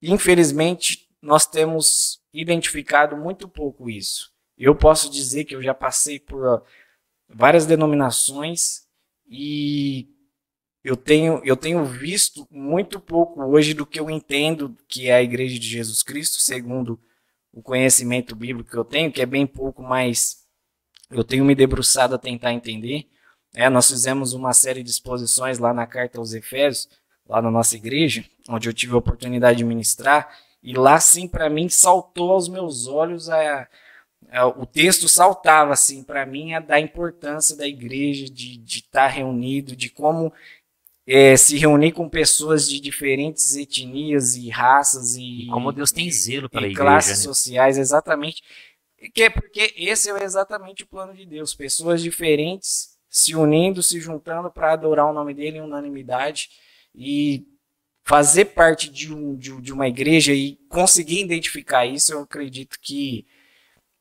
infelizmente 0.00 1.10
nós 1.20 1.44
temos 1.44 2.22
identificado 2.32 3.18
muito 3.18 3.46
pouco 3.46 3.90
isso. 3.90 4.32
Eu 4.56 4.74
posso 4.74 5.10
dizer 5.10 5.44
que 5.44 5.54
eu 5.54 5.62
já 5.62 5.74
passei 5.74 6.18
por 6.18 6.64
várias 7.28 7.66
denominações 7.66 8.86
e 9.28 10.08
eu 10.82 10.96
tenho, 10.96 11.40
eu 11.44 11.56
tenho 11.56 11.84
visto 11.84 12.46
muito 12.50 13.00
pouco 13.00 13.42
hoje 13.42 13.74
do 13.74 13.86
que 13.86 13.98
eu 13.98 14.08
entendo 14.08 14.76
que 14.88 15.08
é 15.08 15.14
a 15.14 15.22
Igreja 15.22 15.58
de 15.58 15.66
Jesus 15.66 16.02
Cristo, 16.02 16.40
segundo 16.40 16.98
o 17.52 17.62
conhecimento 17.62 18.36
bíblico 18.36 18.70
que 18.70 18.76
eu 18.76 18.84
tenho, 18.84 19.12
que 19.12 19.20
é 19.20 19.26
bem 19.26 19.46
pouco, 19.46 19.82
mas 19.82 20.44
eu 21.10 21.24
tenho 21.24 21.44
me 21.44 21.54
debruçado 21.54 22.14
a 22.14 22.18
tentar 22.18 22.52
entender. 22.52 23.08
É, 23.54 23.68
nós 23.68 23.88
fizemos 23.88 24.32
uma 24.32 24.52
série 24.52 24.82
de 24.82 24.90
exposições 24.90 25.58
lá 25.58 25.72
na 25.72 25.86
Carta 25.86 26.18
aos 26.18 26.32
Efésios, 26.32 26.88
lá 27.26 27.42
na 27.42 27.50
nossa 27.50 27.76
igreja, 27.76 28.24
onde 28.48 28.68
eu 28.68 28.72
tive 28.72 28.94
a 28.94 28.98
oportunidade 28.98 29.58
de 29.58 29.64
ministrar, 29.64 30.28
e 30.62 30.74
lá 30.74 31.00
sim 31.00 31.26
para 31.26 31.50
mim 31.50 31.68
saltou 31.68 32.30
aos 32.32 32.48
meus 32.48 32.86
olhos 32.86 33.28
a, 33.28 33.68
o 34.56 34.66
texto 34.66 35.08
saltava 35.08 35.72
assim 35.72 36.02
para 36.02 36.26
mim 36.26 36.52
a 36.52 36.60
da 36.60 36.78
importância 36.78 37.56
da 37.56 37.66
igreja 37.66 38.28
de 38.28 38.60
estar 38.66 39.06
tá 39.06 39.06
reunido, 39.06 39.76
de 39.76 39.88
como 39.88 40.32
é, 41.10 41.38
se 41.38 41.56
reunir 41.56 41.92
com 41.92 42.06
pessoas 42.06 42.68
de 42.68 42.78
diferentes 42.78 43.56
etnias 43.56 44.36
e 44.36 44.50
raças 44.50 45.16
e, 45.16 45.46
como 45.50 45.72
Deus 45.72 45.90
tem 45.90 46.10
zelo 46.10 46.50
pela 46.50 46.66
igreja, 46.66 46.82
classes 46.82 47.18
né? 47.20 47.24
sociais, 47.24 47.78
exatamente. 47.78 48.42
Que 49.14 49.22
é 49.22 49.30
porque 49.30 49.72
esse 49.74 50.10
é 50.10 50.22
exatamente 50.22 50.82
o 50.82 50.86
plano 50.86 51.14
de 51.14 51.24
Deus, 51.24 51.54
pessoas 51.54 52.02
diferentes 52.02 52.98
se 53.08 53.34
unindo, 53.34 53.82
se 53.82 53.98
juntando 53.98 54.50
para 54.50 54.74
adorar 54.74 55.06
o 55.06 55.14
nome 55.14 55.32
dele 55.32 55.56
em 55.56 55.62
unanimidade 55.62 56.50
e 56.94 57.46
fazer 58.04 58.46
parte 58.46 58.90
de, 58.90 59.14
um, 59.14 59.34
de, 59.34 59.58
de, 59.62 59.72
uma 59.72 59.88
igreja 59.88 60.34
e 60.34 60.56
conseguir 60.68 61.20
identificar 61.22 61.86
isso, 61.86 62.12
eu 62.12 62.20
acredito 62.20 62.78
que 62.82 63.26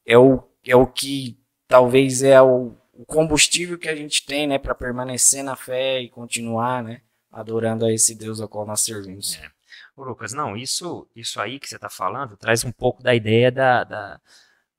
é 0.06 0.17
o, 0.17 0.43
é 0.65 0.76
o 0.76 0.86
que 0.86 1.39
talvez 1.70 2.22
é 2.22 2.41
o, 2.41 2.76
o 2.97 3.05
combustível 3.05 3.77
que 3.77 3.88
a 3.88 3.95
gente 3.95 4.25
tem, 4.25 4.47
né, 4.47 4.57
para 4.57 4.73
permanecer 4.73 5.43
na 5.43 5.55
fé 5.55 6.01
e 6.01 6.10
continuar, 6.10 6.83
né, 6.83 7.01
adorando 7.31 7.86
a 7.86 7.93
esse 7.93 8.15
Deus 8.15 8.41
ao 8.41 8.49
qual 8.49 8.65
nós 8.65 8.81
servimos. 8.81 9.36
É. 9.36 9.51
Ô, 9.95 10.03
Lucas, 10.03 10.33
não, 10.33 10.57
isso, 10.57 11.07
isso 11.15 11.39
aí 11.39 11.60
que 11.60 11.69
você 11.69 11.75
está 11.75 11.89
falando 11.89 12.36
traz 12.36 12.63
um 12.63 12.71
pouco 12.71 13.03
da 13.03 13.13
ideia 13.13 13.51
da, 13.51 13.83
da, 13.83 14.21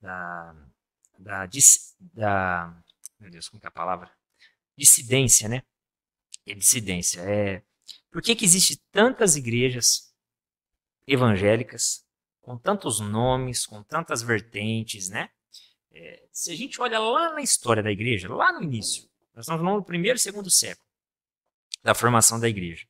da, 0.01 0.55
da, 1.17 1.49
da 1.99 2.83
meu 3.19 3.31
Deus, 3.31 3.47
como 3.47 3.61
é 3.63 3.67
a 3.67 3.71
palavra? 3.71 4.11
Dissidência, 4.77 5.47
né? 5.47 5.63
É 6.45 6.53
dissidência. 6.53 7.21
É, 7.21 7.63
por 8.11 8.21
que, 8.21 8.35
que 8.35 8.45
existe 8.45 8.77
tantas 8.91 9.37
igrejas 9.37 10.13
evangélicas 11.07 12.05
com 12.41 12.57
tantos 12.57 12.99
nomes, 12.99 13.65
com 13.65 13.81
tantas 13.81 14.21
vertentes, 14.21 15.09
né? 15.09 15.29
É, 15.91 16.23
se 16.31 16.51
a 16.51 16.55
gente 16.55 16.79
olha 16.81 16.99
lá 16.99 17.33
na 17.33 17.41
história 17.41 17.81
da 17.81 17.91
igreja, 17.91 18.33
lá 18.33 18.51
no 18.51 18.61
início, 18.61 19.09
nós 19.33 19.45
estamos 19.45 19.61
falando 19.61 19.81
do 19.81 19.85
primeiro 19.85 20.17
e 20.17 20.19
segundo 20.19 20.49
século 20.49 20.87
da 21.83 21.93
formação 21.93 22.39
da 22.39 22.47
igreja. 22.47 22.85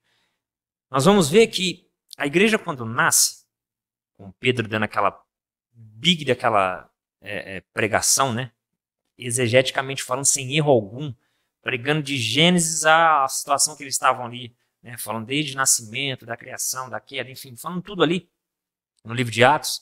Nós 0.90 1.06
vamos 1.06 1.30
ver 1.30 1.48
que 1.48 1.88
a 2.18 2.26
igreja, 2.26 2.58
quando 2.58 2.86
nasce, 2.86 3.46
com 4.18 4.32
Pedro 4.34 4.68
dando 4.68 4.84
aquela 4.84 5.24
big 5.72 6.26
daquela 6.26 6.90
é, 7.22 7.58
é, 7.58 7.62
pregação, 7.74 8.34
né? 8.34 8.52
Exegeticamente 9.18 10.04
falando, 10.04 10.26
sem 10.26 10.56
erro 10.58 10.72
algum, 10.72 11.14
pregando 11.62 12.02
de 12.02 12.18
Gênesis 12.18 12.86
à 12.86 13.28
situação 13.28 13.76
que 13.76 13.84
eles 13.84 13.96
estavam 13.96 14.26
ali, 14.26 14.56
né? 14.82 14.98
falando 14.98 15.26
desde 15.26 15.54
o 15.54 15.58
nascimento, 15.58 16.26
da 16.26 16.36
criação, 16.36 16.90
da 16.90 17.00
queda, 17.00 17.30
enfim, 17.30 17.56
falando 17.56 17.82
tudo 17.82 18.02
ali 18.02 18.30
no 19.04 19.14
livro 19.14 19.32
de 19.32 19.44
Atos. 19.44 19.82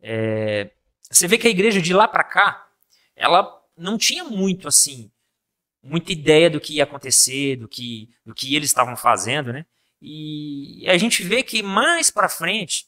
É, 0.00 0.70
você 1.10 1.26
vê 1.26 1.36
que 1.36 1.48
a 1.48 1.50
igreja 1.50 1.82
de 1.82 1.92
lá 1.92 2.06
para 2.06 2.22
cá, 2.22 2.68
ela 3.16 3.60
não 3.76 3.98
tinha 3.98 4.24
muito 4.24 4.68
assim, 4.68 5.10
muita 5.82 6.12
ideia 6.12 6.48
do 6.48 6.60
que 6.60 6.74
ia 6.74 6.84
acontecer, 6.84 7.56
do 7.56 7.66
que, 7.66 8.10
do 8.24 8.34
que 8.34 8.54
eles 8.54 8.70
estavam 8.70 8.96
fazendo, 8.96 9.52
né? 9.52 9.66
E 10.00 10.84
a 10.88 10.96
gente 10.96 11.22
vê 11.22 11.42
que 11.42 11.62
mais 11.62 12.10
para 12.10 12.28
frente, 12.28 12.86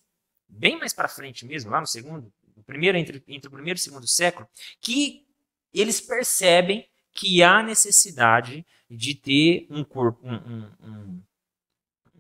bem 0.48 0.78
mais 0.78 0.92
para 0.92 1.08
frente 1.08 1.44
mesmo, 1.44 1.70
lá 1.70 1.80
no 1.80 1.87
segundo, 1.87 2.32
no 2.56 2.62
primeiro 2.62 2.96
entre, 2.96 3.22
entre 3.26 3.48
o 3.48 3.50
primeiro 3.50 3.78
e 3.78 3.80
o 3.80 3.82
segundo 3.82 4.06
século, 4.06 4.48
que 4.80 5.26
eles 5.74 6.00
percebem 6.00 6.87
que 7.12 7.42
há 7.42 7.62
necessidade 7.62 8.64
de 8.88 9.14
ter 9.14 9.66
um 9.68 9.85
corpo, 9.85 10.26
um, 10.26 10.70
um, 10.80 11.22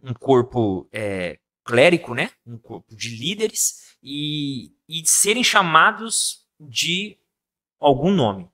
um 0.02 0.14
corpo 0.14 0.88
é, 0.92 1.38
clérico, 1.64 2.14
né? 2.14 2.30
um 2.46 2.58
corpo 2.58 2.94
de 2.94 3.16
líderes 3.16 3.91
e, 4.02 4.74
e 4.88 5.06
serem 5.06 5.44
chamados 5.44 6.46
de 6.58 7.18
algum 7.78 8.10
nome. 8.10 8.50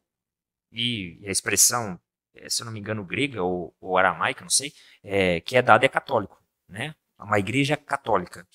E, 0.71 1.21
a 1.27 1.31
expressão, 1.31 1.99
é, 2.35 2.49
se 2.49 2.63
eu 2.63 2.67
não 2.67 2.73
me 2.73 2.81
engano, 2.81 3.05
grega 3.05 3.43
ou, 3.43 3.75
ou 3.81 3.97
aramaica, 3.97 4.43
não 4.43 4.51
sei, 4.51 4.73
é, 5.03 5.41
que 5.41 5.57
é 5.57 5.63
dada 5.63 5.87
é 5.87 5.89
católico, 5.89 6.43
né? 6.69 6.95
É 7.19 7.23
uma 7.23 7.39
igreja 7.39 7.77
católica. 7.77 8.47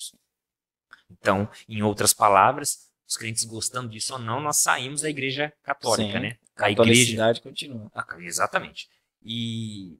Então, 1.10 1.48
em 1.68 1.82
outras 1.82 2.14
palavras, 2.14 2.90
os 3.06 3.16
crentes 3.16 3.44
gostando 3.44 3.88
disso 3.88 4.14
ou 4.14 4.18
não, 4.18 4.40
nós 4.40 4.58
saímos 4.58 5.02
da 5.02 5.10
igreja 5.10 5.52
católica, 5.62 6.18
Sim, 6.18 6.20
né? 6.20 6.38
A 6.56 6.70
igreja 6.70 7.34
continua. 7.42 7.90
Ah, 7.94 8.06
exatamente. 8.20 8.88
E 9.22 9.98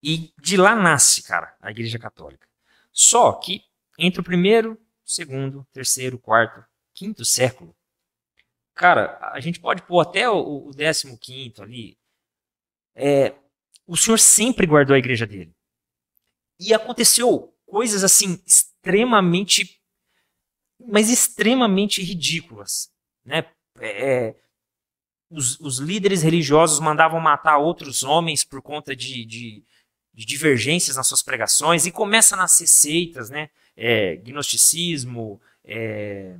e 0.00 0.32
de 0.40 0.56
lá 0.56 0.76
nasce, 0.76 1.22
cara, 1.22 1.56
a 1.60 1.70
igreja 1.72 1.98
católica. 1.98 2.46
Só 2.92 3.32
que 3.32 3.64
entre 3.98 4.20
o 4.20 4.24
primeiro, 4.24 4.80
segundo, 5.08 5.66
terceiro, 5.72 6.18
quarto, 6.18 6.62
quinto 6.94 7.24
século, 7.24 7.74
cara, 8.74 9.18
a 9.32 9.40
gente 9.40 9.58
pode 9.58 9.82
pôr 9.82 10.00
até 10.00 10.28
o, 10.28 10.68
o 10.68 10.70
décimo 10.72 11.18
quinto 11.18 11.62
ali. 11.62 11.98
É, 12.94 13.34
o 13.86 13.96
Senhor 13.96 14.18
sempre 14.18 14.66
guardou 14.66 14.94
a 14.94 14.98
igreja 14.98 15.26
dele. 15.26 15.54
E 16.60 16.74
aconteceu 16.74 17.54
coisas 17.64 18.04
assim 18.04 18.42
extremamente, 18.46 19.80
mas 20.78 21.08
extremamente 21.08 22.02
ridículas, 22.02 22.90
né? 23.24 23.50
É, 23.80 24.34
os, 25.30 25.60
os, 25.60 25.78
líderes 25.78 26.22
religiosos 26.22 26.80
mandavam 26.80 27.20
matar 27.20 27.58
outros 27.58 28.02
homens 28.02 28.42
por 28.42 28.60
conta 28.60 28.96
de, 28.96 29.24
de, 29.24 29.64
de 30.12 30.26
divergências 30.26 30.96
nas 30.96 31.06
suas 31.06 31.22
pregações 31.22 31.86
e 31.86 31.92
começa 31.92 32.34
a 32.34 32.38
nascer 32.38 32.66
seitas, 32.66 33.30
né? 33.30 33.50
É, 33.80 34.16
gnosticismo, 34.16 35.40
é, 35.64 36.34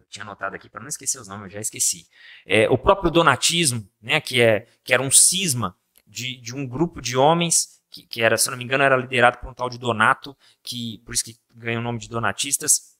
eu 0.00 0.06
tinha 0.10 0.24
anotado 0.24 0.56
aqui 0.56 0.68
para 0.68 0.80
não 0.80 0.88
esquecer 0.88 1.20
os 1.20 1.28
nomes, 1.28 1.44
eu 1.44 1.50
já 1.50 1.60
esqueci. 1.60 2.08
É, 2.44 2.68
o 2.68 2.76
próprio 2.76 3.12
donatismo, 3.12 3.88
né? 4.02 4.20
Que, 4.20 4.42
é, 4.42 4.66
que 4.82 4.92
era 4.92 5.00
um 5.00 5.10
cisma 5.10 5.76
de, 6.04 6.36
de 6.36 6.52
um 6.52 6.66
grupo 6.66 7.00
de 7.00 7.16
homens 7.16 7.80
que, 7.88 8.02
que, 8.02 8.22
era, 8.22 8.36
se 8.36 8.50
não 8.50 8.56
me 8.56 8.64
engano, 8.64 8.82
era 8.82 8.96
liderado 8.96 9.38
por 9.38 9.48
um 9.48 9.54
tal 9.54 9.70
de 9.70 9.78
Donato, 9.78 10.36
que 10.62 10.98
por 11.04 11.14
isso 11.14 11.24
que 11.24 11.38
ganha 11.54 11.78
o 11.78 11.82
nome 11.82 12.00
de 12.00 12.08
donatistas, 12.08 12.96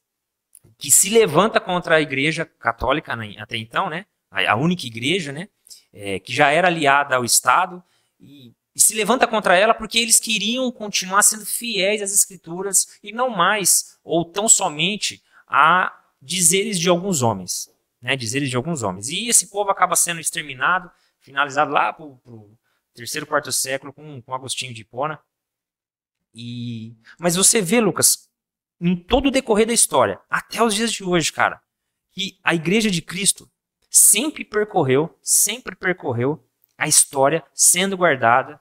que 0.79 0.91
se 0.91 1.11
levanta 1.11 1.61
contra 1.61 1.97
a 1.97 2.01
igreja 2.01 2.45
católica 2.45 3.13
até 3.39 3.57
então, 3.57 3.91
né? 3.91 4.07
A, 4.31 4.53
a 4.53 4.55
única 4.55 4.87
igreja, 4.87 5.33
né? 5.33 5.49
É, 5.93 6.21
que 6.21 6.33
já 6.33 6.51
era 6.51 6.69
aliada 6.69 7.17
ao 7.17 7.25
Estado 7.25 7.83
e 8.21 8.55
e 8.79 8.81
se 8.81 8.95
levanta 8.95 9.27
contra 9.27 9.57
ela 9.57 9.75
porque 9.75 9.99
eles 9.99 10.21
queriam 10.21 10.71
continuar 10.71 11.25
sendo 11.25 11.45
fiéis 11.45 12.01
às 12.01 12.13
escrituras 12.13 12.97
e 13.03 13.11
não 13.11 13.29
mais 13.29 13.99
ou 14.05 14.25
tão 14.25 14.49
somente 14.49 15.21
a 15.49 15.93
dizeres 16.23 16.79
de 16.79 16.89
alguns 16.89 17.21
homens, 17.21 17.69
né, 18.01 18.15
dizeres 18.15 18.49
de 18.49 18.55
alguns 18.55 18.85
homens. 18.85 19.09
E 19.09 19.27
esse 19.27 19.49
povo 19.49 19.69
acaba 19.69 19.97
sendo 19.97 20.21
exterminado, 20.21 20.89
finalizado 21.19 21.73
lá 21.73 21.93
para 21.93 22.07
o 22.07 22.57
terceiro, 22.95 23.27
quarto 23.27 23.51
século 23.51 23.93
com, 23.93 24.23
com 24.23 24.33
Agostinho 24.33 24.73
de 24.73 24.83
Hipona. 24.83 25.19
E 26.33 26.95
mas 27.19 27.35
você 27.35 27.61
vê, 27.61 27.81
Lucas, 27.81 28.31
em 28.81 28.95
todo 28.95 29.27
o 29.27 29.33
decorrer 29.33 29.67
da 29.67 29.73
história, 29.73 30.21
até 30.31 30.63
os 30.63 30.73
dias 30.73 30.93
de 30.93 31.03
hoje, 31.03 31.33
cara, 31.33 31.61
que 32.13 32.39
a 32.45 32.55
Igreja 32.55 32.93
de 32.93 33.03
Cristo 33.03 33.51
sempre 33.91 34.45
percorreu, 34.45 35.19
sempre 35.21 35.75
percorreu 35.75 36.41
a 36.77 36.87
história 36.87 37.45
sendo 37.53 37.97
guardada 37.97 38.61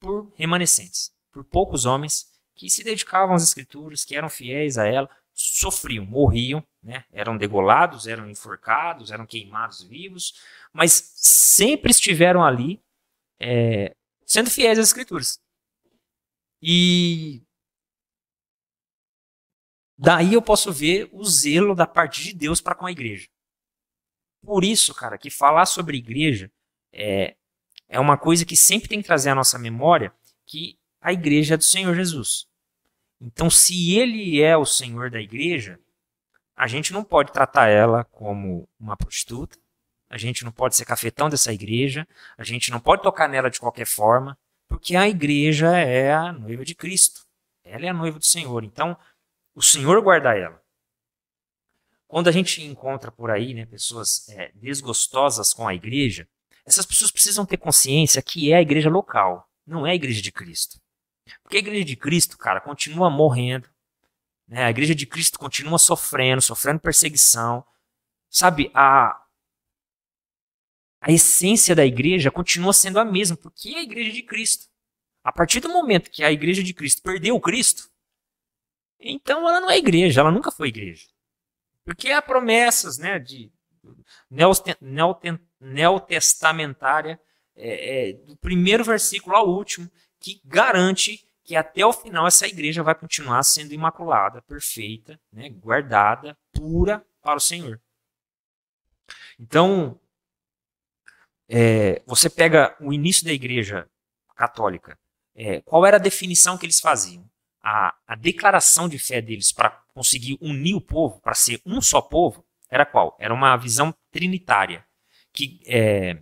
por 0.00 0.32
remanescentes, 0.34 1.12
por 1.30 1.44
poucos 1.44 1.84
homens 1.84 2.28
que 2.54 2.68
se 2.68 2.82
dedicavam 2.82 3.34
às 3.34 3.42
escrituras, 3.42 4.04
que 4.04 4.16
eram 4.16 4.28
fiéis 4.28 4.76
a 4.76 4.86
ela, 4.86 5.08
sofriam, 5.32 6.04
morriam, 6.04 6.66
né? 6.82 7.04
eram 7.12 7.36
degolados, 7.36 8.06
eram 8.06 8.28
enforcados, 8.28 9.10
eram 9.10 9.26
queimados 9.26 9.82
vivos, 9.82 10.34
mas 10.72 11.12
sempre 11.16 11.90
estiveram 11.90 12.44
ali 12.44 12.82
é, 13.38 13.94
sendo 14.26 14.50
fiéis 14.50 14.78
às 14.78 14.88
escrituras. 14.88 15.40
E 16.62 17.42
daí 19.96 20.34
eu 20.34 20.42
posso 20.42 20.72
ver 20.72 21.08
o 21.12 21.24
zelo 21.24 21.74
da 21.74 21.86
parte 21.86 22.22
de 22.22 22.34
Deus 22.34 22.60
para 22.60 22.74
com 22.74 22.86
a 22.86 22.92
igreja. 22.92 23.28
Por 24.42 24.64
isso, 24.64 24.94
cara, 24.94 25.18
que 25.18 25.30
falar 25.30 25.66
sobre 25.66 25.98
igreja 25.98 26.50
é, 26.92 27.36
é 27.90 27.98
uma 27.98 28.16
coisa 28.16 28.46
que 28.46 28.56
sempre 28.56 28.88
tem 28.88 29.02
que 29.02 29.06
trazer 29.06 29.30
à 29.30 29.34
nossa 29.34 29.58
memória 29.58 30.14
que 30.46 30.78
a 31.00 31.12
igreja 31.12 31.54
é 31.54 31.56
do 31.56 31.64
Senhor 31.64 31.92
Jesus. 31.94 32.46
Então, 33.20 33.50
se 33.50 33.98
ele 33.98 34.40
é 34.40 34.56
o 34.56 34.64
Senhor 34.64 35.10
da 35.10 35.20
igreja, 35.20 35.78
a 36.56 36.68
gente 36.68 36.92
não 36.92 37.02
pode 37.02 37.32
tratar 37.32 37.66
ela 37.66 38.04
como 38.04 38.68
uma 38.78 38.96
prostituta, 38.96 39.58
a 40.08 40.16
gente 40.16 40.44
não 40.44 40.52
pode 40.52 40.76
ser 40.76 40.84
cafetão 40.84 41.28
dessa 41.28 41.52
igreja, 41.52 42.06
a 42.38 42.44
gente 42.44 42.70
não 42.70 42.78
pode 42.80 43.02
tocar 43.02 43.28
nela 43.28 43.50
de 43.50 43.60
qualquer 43.60 43.86
forma, 43.86 44.38
Porque 44.68 44.94
a 44.94 45.08
igreja 45.08 45.76
é 45.76 46.12
a 46.14 46.32
noiva 46.32 46.64
de 46.64 46.76
Cristo. 46.76 47.26
Ela 47.64 47.86
é 47.86 47.88
a 47.88 47.94
noiva 47.94 48.20
do 48.20 48.24
Senhor. 48.24 48.62
Então, 48.62 48.96
o 49.52 49.60
Senhor 49.60 50.00
guarda 50.00 50.36
ela. 50.36 50.62
Quando 52.06 52.28
a 52.28 52.32
gente 52.32 52.62
encontra 52.62 53.10
por 53.10 53.32
aí 53.32 53.52
né, 53.52 53.66
pessoas 53.66 54.28
é, 54.28 54.52
desgostosas 54.54 55.52
com 55.52 55.66
a 55.66 55.74
igreja, 55.74 56.28
essas 56.70 56.86
pessoas 56.86 57.10
precisam 57.10 57.44
ter 57.44 57.56
consciência 57.56 58.22
que 58.22 58.52
é 58.52 58.56
a 58.56 58.62
igreja 58.62 58.88
local, 58.88 59.50
não 59.66 59.84
é 59.84 59.90
a 59.90 59.94
igreja 59.94 60.22
de 60.22 60.30
Cristo. 60.30 60.80
Porque 61.42 61.56
a 61.56 61.58
igreja 61.60 61.84
de 61.84 61.96
Cristo, 61.96 62.38
cara, 62.38 62.60
continua 62.60 63.10
morrendo. 63.10 63.68
Né? 64.46 64.64
A 64.64 64.70
igreja 64.70 64.94
de 64.94 65.04
Cristo 65.04 65.36
continua 65.36 65.78
sofrendo, 65.80 66.40
sofrendo 66.40 66.78
perseguição. 66.78 67.66
Sabe, 68.30 68.70
a, 68.72 69.20
a 71.00 71.10
essência 71.10 71.74
da 71.74 71.84
igreja 71.84 72.30
continua 72.30 72.72
sendo 72.72 73.00
a 73.00 73.04
mesma, 73.04 73.36
porque 73.36 73.70
é 73.70 73.78
a 73.78 73.82
igreja 73.82 74.12
de 74.12 74.22
Cristo. 74.22 74.68
A 75.24 75.32
partir 75.32 75.58
do 75.58 75.68
momento 75.68 76.10
que 76.10 76.22
a 76.22 76.30
igreja 76.30 76.62
de 76.62 76.72
Cristo 76.72 77.02
perdeu 77.02 77.34
o 77.34 77.40
Cristo, 77.40 77.90
então 79.00 79.48
ela 79.48 79.60
não 79.60 79.70
é 79.70 79.76
igreja, 79.76 80.20
ela 80.20 80.30
nunca 80.30 80.52
foi 80.52 80.68
igreja. 80.68 81.08
Porque 81.84 82.12
há 82.12 82.22
promessas 82.22 82.96
né, 82.96 83.18
de 83.18 83.52
neotestamentária, 85.60 87.20
é, 87.56 88.10
é, 88.10 88.12
do 88.12 88.36
primeiro 88.36 88.84
versículo 88.84 89.36
ao 89.36 89.48
último, 89.48 89.90
que 90.18 90.40
garante 90.44 91.26
que 91.42 91.56
até 91.56 91.84
o 91.84 91.92
final 91.92 92.26
essa 92.26 92.46
igreja 92.46 92.82
vai 92.82 92.94
continuar 92.94 93.42
sendo 93.42 93.74
imaculada, 93.74 94.40
perfeita, 94.42 95.20
né, 95.32 95.48
guardada, 95.48 96.38
pura 96.52 97.04
para 97.20 97.36
o 97.36 97.40
Senhor. 97.40 97.80
Então, 99.38 99.98
é, 101.48 102.02
você 102.06 102.30
pega 102.30 102.76
o 102.80 102.92
início 102.92 103.24
da 103.24 103.32
igreja 103.32 103.88
católica, 104.36 104.96
é, 105.34 105.60
qual 105.62 105.84
era 105.84 105.96
a 105.96 106.00
definição 106.00 106.56
que 106.56 106.66
eles 106.66 106.80
faziam? 106.80 107.28
A, 107.62 107.94
a 108.06 108.14
declaração 108.14 108.88
de 108.88 108.98
fé 108.98 109.20
deles 109.20 109.52
para 109.52 109.70
conseguir 109.92 110.38
unir 110.40 110.74
o 110.74 110.80
povo, 110.80 111.20
para 111.20 111.34
ser 111.34 111.60
um 111.66 111.80
só 111.80 112.00
povo, 112.00 112.46
era 112.70 112.86
qual? 112.86 113.16
Era 113.18 113.34
uma 113.34 113.56
visão 113.56 113.94
trinitária. 114.10 114.86
Que, 115.32 115.60
é, 115.66 116.14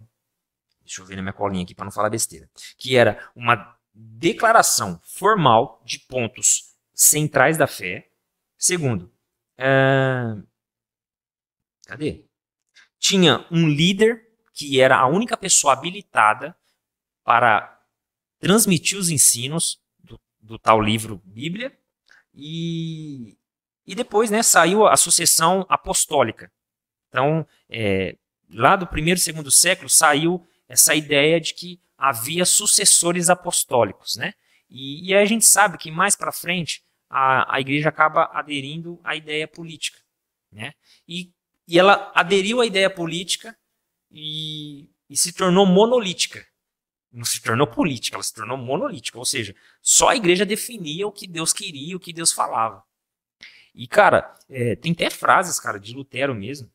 deixa 0.81 1.01
eu 1.01 1.05
ver 1.05 1.17
na 1.17 1.23
minha 1.23 1.33
colinha 1.33 1.63
aqui 1.63 1.75
para 1.75 1.85
não 1.85 1.93
falar 1.93 2.11
besteira. 2.11 2.49
Que 2.77 2.97
era 2.97 3.31
uma 3.35 3.77
declaração 3.95 5.01
formal 5.05 5.83
de 5.85 5.99
pontos 6.01 6.75
centrais 6.95 7.57
da 7.57 7.67
fé. 7.67 8.11
Segundo, 8.57 9.13
é, 9.57 10.37
cadê? 11.87 12.25
Tinha 12.99 13.47
um 13.51 13.69
líder 13.69 14.27
que 14.53 14.81
era 14.81 14.99
a 14.99 15.07
única 15.07 15.37
pessoa 15.37 15.73
habilitada 15.73 16.57
para 17.23 17.81
transmitir 18.41 18.99
os 18.99 19.11
ensinos 19.11 19.81
do, 19.99 20.21
do 20.41 20.59
tal 20.59 20.81
livro 20.81 21.23
Bíblia. 21.25 21.79
E, 22.35 23.38
e 23.89 23.95
depois 23.95 24.31
né, 24.31 24.43
saiu 24.43 24.87
a 24.87 24.99
sucessão 24.99 25.65
apostólica. 25.67 26.53
Então, 27.09 27.49
é, 27.71 28.19
lá 28.51 28.77
do 28.77 28.87
primeiro 28.87 29.17
e 29.17 29.23
segundo 29.23 29.51
século, 29.51 29.89
saiu 29.89 30.47
essa 30.69 30.95
ideia 30.95 31.41
de 31.41 31.55
que 31.55 31.81
havia 31.97 32.45
sucessores 32.45 33.31
apostólicos. 33.31 34.17
Né? 34.17 34.35
E, 34.69 35.09
e 35.09 35.15
a 35.15 35.25
gente 35.25 35.47
sabe 35.47 35.79
que 35.79 35.91
mais 35.91 36.15
para 36.15 36.31
frente 36.31 36.83
a, 37.09 37.57
a 37.57 37.61
igreja 37.61 37.89
acaba 37.89 38.29
aderindo 38.35 39.01
à 39.03 39.17
ideia 39.17 39.49
política. 39.49 39.99
Né? 40.53 40.75
E, 41.09 41.33
e 41.67 41.79
ela 41.79 42.13
aderiu 42.15 42.61
à 42.61 42.67
ideia 42.67 42.91
política 42.91 43.57
e, 44.11 44.91
e 45.09 45.17
se 45.17 45.33
tornou 45.33 45.65
monolítica. 45.65 46.47
Não 47.11 47.25
se 47.25 47.41
tornou 47.41 47.67
política, 47.67 48.17
ela 48.17 48.23
se 48.23 48.35
tornou 48.35 48.59
monolítica. 48.59 49.19
Ou 49.19 49.25
seja, 49.25 49.57
só 49.81 50.09
a 50.09 50.17
igreja 50.17 50.45
definia 50.45 51.07
o 51.07 51.13
que 51.13 51.27
Deus 51.27 51.55
queria, 51.55 51.97
o 51.97 52.01
que 52.01 52.13
Deus 52.13 52.33
falava. 52.33 52.87
E, 53.79 53.87
cara, 53.87 54.35
é, 54.51 54.75
tem 54.75 54.91
até 54.91 55.09
frases, 55.09 55.61
cara, 55.61 55.79
de 55.79 55.95
Lutero 55.95 56.35
mesmo, 56.35 56.69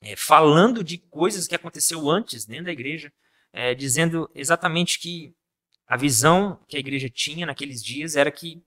é, 0.00 0.14
falando 0.14 0.84
de 0.84 0.96
coisas 0.96 1.48
que 1.48 1.56
aconteceu 1.56 2.08
antes 2.08 2.44
dentro 2.44 2.66
da 2.66 2.72
igreja, 2.72 3.12
é, 3.52 3.74
dizendo 3.74 4.30
exatamente 4.32 5.00
que 5.00 5.34
a 5.88 5.96
visão 5.96 6.64
que 6.68 6.76
a 6.76 6.78
igreja 6.78 7.10
tinha 7.10 7.44
naqueles 7.44 7.82
dias 7.82 8.14
era 8.14 8.30
que 8.30 8.62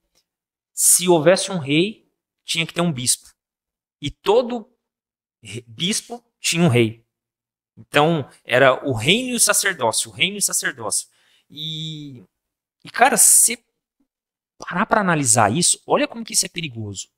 se 0.74 1.07
houvesse 1.07 1.51
um 1.51 1.57
rei, 1.57 2.11
tinha 2.43 2.68
que 2.68 2.74
ter 2.74 2.82
um 2.82 2.91
bispo. 2.91 3.30
E 4.01 4.11
todo 4.11 4.70
bispo 5.66 6.22
tinha 6.41 6.66
um 6.66 6.68
rei. 6.68 7.05
Então, 7.78 8.30
era 8.43 8.86
o 8.86 8.91
reino 8.91 9.30
e 9.30 9.36
o 9.36 9.39
sacerdócio, 9.39 10.11
o 10.11 10.14
reino 10.14 10.36
e 10.36 10.39
o 10.39 10.41
sacerdócio. 10.41 11.07
E, 11.49 12.26
e 12.84 12.89
cara, 12.91 13.16
se 13.16 13.57
parar 14.57 14.86
para 14.86 14.99
analisar 14.99 15.49
isso, 15.49 15.82
olha 15.88 16.09
como 16.09 16.26
que 16.26 16.34
isso 16.34 16.45
é 16.45 16.49
perigoso. 16.49 17.12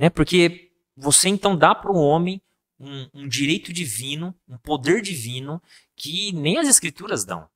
Né? 0.00 0.08
Porque 0.08 0.72
você 0.96 1.28
então 1.28 1.54
dá 1.54 1.74
para 1.74 1.92
o 1.92 1.98
homem 1.98 2.40
um, 2.78 3.06
um 3.12 3.28
direito 3.28 3.70
divino, 3.70 4.34
um 4.48 4.56
poder 4.56 5.02
divino, 5.02 5.62
que 5.94 6.32
nem 6.32 6.56
as 6.56 6.66
escrituras 6.66 7.22
dão. 7.22 7.46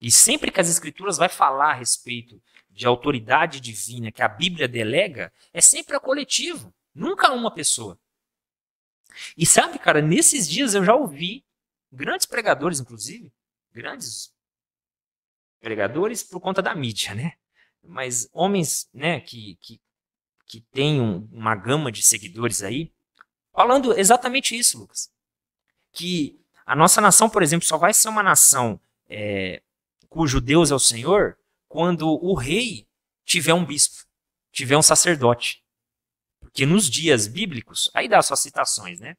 E 0.00 0.10
sempre 0.10 0.50
que 0.50 0.60
as 0.60 0.68
escrituras 0.68 1.16
vai 1.16 1.28
falar 1.28 1.70
a 1.70 1.74
respeito 1.74 2.42
de 2.68 2.84
autoridade 2.84 3.60
divina 3.60 4.10
que 4.10 4.22
a 4.22 4.28
Bíblia 4.28 4.66
delega, 4.66 5.32
é 5.52 5.60
sempre 5.60 5.94
a 5.94 6.00
coletivo, 6.00 6.74
nunca 6.92 7.32
uma 7.32 7.54
pessoa. 7.54 7.96
E 9.36 9.46
sabe, 9.46 9.78
cara, 9.78 10.02
nesses 10.02 10.48
dias 10.48 10.74
eu 10.74 10.84
já 10.84 10.96
ouvi 10.96 11.44
grandes 11.92 12.26
pregadores, 12.26 12.80
inclusive, 12.80 13.32
grandes 13.70 14.34
pregadores 15.60 16.24
por 16.24 16.40
conta 16.40 16.60
da 16.60 16.74
mídia, 16.74 17.14
né? 17.14 17.34
Mas 17.84 18.28
homens, 18.32 18.88
né, 18.92 19.20
que, 19.20 19.56
que, 19.60 19.80
que 20.46 20.60
têm 20.72 21.00
um, 21.00 21.28
uma 21.32 21.54
gama 21.54 21.90
de 21.90 22.02
seguidores 22.02 22.62
aí, 22.62 22.92
falando 23.52 23.98
exatamente 23.98 24.56
isso, 24.56 24.78
Lucas. 24.78 25.10
Que 25.92 26.40
a 26.64 26.74
nossa 26.74 27.00
nação, 27.00 27.28
por 27.28 27.42
exemplo, 27.42 27.66
só 27.66 27.76
vai 27.76 27.92
ser 27.92 28.08
uma 28.08 28.22
nação 28.22 28.80
é, 29.08 29.62
cujo 30.08 30.40
Deus 30.40 30.70
é 30.70 30.74
o 30.74 30.78
Senhor 30.78 31.38
quando 31.68 32.08
o 32.08 32.34
rei 32.34 32.86
tiver 33.24 33.54
um 33.54 33.64
bispo, 33.64 34.06
tiver 34.52 34.76
um 34.76 34.82
sacerdote. 34.82 35.62
Porque 36.40 36.64
nos 36.64 36.88
dias 36.88 37.26
bíblicos, 37.26 37.90
aí 37.92 38.08
dá 38.08 38.22
suas 38.22 38.40
citações, 38.40 39.00
né? 39.00 39.16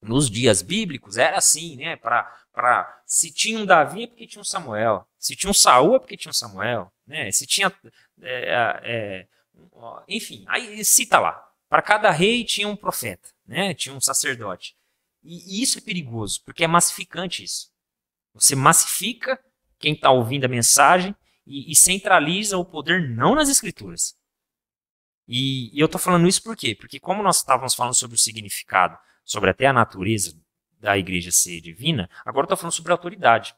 Nos 0.00 0.30
dias 0.30 0.60
bíblicos 0.62 1.16
era 1.16 1.38
assim, 1.38 1.76
né? 1.76 1.96
Para 1.96 3.02
se 3.06 3.32
tinha 3.32 3.58
um 3.58 3.66
Davi 3.66 4.04
é 4.04 4.06
porque 4.06 4.26
tinha 4.26 4.40
um 4.40 4.44
Samuel, 4.44 5.08
se 5.18 5.34
tinha 5.34 5.50
um 5.50 5.54
Saul 5.54 5.96
é 5.96 5.98
porque 5.98 6.16
tinha 6.16 6.30
um 6.30 6.34
Samuel, 6.34 6.92
né? 7.06 7.32
Se 7.32 7.46
tinha, 7.46 7.72
é, 8.20 8.80
é, 8.84 9.28
enfim, 10.08 10.44
aí 10.48 10.84
cita 10.84 11.18
lá. 11.18 11.44
Para 11.68 11.82
cada 11.82 12.10
rei 12.10 12.44
tinha 12.44 12.68
um 12.68 12.76
profeta, 12.76 13.28
né? 13.46 13.74
Tinha 13.74 13.94
um 13.94 14.00
sacerdote. 14.00 14.74
E, 15.22 15.58
e 15.58 15.62
isso 15.62 15.78
é 15.78 15.82
perigoso, 15.82 16.42
porque 16.44 16.64
é 16.64 16.66
massificante 16.68 17.44
isso. 17.44 17.70
Você 18.34 18.56
massifica 18.56 19.38
quem 19.78 19.94
está 19.94 20.10
ouvindo 20.10 20.44
a 20.44 20.48
mensagem 20.48 21.14
e, 21.46 21.70
e 21.70 21.76
centraliza 21.76 22.56
o 22.56 22.64
poder 22.64 23.10
não 23.10 23.34
nas 23.34 23.48
escrituras, 23.48 24.18
e, 25.28 25.76
e 25.76 25.80
eu 25.80 25.84
estou 25.84 26.00
falando 26.00 26.26
isso 26.26 26.42
por 26.42 26.56
quê? 26.56 26.74
Porque 26.74 26.98
como 26.98 27.22
nós 27.22 27.36
estávamos 27.36 27.74
falando 27.74 27.94
sobre 27.94 28.16
o 28.16 28.18
significado, 28.18 28.98
sobre 29.22 29.50
até 29.50 29.66
a 29.66 29.72
natureza 29.74 30.34
da 30.80 30.96
igreja 30.96 31.30
ser 31.30 31.60
divina, 31.60 32.08
agora 32.24 32.46
estou 32.46 32.56
falando 32.56 32.72
sobre 32.72 32.92
a 32.92 32.94
autoridade. 32.94 33.54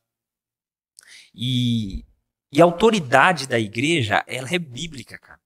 E, 1.32 2.04
e 2.50 2.60
a 2.60 2.64
autoridade 2.64 3.46
da 3.46 3.58
igreja, 3.58 4.24
ela 4.26 4.48
é 4.52 4.58
bíblica, 4.58 5.16
cara. 5.16 5.39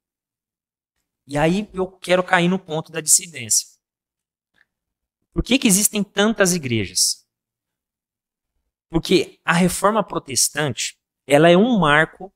E 1.27 1.39
aí 1.39 1.68
eu 1.72 1.87
quero 1.87 2.22
cair 2.22 2.49
no 2.49 2.59
ponto 2.59 2.93
da 2.93 3.01
dissidência. 3.01 3.68
Por 5.33 5.43
que, 5.43 5.59
que 5.59 5.66
existem 5.66 6.05
tantas 6.05 6.55
igrejas? 6.55 7.27
Porque 8.89 9.41
a 9.45 9.53
reforma 9.53 10.05
protestante, 10.05 10.97
ela 11.27 11.51
é 11.51 11.57
um 11.57 11.79
marco 11.79 12.33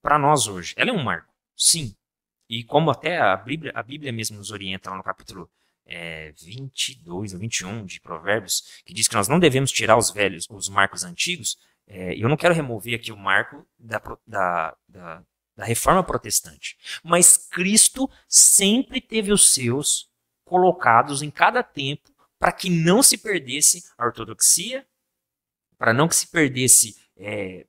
para 0.00 0.18
nós 0.18 0.46
hoje. 0.46 0.74
Ela 0.76 0.90
é 0.90 0.92
um 0.92 1.02
marco, 1.02 1.32
sim. 1.54 1.94
E 2.48 2.64
como 2.64 2.90
até 2.90 3.18
a 3.18 3.36
Bíblia, 3.36 3.72
a 3.74 3.82
Bíblia 3.82 4.10
mesmo 4.10 4.38
nos 4.38 4.50
orienta 4.50 4.90
lá 4.90 4.96
no 4.96 5.02
capítulo 5.02 5.50
é, 5.84 6.32
22 6.32 7.34
ou 7.34 7.38
21 7.38 7.84
de 7.84 8.00
Provérbios, 8.00 8.82
que 8.86 8.94
diz 8.94 9.06
que 9.06 9.14
nós 9.14 9.28
não 9.28 9.38
devemos 9.38 9.70
tirar 9.70 9.98
os 9.98 10.10
velhos, 10.10 10.46
os 10.50 10.68
marcos 10.68 11.04
antigos, 11.04 11.58
é, 11.86 12.14
eu 12.14 12.28
não 12.28 12.36
quero 12.36 12.54
remover 12.54 12.94
aqui 12.94 13.10
o 13.10 13.16
marco 13.16 13.66
da, 13.78 14.00
da, 14.26 14.76
da, 14.86 15.22
da 15.58 15.64
reforma 15.64 16.04
protestante. 16.04 16.78
Mas 17.02 17.36
Cristo 17.36 18.08
sempre 18.28 19.00
teve 19.00 19.32
os 19.32 19.52
seus 19.52 20.08
colocados 20.44 21.20
em 21.20 21.32
cada 21.32 21.64
tempo 21.64 22.14
para 22.38 22.52
que 22.52 22.70
não 22.70 23.02
se 23.02 23.18
perdesse 23.18 23.90
a 23.98 24.06
ortodoxia, 24.06 24.86
para 25.76 25.92
não 25.92 26.06
que 26.06 26.14
se 26.14 26.28
perdesse 26.28 26.96
é, 27.16 27.66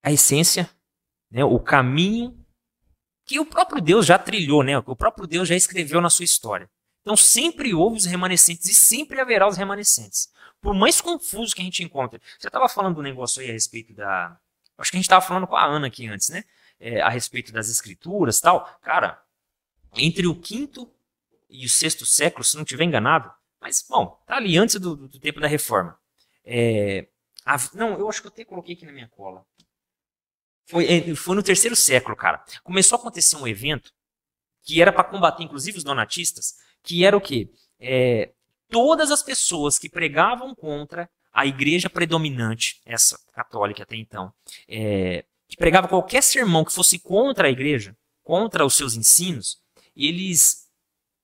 a 0.00 0.12
essência 0.12 0.70
né, 1.28 1.42
o 1.42 1.58
caminho 1.58 2.46
que 3.26 3.40
o 3.40 3.44
próprio 3.46 3.82
Deus 3.82 4.06
já 4.06 4.16
trilhou, 4.16 4.62
né, 4.62 4.78
o 4.78 4.94
próprio 4.94 5.26
Deus 5.26 5.48
já 5.48 5.56
escreveu 5.56 6.00
na 6.00 6.08
sua 6.08 6.24
história. 6.24 6.70
Então 7.02 7.16
sempre 7.16 7.74
houve 7.74 7.98
os 7.98 8.04
remanescentes 8.04 8.68
e 8.68 8.74
sempre 8.74 9.20
haverá 9.20 9.48
os 9.48 9.56
remanescentes. 9.56 10.30
Por 10.60 10.74
mais 10.74 11.00
confuso 11.00 11.54
que 11.54 11.62
a 11.62 11.64
gente 11.64 11.82
encontre. 11.82 12.20
Você 12.38 12.48
estava 12.48 12.68
falando 12.68 12.96
do 12.96 13.02
negócio 13.02 13.40
aí 13.40 13.48
a 13.48 13.52
respeito 13.52 13.94
da. 13.94 14.38
Acho 14.76 14.90
que 14.90 14.96
a 14.96 14.98
gente 14.98 15.06
estava 15.06 15.24
falando 15.24 15.46
com 15.46 15.56
a 15.56 15.64
Ana 15.64 15.86
aqui 15.86 16.06
antes, 16.06 16.28
né? 16.28 16.44
É, 16.78 17.00
a 17.00 17.08
respeito 17.08 17.52
das 17.52 17.68
escrituras 17.68 18.40
tal. 18.40 18.64
Cara, 18.82 19.22
entre 19.96 20.26
o 20.26 20.34
quinto 20.34 20.90
e 21.48 21.66
o 21.66 21.68
sexto 21.68 22.06
século, 22.06 22.44
se 22.44 22.56
não 22.56 22.62
estiver 22.62 22.84
enganado, 22.84 23.30
mas, 23.60 23.84
bom, 23.88 24.18
tá 24.26 24.36
ali 24.36 24.56
antes 24.56 24.76
do, 24.76 24.96
do 24.96 25.18
tempo 25.18 25.40
da 25.40 25.46
reforma. 25.46 25.98
É, 26.44 27.06
a, 27.44 27.56
não, 27.74 27.98
eu 27.98 28.08
acho 28.08 28.20
que 28.20 28.26
eu 28.26 28.32
até 28.32 28.44
coloquei 28.44 28.74
aqui 28.74 28.86
na 28.86 28.92
minha 28.92 29.08
cola. 29.08 29.44
Foi, 30.66 30.86
é, 30.86 31.14
foi 31.14 31.36
no 31.36 31.42
terceiro 31.42 31.76
século, 31.76 32.16
cara. 32.16 32.42
Começou 32.62 32.96
a 32.96 33.00
acontecer 33.00 33.36
um 33.36 33.46
evento 33.46 33.92
que 34.62 34.80
era 34.80 34.92
para 34.92 35.04
combater, 35.04 35.42
inclusive, 35.42 35.78
os 35.78 35.84
donatistas, 35.84 36.58
que 36.82 37.04
era 37.04 37.16
o 37.16 37.20
quê? 37.20 37.48
É, 37.78 38.30
todas 38.68 39.10
as 39.10 39.22
pessoas 39.22 39.78
que 39.78 39.88
pregavam 39.88 40.54
contra 40.54 41.08
a 41.32 41.46
igreja 41.46 41.88
predominante, 41.88 42.80
essa 42.84 43.18
católica 43.32 43.82
até 43.82 43.96
então, 43.96 44.32
é, 44.68 45.24
que 45.48 45.56
pregava 45.56 45.88
qualquer 45.88 46.22
sermão 46.22 46.64
que 46.64 46.72
fosse 46.72 46.98
contra 46.98 47.48
a 47.48 47.50
igreja, 47.50 47.96
contra 48.22 48.64
os 48.64 48.74
seus 48.74 48.94
ensinos, 48.94 49.58
eles 49.96 50.68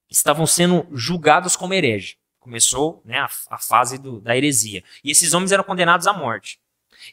estavam 0.09 0.47
sendo 0.47 0.87
julgados 0.93 1.57
como 1.57 1.75
herege. 1.75 2.17
Começou 2.39 3.03
né, 3.05 3.19
a, 3.19 3.29
a 3.51 3.59
fase 3.59 3.99
do, 3.99 4.21
da 4.21 4.37
heresia. 4.37 4.83
E 5.03 5.11
esses 5.11 5.35
homens 5.35 5.53
eram 5.53 5.65
condenados 5.65 6.07
à 6.07 6.13
morte. 6.13 6.61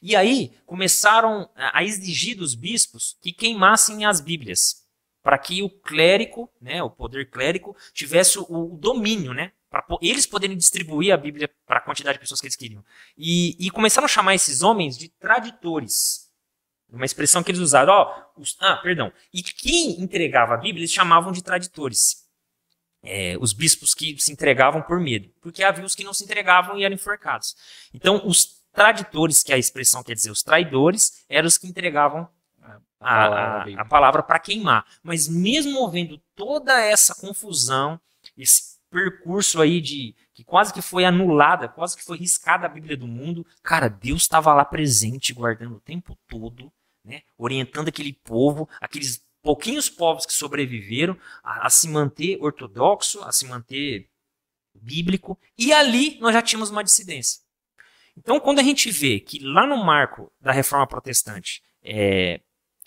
E 0.02 0.16
aí 0.16 0.54
começaram 0.66 1.50
a 1.56 1.84
exigir 1.84 2.38
dos 2.38 2.56
bispos 2.56 3.18
que 3.22 3.32
queimassem 3.32 4.06
as 4.06 4.22
Bíblias, 4.22 4.83
para 5.24 5.38
que 5.38 5.64
o 5.64 5.70
clérigo, 5.70 6.52
né, 6.62 6.84
o 6.84 6.90
poder 6.90 7.30
clérigo, 7.30 7.76
tivesse 7.94 8.38
o, 8.38 8.78
domínio, 8.78 9.34
né, 9.34 9.54
para 9.70 9.84
eles 10.02 10.28
poderem 10.28 10.56
distribuir 10.56 11.14
a 11.14 11.18
Bíblia 11.18 11.50
para 11.66 11.78
a 11.78 11.82
quantidade 11.82 12.18
de 12.18 12.20
pessoas 12.20 12.40
que 12.40 12.46
eles 12.46 12.56
queriam. 12.56 12.84
E, 13.18 13.56
e, 13.66 13.72
começaram 13.72 14.06
a 14.06 14.10
chamar 14.10 14.36
esses 14.36 14.62
homens 14.62 14.98
de 14.98 15.08
traditores. 15.08 16.30
Uma 16.92 17.06
expressão 17.06 17.42
que 17.42 17.50
eles 17.50 17.62
usaram. 17.62 17.92
Oh, 18.36 18.42
os, 18.42 18.56
ah, 18.60 18.76
perdão. 18.78 19.12
E 19.34 19.42
quem 19.42 20.00
entregava 20.00 20.54
a 20.54 20.58
Bíblia, 20.58 20.82
eles 20.82 20.92
chamavam 20.92 21.32
de 21.32 21.42
traditores 21.42 22.24
é, 23.04 23.36
os 23.40 23.52
bispos 23.52 23.94
que 23.94 24.18
se 24.20 24.32
entregavam 24.32 24.82
por 24.82 25.00
medo, 25.00 25.30
porque 25.42 25.62
havia 25.62 25.86
os 25.86 25.94
que 25.94 26.04
não 26.04 26.14
se 26.14 26.24
entregavam 26.24 26.78
e 26.78 26.86
eram 26.86 26.96
enforcados. 26.96 27.56
Então, 27.94 28.26
os 28.26 28.64
traditores, 28.72 29.44
que 29.44 29.52
é 29.52 29.56
a 29.56 29.60
expressão 29.60 30.02
quer 30.02 30.16
dizer 30.16 30.32
os 30.32 30.42
traidores, 30.42 31.26
eram 31.28 31.48
os 31.48 31.58
que 31.58 31.68
entregavam 31.68 32.28
a, 33.04 33.64
a, 33.64 33.82
a 33.82 33.86
palavra 33.86 34.24
para 34.24 34.40
queimar. 34.40 34.86
Mas 35.04 35.28
mesmo 35.28 35.86
havendo 35.86 36.20
toda 36.36 36.80
essa 36.80 37.14
confusão, 37.16 38.00
esse 38.38 38.74
percurso 38.90 39.62
aí 39.62 39.82
de 39.82 40.16
que 40.34 40.44
quase 40.44 40.74
que 40.74 40.82
foi 40.82 41.04
anulada, 41.04 41.68
quase 41.68 41.98
que 41.98 42.04
foi 42.04 42.18
riscada 42.18 42.66
a 42.66 42.70
Bíblia 42.70 42.96
do 42.96 43.08
mundo, 43.08 43.46
cara, 43.62 43.88
Deus 43.88 44.22
estava 44.22 44.54
lá 44.54 44.64
presente, 44.64 45.34
guardando 45.34 45.76
o 45.76 45.80
tempo 45.80 46.18
todo, 46.28 46.72
né, 47.04 47.22
orientando 47.38 47.88
aquele 47.88 48.14
povo, 48.14 48.70
aqueles 48.80 49.24
pouquinhos 49.42 49.90
povos 49.90 50.26
que 50.26 50.34
sobreviveram 50.34 51.18
a, 51.44 51.68
a, 51.68 51.70
se 51.70 51.88
manter 51.90 52.38
ortodoxo, 52.42 53.22
a 53.24 53.32
se 53.32 53.46
manter 53.46 54.10
bíblico, 54.74 55.38
e 55.58 55.74
ali 55.74 56.18
nós 56.20 56.34
já 56.34 56.42
tínhamos 56.42 56.70
uma 56.70 56.84
dissidência. 56.84 57.42
Então, 58.16 58.40
quando 58.40 58.60
a 58.60 58.64
gente 58.64 58.90
vê 58.92 59.20
que 59.20 59.40
lá 59.40 59.66
no 59.68 59.84
marco 59.84 60.32
da 60.40 60.52
reforma 60.52 60.88
protestante, 60.88 61.62
é, 61.84 62.40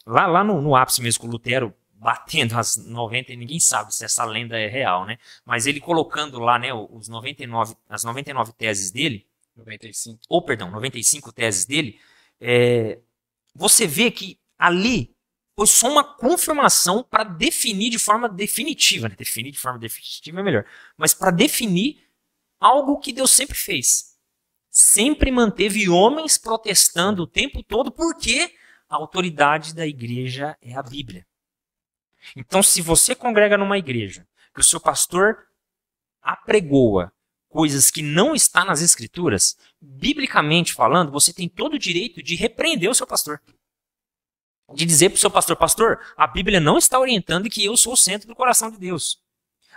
lá, 0.06 0.26
lá 0.26 0.44
no, 0.44 0.62
no 0.62 0.76
ápice 0.76 1.02
mesmo 1.02 1.20
com 1.22 1.26
Lutero 1.26 1.74
batendo 1.98 2.56
as 2.58 2.76
90, 2.76 3.34
ninguém 3.34 3.58
sabe 3.58 3.94
se 3.94 4.04
essa 4.04 4.24
lenda 4.24 4.58
é 4.58 4.68
real, 4.68 5.06
né? 5.06 5.18
Mas 5.44 5.66
ele 5.66 5.80
colocando 5.80 6.38
lá, 6.38 6.58
né, 6.58 6.72
os 6.72 7.08
99, 7.08 7.74
as 7.88 8.04
99 8.04 8.52
teses 8.52 8.90
dele, 8.90 9.26
95. 9.56 10.20
ou 10.28 10.42
perdão, 10.42 10.70
95 10.70 11.32
teses 11.32 11.64
dele, 11.64 11.98
é, 12.40 12.98
você 13.54 13.86
vê 13.86 14.10
que 14.10 14.38
ali 14.58 15.16
foi 15.56 15.66
só 15.66 15.90
uma 15.90 16.04
confirmação 16.04 17.02
para 17.02 17.24
definir 17.24 17.90
de 17.90 17.98
forma 17.98 18.28
definitiva, 18.28 19.08
né? 19.08 19.14
definir 19.16 19.50
de 19.50 19.58
forma 19.58 19.78
definitiva 19.78 20.40
é 20.40 20.42
melhor, 20.42 20.66
mas 20.98 21.14
para 21.14 21.30
definir 21.30 22.04
algo 22.60 22.98
que 22.98 23.12
Deus 23.12 23.30
sempre 23.30 23.56
fez. 23.56 24.16
Sempre 24.70 25.30
manteve 25.30 25.88
homens 25.88 26.36
protestando 26.36 27.22
o 27.22 27.26
tempo 27.26 27.62
todo, 27.62 27.90
porque 27.90 28.52
a 28.88 28.96
autoridade 28.96 29.74
da 29.74 29.86
igreja 29.86 30.56
é 30.60 30.74
a 30.74 30.82
Bíblia. 30.82 31.26
Então, 32.34 32.62
se 32.62 32.80
você 32.80 33.14
congrega 33.14 33.56
numa 33.56 33.78
igreja 33.78 34.26
que 34.54 34.60
o 34.60 34.64
seu 34.64 34.80
pastor 34.80 35.46
apregoa 36.22 37.12
coisas 37.48 37.90
que 37.90 38.02
não 38.02 38.34
está 38.34 38.64
nas 38.64 38.82
escrituras, 38.82 39.56
biblicamente 39.80 40.74
falando, 40.74 41.12
você 41.12 41.32
tem 41.32 41.48
todo 41.48 41.74
o 41.74 41.78
direito 41.78 42.22
de 42.22 42.34
repreender 42.34 42.90
o 42.90 42.94
seu 42.94 43.06
pastor 43.06 43.40
de 44.74 44.84
dizer 44.84 45.10
para 45.10 45.16
o 45.16 45.20
seu 45.20 45.30
pastor, 45.30 45.56
pastor, 45.56 46.00
a 46.16 46.26
Bíblia 46.26 46.58
não 46.58 46.76
está 46.76 46.98
orientando 46.98 47.48
que 47.48 47.64
eu 47.64 47.76
sou 47.76 47.92
o 47.92 47.96
centro 47.96 48.26
do 48.26 48.34
coração 48.34 48.70
de 48.70 48.78
Deus. 48.78 49.20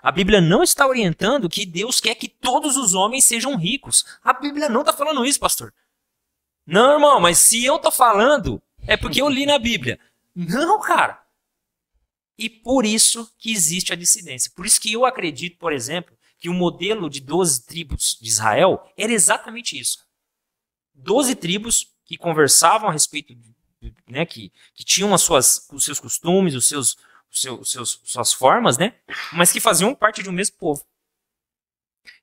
A 0.01 0.11
Bíblia 0.11 0.41
não 0.41 0.63
está 0.63 0.87
orientando 0.87 1.49
que 1.49 1.65
Deus 1.65 1.99
quer 1.99 2.15
que 2.15 2.27
todos 2.27 2.77
os 2.77 2.93
homens 2.93 3.25
sejam 3.25 3.55
ricos. 3.57 4.05
A 4.23 4.33
Bíblia 4.33 4.69
não 4.69 4.81
está 4.81 4.93
falando 4.93 5.25
isso, 5.25 5.39
pastor. 5.39 5.73
Não, 6.65 6.93
irmão, 6.93 7.19
mas 7.19 7.39
se 7.39 7.63
eu 7.63 7.75
estou 7.75 7.91
falando, 7.91 8.61
é 8.89 8.97
porque 8.97 9.21
eu 9.21 9.29
li 9.29 9.45
na 9.45 9.59
Bíblia. 9.59 9.99
Não, 10.35 10.79
cara. 10.81 11.23
E 12.37 12.49
por 12.49 12.85
isso 12.85 13.31
que 13.37 13.51
existe 13.51 13.93
a 13.93 13.95
dissidência. 13.95 14.51
Por 14.55 14.65
isso 14.65 14.79
que 14.81 14.91
eu 14.91 15.05
acredito, 15.05 15.57
por 15.57 15.73
exemplo, 15.73 16.17
que 16.37 16.49
o 16.49 16.53
modelo 16.53 17.09
de 17.09 17.19
12 17.19 17.65
tribos 17.65 18.17
de 18.19 18.27
Israel 18.27 18.81
era 18.97 19.11
exatamente 19.11 19.77
isso. 19.79 20.07
12 20.95 21.35
tribos 21.35 21.93
que 22.05 22.17
conversavam 22.17 22.89
a 22.89 22.91
respeito 22.91 23.37
né, 24.07 24.25
que, 24.25 24.51
que 24.73 24.83
tinham 24.83 25.13
as 25.13 25.21
suas, 25.21 25.67
os 25.71 25.83
seus 25.83 25.99
costumes, 25.99 26.55
os 26.55 26.67
seus, 26.67 26.97
os 27.31 27.41
seus, 27.41 27.59
os 27.59 27.71
seus, 27.71 28.01
suas 28.03 28.33
formas, 28.33 28.77
né, 28.77 28.95
mas 29.33 29.51
que 29.51 29.59
faziam 29.59 29.93
parte 29.93 30.23
de 30.23 30.29
um 30.29 30.33
mesmo 30.33 30.57
povo. 30.57 30.83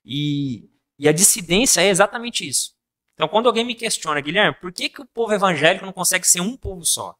E, 0.03 0.69
e 0.99 1.07
a 1.07 1.13
dissidência 1.13 1.81
é 1.81 1.89
exatamente 1.89 2.47
isso. 2.47 2.76
Então, 3.17 3.27
quando 3.27 3.47
alguém 3.47 3.65
me 3.65 3.73
questiona, 3.73 4.21
Guilherme, 4.21 4.55
por 4.61 4.71
que, 4.71 4.89
que 4.89 5.01
o 5.01 5.05
povo 5.05 5.33
evangélico 5.33 5.83
não 5.83 5.91
consegue 5.91 6.27
ser 6.27 6.39
um 6.39 6.55
povo 6.55 6.85
só? 6.85 7.17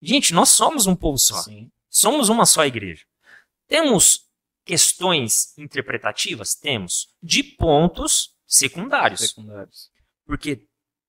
Gente, 0.00 0.32
nós 0.32 0.50
somos 0.50 0.86
um 0.86 0.94
povo 0.94 1.18
só. 1.18 1.42
Sim. 1.42 1.72
Somos 1.90 2.28
uma 2.28 2.46
só 2.46 2.64
igreja. 2.64 3.04
Temos 3.66 4.28
questões 4.64 5.58
interpretativas? 5.58 6.54
Temos. 6.54 7.08
De 7.20 7.42
pontos 7.42 8.32
secundários. 8.46 9.20
secundários. 9.20 9.90
Porque 10.24 10.64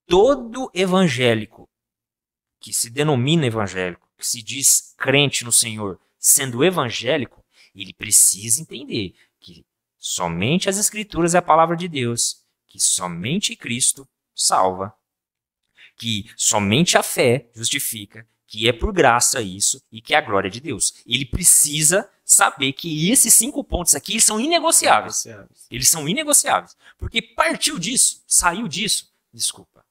todo 0.08 0.72
evangélico 0.74 1.70
que 2.60 2.74
se 2.74 2.90
denomina 2.90 3.46
evangélico, 3.46 4.10
que 4.18 4.26
se 4.26 4.42
diz 4.42 4.96
crente 4.98 5.46
no 5.46 5.52
Senhor, 5.52 6.00
sendo 6.18 6.64
evangélico, 6.64 7.46
ele 7.76 7.94
precisa 7.94 8.60
entender 8.60 9.14
que 9.40 9.64
somente 10.00 10.68
as 10.68 10.80
Escrituras 10.80 11.36
é 11.36 11.38
a 11.38 11.44
palavra 11.44 11.78
de 11.78 11.88
Deus, 11.88 12.44
que 12.70 12.80
somente 12.80 13.56
Cristo 13.56 14.08
salva, 14.34 14.94
que 15.98 16.32
somente 16.38 16.98
a 16.98 17.04
fé 17.04 17.50
justifica, 17.54 18.26
que 18.48 18.70
é 18.70 18.72
por 18.72 18.94
graça 18.94 19.42
isso 19.42 19.84
e 19.92 20.02
que 20.02 20.14
é 20.14 20.18
a 20.18 20.22
glória 20.22 20.50
de 20.50 20.62
Deus. 20.62 20.94
Ele 21.06 21.26
precisa 21.26 22.10
saber 22.24 22.72
que 22.74 23.10
esses 23.12 23.34
cinco 23.34 23.64
pontos 23.64 23.96
aqui 23.96 24.22
são 24.22 24.40
inegociáveis. 24.40 25.26
Eles 25.70 25.90
são 25.90 26.08
inegociáveis. 26.08 26.78
Porque 26.98 27.22
partiu 27.22 27.78
disso, 27.78 28.24
saiu 28.26 28.68
disso. 28.68 29.12
Desculpa 29.34 29.84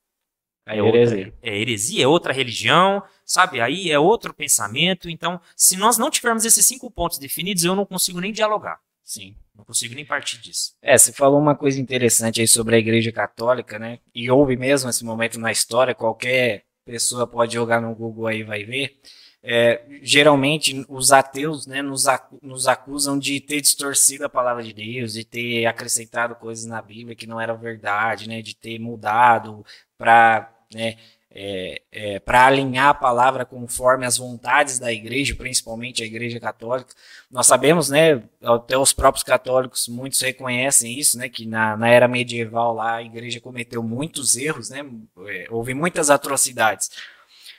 é 0.68 0.78
heresia. 0.78 1.24
Outra, 1.26 1.38
é 1.42 1.58
heresia, 1.58 2.04
é 2.04 2.06
outra 2.06 2.32
religião, 2.32 3.02
sabe? 3.24 3.60
Aí 3.60 3.90
é 3.90 3.98
outro 3.98 4.34
pensamento. 4.34 5.08
Então, 5.08 5.40
se 5.56 5.76
nós 5.76 5.96
não 5.96 6.10
tivermos 6.10 6.44
esses 6.44 6.66
cinco 6.66 6.90
pontos 6.90 7.18
definidos, 7.18 7.64
eu 7.64 7.74
não 7.74 7.86
consigo 7.86 8.20
nem 8.20 8.32
dialogar. 8.32 8.78
Sim. 9.08 9.34
Não 9.56 9.64
consigo 9.64 9.94
nem 9.94 10.04
partir 10.04 10.38
disso. 10.38 10.74
É, 10.82 10.98
você 10.98 11.10
falou 11.14 11.40
uma 11.40 11.56
coisa 11.56 11.80
interessante 11.80 12.42
aí 12.42 12.46
sobre 12.46 12.76
a 12.76 12.78
Igreja 12.78 13.10
Católica, 13.10 13.78
né? 13.78 14.00
E 14.14 14.30
houve 14.30 14.54
mesmo 14.54 14.90
esse 14.90 15.02
momento 15.02 15.40
na 15.40 15.50
história, 15.50 15.94
qualquer 15.94 16.66
pessoa 16.84 17.26
pode 17.26 17.54
jogar 17.54 17.80
no 17.80 17.94
Google 17.94 18.26
aí 18.26 18.40
e 18.40 18.44
vai 18.44 18.64
ver. 18.64 19.00
É, 19.42 19.82
geralmente 20.02 20.84
os 20.90 21.10
ateus 21.10 21.66
né, 21.66 21.80
nos, 21.80 22.04
nos, 22.42 22.68
acusam 22.68 23.18
de 23.18 23.40
ter 23.40 23.62
distorcido 23.62 24.26
a 24.26 24.28
palavra 24.28 24.62
de 24.62 24.74
Deus, 24.74 25.14
de 25.14 25.24
ter 25.24 25.64
acrescentado 25.64 26.34
coisas 26.34 26.66
na 26.66 26.82
Bíblia 26.82 27.16
que 27.16 27.26
não 27.26 27.40
eram 27.40 27.56
verdade, 27.56 28.28
né, 28.28 28.42
de 28.42 28.54
ter 28.54 28.78
mudado 28.78 29.64
para 29.96 30.52
né, 30.74 30.98
é, 31.40 31.82
é, 31.92 32.18
para 32.18 32.46
alinhar 32.46 32.88
a 32.88 32.94
palavra 32.94 33.44
conforme 33.44 34.04
as 34.04 34.18
vontades 34.18 34.80
da 34.80 34.92
igreja, 34.92 35.36
principalmente 35.36 36.02
a 36.02 36.06
igreja 36.06 36.40
católica. 36.40 36.92
Nós 37.30 37.46
sabemos, 37.46 37.88
né, 37.88 38.20
até 38.42 38.76
os 38.76 38.92
próprios 38.92 39.22
católicos, 39.22 39.86
muitos 39.86 40.20
reconhecem 40.20 40.98
isso, 40.98 41.16
né, 41.16 41.28
que 41.28 41.46
na, 41.46 41.76
na 41.76 41.88
era 41.88 42.08
medieval 42.08 42.74
lá 42.74 42.96
a 42.96 43.02
igreja 43.04 43.40
cometeu 43.40 43.84
muitos 43.84 44.36
erros, 44.36 44.70
né, 44.70 44.84
é, 45.28 45.46
houve 45.48 45.74
muitas 45.74 46.10
atrocidades. 46.10 46.90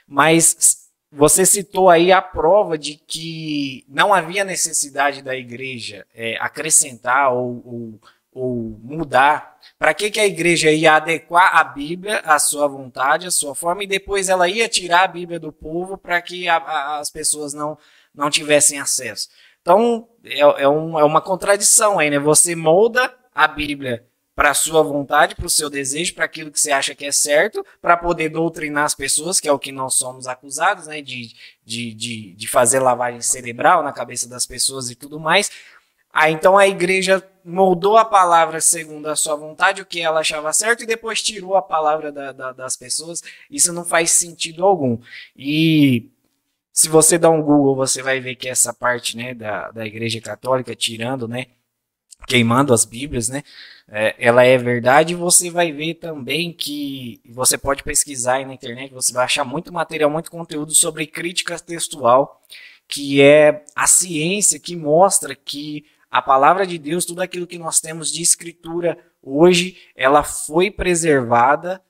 Mas 0.06 0.90
você 1.10 1.46
citou 1.46 1.88
aí 1.88 2.12
a 2.12 2.20
prova 2.20 2.76
de 2.76 2.96
que 2.96 3.86
não 3.88 4.12
havia 4.12 4.44
necessidade 4.44 5.22
da 5.22 5.34
igreja 5.34 6.06
é, 6.14 6.36
acrescentar 6.36 7.32
ou, 7.32 7.62
ou, 7.64 8.00
ou 8.30 8.80
mudar. 8.82 9.49
Para 9.80 9.94
que, 9.94 10.10
que 10.10 10.20
a 10.20 10.26
igreja 10.26 10.70
ia 10.70 10.96
adequar 10.96 11.56
a 11.56 11.64
Bíblia 11.64 12.18
à 12.26 12.38
sua 12.38 12.68
vontade, 12.68 13.26
à 13.26 13.30
sua 13.30 13.54
forma, 13.54 13.82
e 13.82 13.86
depois 13.86 14.28
ela 14.28 14.46
ia 14.46 14.68
tirar 14.68 15.04
a 15.04 15.08
Bíblia 15.08 15.40
do 15.40 15.50
povo 15.50 15.96
para 15.96 16.20
que 16.20 16.46
a, 16.46 16.58
a, 16.58 16.98
as 16.98 17.08
pessoas 17.08 17.54
não, 17.54 17.78
não 18.14 18.28
tivessem 18.28 18.78
acesso? 18.78 19.30
Então, 19.62 20.06
é, 20.22 20.40
é, 20.40 20.68
um, 20.68 20.98
é 20.98 21.02
uma 21.02 21.22
contradição 21.22 21.98
aí, 21.98 22.10
né? 22.10 22.18
Você 22.18 22.54
molda 22.54 23.10
a 23.34 23.48
Bíblia 23.48 24.06
para 24.36 24.50
a 24.50 24.54
sua 24.54 24.82
vontade, 24.82 25.34
para 25.34 25.46
o 25.46 25.50
seu 25.50 25.70
desejo, 25.70 26.14
para 26.14 26.26
aquilo 26.26 26.50
que 26.50 26.60
você 26.60 26.72
acha 26.72 26.94
que 26.94 27.06
é 27.06 27.12
certo, 27.12 27.64
para 27.80 27.96
poder 27.96 28.28
doutrinar 28.28 28.84
as 28.84 28.94
pessoas, 28.94 29.40
que 29.40 29.48
é 29.48 29.52
o 29.52 29.58
que 29.58 29.72
nós 29.72 29.94
somos 29.94 30.26
acusados, 30.26 30.88
né? 30.88 31.00
De, 31.00 31.34
de, 31.64 31.94
de, 31.94 32.34
de 32.34 32.48
fazer 32.48 32.80
lavagem 32.80 33.22
cerebral 33.22 33.82
na 33.82 33.94
cabeça 33.94 34.28
das 34.28 34.44
pessoas 34.44 34.90
e 34.90 34.94
tudo 34.94 35.18
mais. 35.18 35.50
Aí 36.12 36.34
então 36.34 36.58
a 36.58 36.66
igreja 36.66 37.26
moldou 37.44 37.96
a 37.96 38.04
palavra 38.04 38.60
segundo 38.60 39.06
a 39.06 39.16
sua 39.16 39.36
vontade, 39.36 39.82
o 39.82 39.86
que 39.86 40.00
ela 40.00 40.20
achava 40.20 40.52
certo, 40.52 40.82
e 40.82 40.86
depois 40.86 41.22
tirou 41.22 41.56
a 41.56 41.62
palavra 41.62 42.12
da, 42.12 42.32
da, 42.32 42.52
das 42.52 42.76
pessoas. 42.76 43.22
Isso 43.50 43.72
não 43.72 43.84
faz 43.84 44.10
sentido 44.10 44.64
algum. 44.64 44.98
E 45.36 46.10
se 46.72 46.88
você 46.88 47.18
dá 47.18 47.28
um 47.30 47.42
Google, 47.42 47.74
você 47.74 48.02
vai 48.02 48.20
ver 48.20 48.36
que 48.36 48.48
essa 48.48 48.72
parte 48.72 49.16
né, 49.16 49.34
da, 49.34 49.70
da 49.70 49.86
igreja 49.86 50.20
católica, 50.20 50.74
tirando, 50.74 51.26
né, 51.26 51.46
queimando 52.26 52.72
as 52.72 52.84
Bíblias, 52.84 53.28
né, 53.28 53.42
é, 53.88 54.14
ela 54.18 54.44
é 54.44 54.56
verdade. 54.56 55.14
Você 55.14 55.50
vai 55.50 55.72
ver 55.72 55.94
também 55.94 56.52
que 56.52 57.20
você 57.28 57.58
pode 57.58 57.82
pesquisar 57.82 58.34
aí 58.34 58.44
na 58.44 58.54
internet, 58.54 58.92
você 58.92 59.12
vai 59.12 59.24
achar 59.24 59.44
muito 59.44 59.72
material, 59.72 60.10
muito 60.10 60.30
conteúdo 60.30 60.74
sobre 60.74 61.06
crítica 61.06 61.58
textual, 61.58 62.40
que 62.86 63.20
é 63.20 63.64
a 63.74 63.86
ciência 63.86 64.58
que 64.58 64.76
mostra 64.76 65.34
que 65.34 65.84
a 66.10 66.20
palavra 66.20 66.66
de 66.66 66.78
Deus, 66.78 67.04
tudo 67.04 67.22
aquilo 67.22 67.46
que 67.46 67.58
nós 67.58 67.80
temos 67.80 68.10
de 68.10 68.22
escritura 68.22 68.98
hoje, 69.22 69.78
ela 69.94 70.22
foi 70.22 70.70
preservada, 70.70 71.82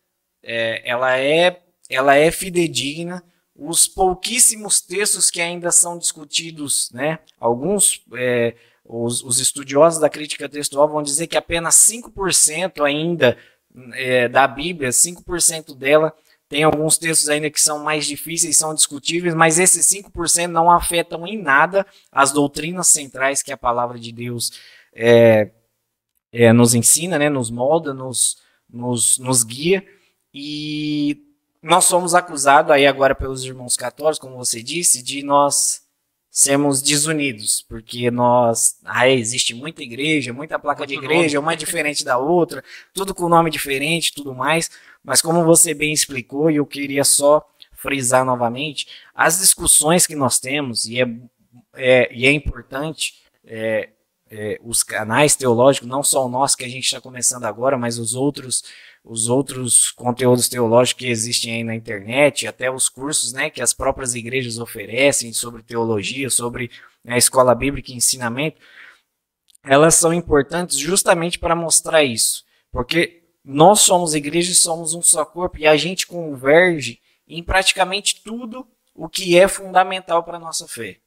é, 0.42 0.88
ela 0.88 1.18
é 1.18 1.62
ela 1.88 2.14
é 2.14 2.30
fidedigna 2.30 3.22
os 3.60 3.86
pouquíssimos 3.86 4.80
textos 4.80 5.30
que 5.30 5.40
ainda 5.40 5.70
são 5.70 5.98
discutidos, 5.98 6.90
né? 6.92 7.18
Alguns, 7.38 8.02
é, 8.14 8.54
os, 8.84 9.22
os, 9.22 9.38
estudiosos 9.38 10.00
da 10.00 10.08
crítica 10.08 10.48
textual 10.48 10.88
vão 10.88 11.02
dizer 11.02 11.26
que 11.26 11.36
apenas 11.36 11.74
5% 11.74 12.82
ainda 12.82 13.36
é, 13.92 14.28
da 14.28 14.48
Bíblia, 14.48 14.88
5% 14.88 15.76
dela, 15.76 16.14
tem 16.50 16.64
alguns 16.64 16.98
textos 16.98 17.28
ainda 17.28 17.48
que 17.48 17.60
são 17.60 17.78
mais 17.78 18.04
difíceis, 18.04 18.58
são 18.58 18.74
discutíveis, 18.74 19.34
mas 19.36 19.56
esses 19.56 19.86
5% 19.86 20.48
não 20.48 20.68
afetam 20.68 21.24
em 21.24 21.40
nada 21.40 21.86
as 22.10 22.32
doutrinas 22.32 22.88
centrais 22.88 23.40
que 23.40 23.52
a 23.52 23.56
palavra 23.56 23.96
de 23.96 24.10
Deus 24.10 24.50
é, 24.92 25.52
é 26.32 26.52
nos 26.52 26.74
ensina, 26.74 27.20
né? 27.20 27.28
Nos 27.28 27.52
molda, 27.52 27.94
nos, 27.94 28.38
nos, 28.68 29.16
nos 29.18 29.44
guia. 29.44 29.86
E 30.34 31.22
nós 31.62 31.84
somos 31.84 32.16
acusados 32.16 32.72
aí 32.72 32.84
agora 32.84 33.14
pelos 33.14 33.44
irmãos 33.44 33.76
católicos, 33.76 34.18
como 34.18 34.36
você 34.36 34.60
disse, 34.60 35.04
de 35.04 35.22
nós 35.22 35.86
sermos 36.30 36.80
desunidos, 36.80 37.62
porque 37.68 38.10
nós, 38.10 38.78
ah, 38.84 39.08
existe 39.08 39.52
muita 39.52 39.82
igreja, 39.82 40.32
muita 40.32 40.58
placa 40.58 40.86
de 40.86 40.94
igreja, 40.94 41.40
uma 41.40 41.56
diferente 41.56 42.04
da 42.04 42.18
outra, 42.18 42.62
tudo 42.94 43.12
com 43.12 43.28
nome 43.28 43.50
diferente, 43.50 44.14
tudo 44.14 44.32
mais, 44.32 44.70
mas 45.02 45.20
como 45.20 45.44
você 45.44 45.74
bem 45.74 45.92
explicou, 45.92 46.50
e 46.50 46.56
eu 46.56 46.66
queria 46.66 47.02
só 47.02 47.44
frisar 47.72 48.24
novamente, 48.24 48.86
as 49.12 49.40
discussões 49.40 50.06
que 50.06 50.14
nós 50.14 50.38
temos, 50.38 50.84
e 50.84 51.00
é, 51.00 51.08
é 51.74 52.14
e 52.14 52.26
é 52.26 52.32
importante, 52.32 53.14
é, 53.44 53.88
é, 54.30 54.60
os 54.62 54.84
canais 54.84 55.34
teológicos, 55.34 55.88
não 55.88 56.04
só 56.04 56.24
o 56.24 56.28
nosso 56.28 56.56
que 56.56 56.64
a 56.64 56.68
gente 56.68 56.84
está 56.84 57.00
começando 57.00 57.44
agora, 57.44 57.76
mas 57.76 57.98
os 57.98 58.14
outros 58.14 58.62
os 59.04 59.28
outros 59.28 59.90
conteúdos 59.92 60.48
teológicos 60.48 61.04
que 61.04 61.10
existem 61.10 61.54
aí 61.54 61.64
na 61.64 61.74
internet, 61.74 62.46
até 62.46 62.70
os 62.70 62.88
cursos 62.88 63.32
né, 63.32 63.50
que 63.50 63.62
as 63.62 63.72
próprias 63.72 64.14
igrejas 64.14 64.58
oferecem 64.58 65.32
sobre 65.32 65.62
teologia, 65.62 66.28
sobre 66.28 66.70
né, 67.02 67.14
a 67.14 67.18
escola 67.18 67.54
bíblica 67.54 67.90
e 67.90 67.96
ensinamento, 67.96 68.60
elas 69.64 69.94
são 69.94 70.12
importantes 70.12 70.78
justamente 70.78 71.38
para 71.38 71.56
mostrar 71.56 72.02
isso. 72.02 72.44
Porque 72.70 73.22
nós 73.44 73.80
somos 73.80 74.14
igreja 74.14 74.52
e 74.52 74.54
somos 74.54 74.94
um 74.94 75.02
só 75.02 75.24
corpo 75.24 75.58
e 75.58 75.66
a 75.66 75.76
gente 75.76 76.06
converge 76.06 77.00
em 77.26 77.42
praticamente 77.42 78.22
tudo 78.22 78.66
o 78.94 79.08
que 79.08 79.38
é 79.38 79.48
fundamental 79.48 80.22
para 80.22 80.36
a 80.36 80.40
nossa 80.40 80.68
fé. 80.68 80.98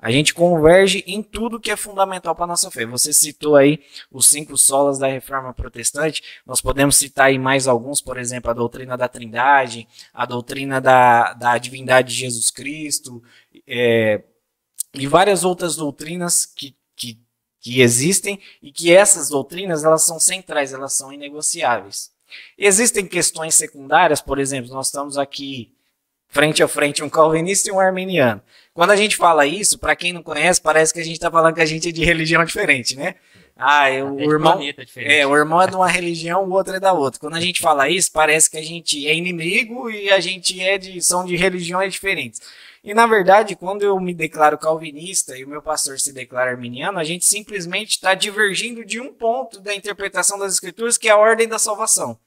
A 0.00 0.10
gente 0.10 0.32
converge 0.32 1.04
em 1.06 1.22
tudo 1.22 1.60
que 1.60 1.70
é 1.70 1.76
fundamental 1.76 2.34
para 2.34 2.44
a 2.44 2.48
nossa 2.48 2.70
fé. 2.70 2.86
Você 2.86 3.12
citou 3.12 3.54
aí 3.54 3.80
os 4.10 4.26
cinco 4.26 4.56
solas 4.56 4.98
da 4.98 5.06
reforma 5.06 5.52
protestante. 5.52 6.22
Nós 6.46 6.60
podemos 6.62 6.96
citar 6.96 7.26
aí 7.26 7.38
mais 7.38 7.68
alguns, 7.68 8.00
por 8.00 8.18
exemplo, 8.18 8.50
a 8.50 8.54
doutrina 8.54 8.96
da 8.96 9.08
trindade, 9.08 9.86
a 10.14 10.24
doutrina 10.24 10.80
da, 10.80 11.34
da 11.34 11.58
divindade 11.58 12.08
de 12.08 12.20
Jesus 12.20 12.50
Cristo, 12.50 13.22
é, 13.66 14.22
e 14.94 15.06
várias 15.06 15.44
outras 15.44 15.76
doutrinas 15.76 16.46
que, 16.46 16.74
que, 16.96 17.20
que 17.60 17.82
existem 17.82 18.40
e 18.62 18.72
que 18.72 18.90
essas 18.92 19.28
doutrinas 19.28 19.84
elas 19.84 20.02
são 20.02 20.18
centrais, 20.18 20.72
elas 20.72 20.94
são 20.94 21.12
inegociáveis. 21.12 22.10
Existem 22.56 23.06
questões 23.06 23.54
secundárias, 23.54 24.22
por 24.22 24.38
exemplo, 24.38 24.72
nós 24.72 24.86
estamos 24.86 25.18
aqui 25.18 25.74
frente 26.30 26.62
a 26.62 26.68
frente 26.68 27.02
um 27.02 27.10
calvinista 27.10 27.68
e 27.68 27.72
um 27.72 27.80
arminiano. 27.80 28.40
Quando 28.72 28.90
a 28.90 28.96
gente 28.96 29.16
fala 29.16 29.46
isso, 29.46 29.78
para 29.78 29.96
quem 29.96 30.12
não 30.12 30.22
conhece, 30.22 30.60
parece 30.60 30.92
que 30.92 31.00
a 31.00 31.04
gente 31.04 31.14
está 31.14 31.30
falando 31.30 31.54
que 31.54 31.60
a 31.60 31.66
gente 31.66 31.88
é 31.88 31.92
de 31.92 32.04
religião 32.04 32.44
diferente, 32.44 32.96
né? 32.96 33.16
Ah, 33.62 33.90
eu, 33.90 34.14
o 34.14 34.32
irmão 34.32 34.58
é, 34.96 35.26
o 35.26 35.36
irmão 35.36 35.60
é 35.60 35.66
de 35.66 35.76
uma 35.76 35.88
religião, 35.88 36.44
o 36.44 36.52
outro 36.52 36.74
é 36.74 36.80
da 36.80 36.94
outra. 36.94 37.20
Quando 37.20 37.36
a 37.36 37.40
gente 37.40 37.60
fala 37.60 37.90
isso, 37.90 38.10
parece 38.10 38.50
que 38.50 38.56
a 38.56 38.62
gente 38.62 39.06
é 39.06 39.14
inimigo 39.14 39.90
e 39.90 40.08
a 40.10 40.18
gente 40.18 40.58
é 40.62 40.78
de 40.78 41.02
são 41.02 41.26
de 41.26 41.36
religiões 41.36 41.92
diferentes. 41.92 42.40
E 42.82 42.94
na 42.94 43.06
verdade, 43.06 43.54
quando 43.54 43.82
eu 43.82 44.00
me 44.00 44.14
declaro 44.14 44.56
calvinista 44.56 45.36
e 45.36 45.44
o 45.44 45.48
meu 45.48 45.60
pastor 45.60 46.00
se 46.00 46.10
declara 46.10 46.52
arminiano, 46.52 46.98
a 46.98 47.04
gente 47.04 47.26
simplesmente 47.26 47.90
está 47.90 48.14
divergindo 48.14 48.82
de 48.82 48.98
um 48.98 49.12
ponto 49.12 49.60
da 49.60 49.74
interpretação 49.74 50.38
das 50.38 50.54
escrituras, 50.54 50.96
que 50.96 51.08
é 51.08 51.10
a 51.10 51.18
ordem 51.18 51.46
da 51.46 51.58
salvação. 51.58 52.18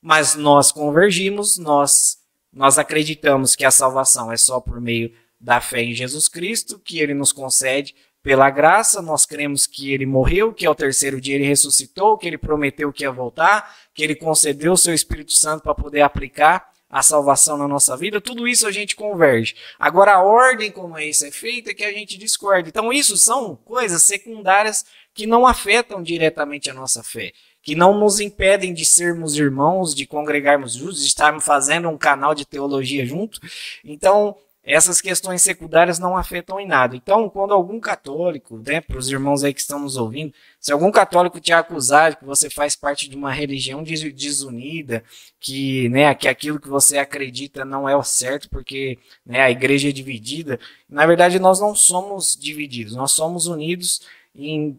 Mas 0.00 0.34
nós 0.34 0.72
convergimos, 0.72 1.58
nós 1.58 2.16
nós 2.52 2.78
acreditamos 2.78 3.54
que 3.54 3.64
a 3.64 3.70
salvação 3.70 4.32
é 4.32 4.36
só 4.36 4.60
por 4.60 4.80
meio 4.80 5.12
da 5.40 5.60
fé 5.60 5.82
em 5.82 5.94
Jesus 5.94 6.28
Cristo, 6.28 6.78
que 6.78 6.98
ele 6.98 7.14
nos 7.14 7.32
concede 7.32 7.94
pela 8.22 8.50
graça, 8.50 9.00
nós 9.00 9.24
cremos 9.24 9.66
que 9.66 9.92
ele 9.92 10.04
morreu, 10.04 10.52
que 10.52 10.66
ao 10.66 10.74
terceiro 10.74 11.20
dia 11.20 11.36
ele 11.36 11.46
ressuscitou, 11.46 12.18
que 12.18 12.26
ele 12.26 12.36
prometeu 12.36 12.92
que 12.92 13.04
ia 13.04 13.12
voltar, 13.12 13.74
que 13.94 14.02
ele 14.02 14.14
concedeu 14.14 14.72
o 14.72 14.76
seu 14.76 14.92
Espírito 14.92 15.32
Santo 15.32 15.62
para 15.62 15.74
poder 15.74 16.00
aplicar 16.00 16.68
a 16.90 17.02
salvação 17.02 17.56
na 17.58 17.68
nossa 17.68 17.96
vida, 17.96 18.20
tudo 18.20 18.48
isso 18.48 18.66
a 18.66 18.72
gente 18.72 18.96
converge. 18.96 19.54
Agora, 19.78 20.14
a 20.14 20.22
ordem 20.22 20.70
como 20.70 20.98
isso 20.98 21.24
é 21.26 21.30
feita 21.30 21.70
é 21.70 21.74
que 21.74 21.84
a 21.84 21.92
gente 21.92 22.16
discorda. 22.16 22.68
Então, 22.68 22.90
isso 22.90 23.16
são 23.18 23.56
coisas 23.56 24.02
secundárias 24.04 24.86
que 25.12 25.26
não 25.26 25.46
afetam 25.46 26.02
diretamente 26.02 26.70
a 26.70 26.74
nossa 26.74 27.02
fé 27.02 27.32
que 27.68 27.74
não 27.74 27.98
nos 27.98 28.18
impedem 28.18 28.72
de 28.72 28.82
sermos 28.82 29.36
irmãos, 29.36 29.94
de 29.94 30.06
congregarmos 30.06 30.72
juntos, 30.72 31.02
de 31.02 31.06
estarmos 31.06 31.44
fazendo 31.44 31.86
um 31.90 31.98
canal 31.98 32.34
de 32.34 32.46
teologia 32.46 33.04
junto. 33.04 33.38
Então, 33.84 34.34
essas 34.64 35.02
questões 35.02 35.42
secundárias 35.42 35.98
não 35.98 36.16
afetam 36.16 36.58
em 36.58 36.66
nada. 36.66 36.96
Então, 36.96 37.28
quando 37.28 37.52
algum 37.52 37.78
católico, 37.78 38.58
né, 38.66 38.80
para 38.80 38.96
os 38.96 39.10
irmãos 39.10 39.44
aí 39.44 39.52
que 39.52 39.60
estão 39.60 39.80
nos 39.80 39.98
ouvindo, 39.98 40.32
se 40.58 40.72
algum 40.72 40.90
católico 40.90 41.38
te 41.38 41.52
acusar 41.52 42.12
de 42.12 42.16
que 42.16 42.24
você 42.24 42.48
faz 42.48 42.74
parte 42.74 43.06
de 43.06 43.14
uma 43.14 43.30
religião 43.30 43.82
desunida, 43.82 45.04
que, 45.38 45.90
né, 45.90 46.14
que 46.14 46.26
aquilo 46.26 46.58
que 46.58 46.70
você 46.70 46.96
acredita 46.96 47.66
não 47.66 47.86
é 47.86 47.94
o 47.94 48.02
certo, 48.02 48.48
porque 48.48 48.98
né, 49.26 49.42
a 49.42 49.50
igreja 49.50 49.90
é 49.90 49.92
dividida, 49.92 50.58
na 50.88 51.04
verdade 51.04 51.38
nós 51.38 51.60
não 51.60 51.74
somos 51.74 52.34
divididos, 52.34 52.94
nós 52.94 53.12
somos 53.12 53.46
unidos 53.46 54.00
em 54.34 54.78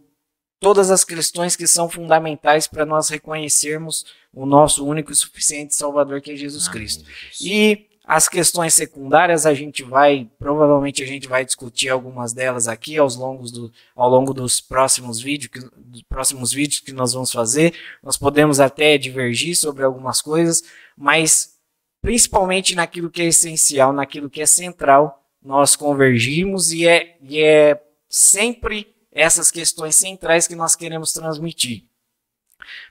todas 0.60 0.92
as 0.92 1.04
questões 1.04 1.56
que 1.56 1.68
são 1.68 1.90
fundamentais 1.90 2.68
para 2.68 2.86
nós 2.86 3.10
reconhecermos 3.10 4.06
o 4.34 4.46
nosso 4.46 4.86
único 4.86 5.12
e 5.12 5.16
suficiente 5.16 5.76
Salvador 5.76 6.22
que 6.22 6.32
é 6.32 6.36
Jesus 6.36 6.68
Amém. 6.68 6.80
Cristo. 6.80 7.06
E 7.42 7.88
as 8.04 8.28
questões 8.28 8.74
secundárias 8.74 9.46
a 9.46 9.54
gente 9.54 9.84
vai, 9.84 10.28
provavelmente 10.40 11.04
a 11.04 11.06
gente 11.06 11.28
vai 11.28 11.46
discutir 11.46 11.90
algumas 11.90 12.34
delas 12.34 12.68
aqui 12.68 12.98
aos 12.98 13.16
longos 13.16 13.52
do, 13.52 13.72
ao 13.96 14.10
longo 14.10 14.34
dos 14.34 14.60
próximos 14.60 15.22
vídeos, 15.22 15.52
que, 15.52 15.60
dos 15.78 16.02
próximos 16.02 16.52
vídeos 16.52 16.80
que 16.80 16.92
nós 16.92 17.14
vamos 17.14 17.32
fazer. 17.32 17.76
Nós 18.02 18.18
podemos 18.18 18.60
até 18.60 18.98
divergir 18.98 19.56
sobre 19.56 19.84
algumas 19.84 20.24
coisas, 20.24 20.64
mas 20.98 21.54
principalmente 22.02 22.74
naquilo 22.74 23.12
que 23.12 23.22
é 23.22 23.26
essencial, 23.26 23.94
naquilo 23.94 24.30
que 24.30 24.42
é 24.42 24.46
central, 24.48 25.24
nós 25.40 25.76
convergimos 25.76 26.72
e 26.74 26.88
é, 26.88 27.16
e 27.22 27.40
é 27.42 27.80
sempre 28.10 28.88
essas 29.20 29.52
questões 29.52 29.96
centrais 29.96 30.48
que 30.48 30.56
nós 30.56 30.76
queremos 30.76 31.12
transmitir. 31.12 31.84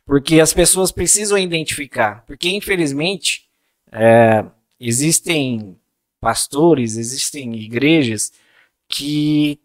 Porque 0.04 0.40
as 0.40 0.52
pessoas 0.52 0.90
precisam 0.92 1.38
identificar. 1.38 2.24
Porque, 2.26 2.48
infelizmente, 2.50 3.48
é, 3.92 4.44
existem 4.78 5.78
pastores, 6.20 6.96
existem 6.96 7.54
igrejas 7.54 8.32
que 8.88 9.60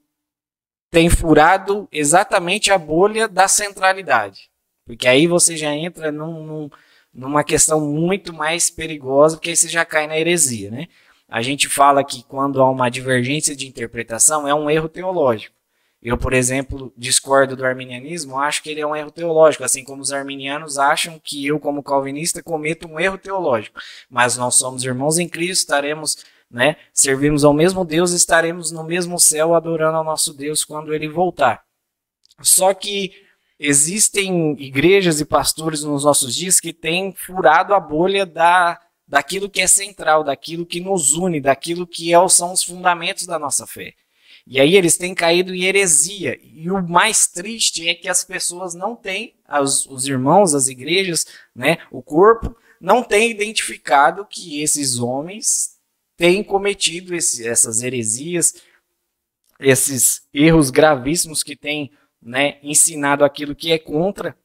têm 0.91 1.09
furado 1.09 1.87
exatamente 1.91 2.71
a 2.71 2.77
bolha 2.77 3.27
da 3.27 3.47
centralidade. 3.47 4.49
Porque 4.85 5.07
aí 5.07 5.27
você 5.27 5.57
já 5.57 5.73
entra 5.73 6.11
num, 6.11 6.45
num, 6.45 6.69
numa 7.13 7.43
questão 7.43 7.81
muito 7.81 8.33
mais 8.33 8.69
perigosa, 8.69 9.37
porque 9.37 9.49
aí 9.49 9.55
você 9.55 9.69
já 9.69 9.85
cai 9.85 10.07
na 10.07 10.17
heresia, 10.17 10.69
né? 10.69 10.87
A 11.27 11.41
gente 11.41 11.67
fala 11.67 12.03
que 12.03 12.23
quando 12.23 12.61
há 12.61 12.69
uma 12.69 12.89
divergência 12.89 13.55
de 13.55 13.67
interpretação 13.67 14.47
é 14.47 14.53
um 14.53 14.69
erro 14.69 14.87
teológico. 14.87 15.55
Eu, 16.03 16.17
por 16.17 16.33
exemplo, 16.33 16.93
discordo 16.97 17.55
do 17.55 17.65
arminianismo, 17.65 18.37
acho 18.37 18.61
que 18.61 18.69
ele 18.69 18.81
é 18.81 18.85
um 18.85 18.93
erro 18.93 19.09
teológico, 19.09 19.63
assim 19.63 19.85
como 19.85 20.01
os 20.01 20.11
arminianos 20.11 20.77
acham 20.77 21.17
que 21.23 21.45
eu, 21.47 21.57
como 21.61 21.81
calvinista, 21.81 22.43
cometo 22.43 22.89
um 22.89 22.99
erro 22.99 23.17
teológico. 23.17 23.79
Mas 24.09 24.35
nós 24.35 24.55
somos 24.55 24.83
irmãos 24.83 25.17
em 25.17 25.29
Cristo, 25.29 25.61
estaremos, 25.61 26.17
né, 26.51 26.75
servimos 26.93 27.45
ao 27.45 27.53
mesmo 27.53 27.85
Deus, 27.85 28.11
estaremos 28.11 28.69
no 28.69 28.83
mesmo 28.83 29.17
céu 29.17 29.55
adorando 29.55 29.95
ao 29.97 30.03
nosso 30.03 30.33
Deus 30.33 30.65
quando 30.65 30.93
ele 30.93 31.07
voltar. 31.07 31.63
Só 32.41 32.73
que 32.73 33.13
existem 33.57 34.61
igrejas 34.61 35.21
e 35.21 35.25
pastores 35.25 35.83
nos 35.83 36.03
nossos 36.03 36.35
dias 36.35 36.59
que 36.59 36.73
têm 36.73 37.13
furado 37.15 37.73
a 37.73 37.79
bolha 37.79 38.25
da, 38.25 38.77
daquilo 39.07 39.49
que 39.49 39.61
é 39.61 39.67
central, 39.67 40.21
daquilo 40.21 40.65
que 40.65 40.81
nos 40.81 41.13
une, 41.13 41.39
daquilo 41.39 41.87
que 41.87 42.13
é, 42.13 42.27
são 42.27 42.51
os 42.51 42.61
fundamentos 42.61 43.25
da 43.25 43.39
nossa 43.39 43.65
fé. 43.65 43.93
E 44.45 44.59
aí 44.59 44.75
eles 44.75 44.97
têm 44.97 45.15
caído 45.15 45.53
em 45.55 45.63
heresia. 45.63 46.37
E 46.43 46.69
o 46.69 46.81
mais 46.85 47.27
triste 47.27 47.87
é 47.87 47.95
que 47.95 48.09
as 48.09 48.23
pessoas 48.23 48.73
não 48.73 48.95
têm, 48.95 49.35
os, 49.61 49.85
os 49.85 50.07
irmãos, 50.07 50.53
as 50.53 50.67
igrejas, 50.67 51.25
né, 51.55 51.77
o 51.89 52.01
corpo, 52.01 52.55
não 52.79 53.01
têm 53.01 53.31
identificado 53.31 54.25
que 54.25 54.61
esses 54.61 54.99
homens 54.99 55.77
têm 56.17 56.43
cometido 56.43 57.15
esse, 57.15 57.47
essas 57.47 57.81
heresias, 57.81 58.55
esses 59.59 60.27
erros 60.33 60.69
gravíssimos 60.69 61.41
que 61.41 61.55
têm 61.55 61.91
né, 62.21 62.57
ensinado 62.61 63.23
aquilo 63.23 63.55
que 63.55 63.71
é 63.71 63.79
contra 63.79 64.37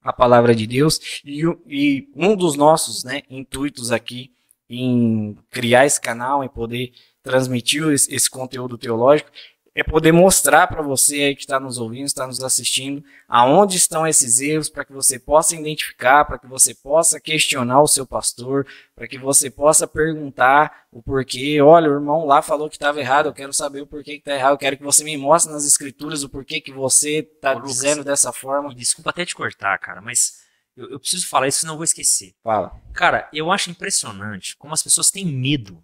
a 0.00 0.12
palavra 0.12 0.54
de 0.54 0.66
Deus. 0.66 1.20
E, 1.24 1.42
e 1.66 2.08
um 2.14 2.36
dos 2.36 2.54
nossos 2.54 3.02
né, 3.02 3.22
intuitos 3.28 3.90
aqui 3.90 4.32
em 4.68 5.36
criar 5.50 5.86
esse 5.86 6.00
canal, 6.00 6.44
em 6.44 6.48
poder 6.48 6.92
transmitiu 7.24 7.92
esse, 7.92 8.14
esse 8.14 8.30
conteúdo 8.30 8.78
teológico, 8.78 9.30
é 9.76 9.82
poder 9.82 10.12
mostrar 10.12 10.68
para 10.68 10.82
você 10.82 11.16
aí 11.16 11.34
que 11.34 11.40
está 11.40 11.58
nos 11.58 11.78
ouvindo, 11.78 12.06
está 12.06 12.28
nos 12.28 12.44
assistindo, 12.44 13.02
aonde 13.28 13.76
estão 13.76 14.06
esses 14.06 14.40
erros, 14.40 14.68
para 14.68 14.84
que 14.84 14.92
você 14.92 15.18
possa 15.18 15.56
identificar, 15.56 16.24
para 16.24 16.38
que 16.38 16.46
você 16.46 16.72
possa 16.72 17.18
questionar 17.18 17.82
o 17.82 17.88
seu 17.88 18.06
pastor, 18.06 18.64
para 18.94 19.08
que 19.08 19.18
você 19.18 19.50
possa 19.50 19.84
perguntar 19.84 20.86
o 20.92 21.02
porquê. 21.02 21.60
Olha, 21.60 21.90
o 21.90 21.94
irmão 21.94 22.24
lá 22.24 22.40
falou 22.40 22.70
que 22.70 22.76
estava 22.76 23.00
errado, 23.00 23.26
eu 23.26 23.32
quero 23.32 23.52
saber 23.52 23.80
o 23.80 23.86
porquê 23.86 24.12
que 24.12 24.18
está 24.18 24.34
errado, 24.36 24.52
eu 24.52 24.58
quero 24.58 24.76
que 24.76 24.84
você 24.84 25.02
me 25.02 25.16
mostre 25.16 25.52
nas 25.52 25.66
escrituras 25.66 26.22
o 26.22 26.28
porquê 26.28 26.60
que 26.60 26.70
você 26.70 27.18
está 27.18 27.54
dizendo 27.54 28.04
dessa 28.04 28.32
forma. 28.32 28.72
Desculpa 28.72 29.10
até 29.10 29.26
te 29.26 29.34
cortar, 29.34 29.76
cara, 29.78 30.00
mas 30.00 30.44
eu, 30.76 30.88
eu 30.90 31.00
preciso 31.00 31.26
falar 31.26 31.48
isso, 31.48 31.60
senão 31.60 31.74
eu 31.74 31.78
vou 31.78 31.84
esquecer. 31.84 32.32
Fala. 32.44 32.80
Cara, 32.92 33.28
eu 33.32 33.50
acho 33.50 33.70
impressionante 33.70 34.56
como 34.56 34.72
as 34.72 34.84
pessoas 34.84 35.10
têm 35.10 35.26
medo 35.26 35.83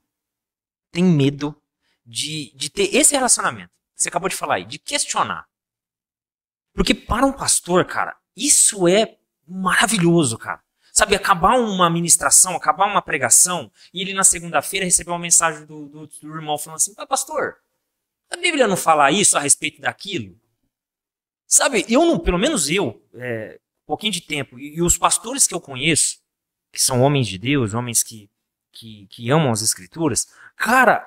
tem 0.91 1.05
medo 1.05 1.61
de, 2.05 2.53
de 2.57 2.71
ter 2.71 2.95
esse 2.95 3.15
relacionamento. 3.15 3.73
Você 3.95 4.09
acabou 4.09 4.29
de 4.29 4.37
falar 4.37 4.57
aí, 4.57 4.65
de 4.65 4.79
questionar. 4.79 5.47
Porque 6.73 6.95
para 6.95 7.27
um 7.27 7.33
pastor, 7.33 7.85
cara, 7.85 8.17
isso 8.37 8.89
é 8.89 9.19
maravilhoso, 9.47 10.39
cara. 10.39 10.63
Sabe, 10.93 11.15
acabar 11.15 11.59
uma 11.59 11.89
ministração, 11.89 12.57
acabar 12.57 12.87
uma 12.87 13.01
pregação, 13.01 13.71
e 13.95 14.01
ele 14.01 14.13
na 14.13 14.25
segunda-feira 14.25 14.85
recebeu 14.85 15.13
uma 15.13 15.21
mensagem 15.21 15.65
do, 15.65 15.89
do, 15.89 16.07
do 16.07 16.35
irmão 16.35 16.59
falando 16.59 16.77
assim: 16.77 16.95
ah, 16.97 17.07
Pastor, 17.07 17.57
a 18.31 18.37
Bíblia 18.37 18.67
não 18.67 18.77
fala 18.77 19.11
isso 19.11 19.37
a 19.37 19.41
respeito 19.41 19.81
daquilo? 19.81 20.39
Sabe, 21.47 21.85
eu 21.89 22.05
não, 22.05 22.19
pelo 22.19 22.39
menos 22.39 22.69
eu, 22.69 23.05
é, 23.15 23.61
um 23.85 23.87
pouquinho 23.87 24.13
de 24.13 24.21
tempo, 24.21 24.59
e, 24.59 24.77
e 24.77 24.83
os 24.83 24.99
pastores 24.99 25.47
que 25.47 25.55
eu 25.55 25.61
conheço, 25.61 26.19
que 26.73 26.81
são 26.81 27.03
homens 27.03 27.27
de 27.27 27.39
Deus, 27.39 27.75
homens 27.75 28.03
que 28.03 28.31
que, 28.73 29.07
que 29.11 29.31
amam 29.31 29.51
as 29.51 29.63
escrituras, 29.63 30.29
cara, 30.57 31.07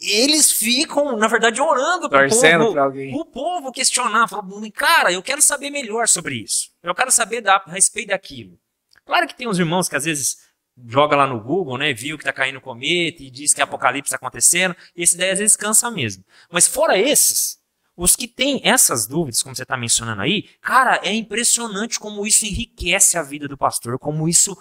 eles 0.00 0.52
ficam, 0.52 1.16
na 1.16 1.26
verdade, 1.26 1.60
orando 1.60 2.08
para 2.08 2.26
o 2.26 2.30
povo, 2.30 3.20
o 3.20 3.24
povo 3.24 3.72
questionar, 3.72 4.28
falando, 4.28 4.70
cara, 4.72 5.12
eu 5.12 5.22
quero 5.22 5.42
saber 5.42 5.70
melhor 5.70 6.06
sobre 6.06 6.36
isso. 6.36 6.70
Eu 6.82 6.94
quero 6.94 7.10
saber 7.10 7.40
da, 7.40 7.56
a 7.56 7.70
respeito 7.70 8.08
daquilo. 8.08 8.58
Claro 9.04 9.26
que 9.26 9.34
tem 9.34 9.48
uns 9.48 9.58
irmãos 9.58 9.88
que 9.88 9.96
às 9.96 10.04
vezes 10.04 10.48
joga 10.86 11.16
lá 11.16 11.26
no 11.26 11.40
Google, 11.40 11.76
né, 11.76 11.92
viu 11.92 12.16
que 12.16 12.22
está 12.22 12.32
caindo 12.32 12.60
cometa 12.60 13.22
e 13.22 13.30
diz 13.30 13.52
que 13.52 13.60
Apocalipse 13.60 14.08
está 14.08 14.16
acontecendo, 14.16 14.76
e 14.94 15.02
esse 15.02 15.16
daí 15.16 15.30
às 15.30 15.38
vezes 15.38 15.56
cansa 15.56 15.90
mesmo. 15.90 16.24
Mas 16.50 16.68
fora 16.68 16.96
esses, 16.96 17.58
os 17.96 18.14
que 18.14 18.28
têm 18.28 18.60
essas 18.62 19.06
dúvidas, 19.06 19.42
como 19.42 19.56
você 19.56 19.62
está 19.62 19.76
mencionando 19.76 20.22
aí, 20.22 20.48
cara, 20.60 21.00
é 21.02 21.12
impressionante 21.12 21.98
como 21.98 22.24
isso 22.24 22.46
enriquece 22.46 23.18
a 23.18 23.22
vida 23.22 23.48
do 23.48 23.58
pastor, 23.58 23.98
como 23.98 24.28
isso 24.28 24.56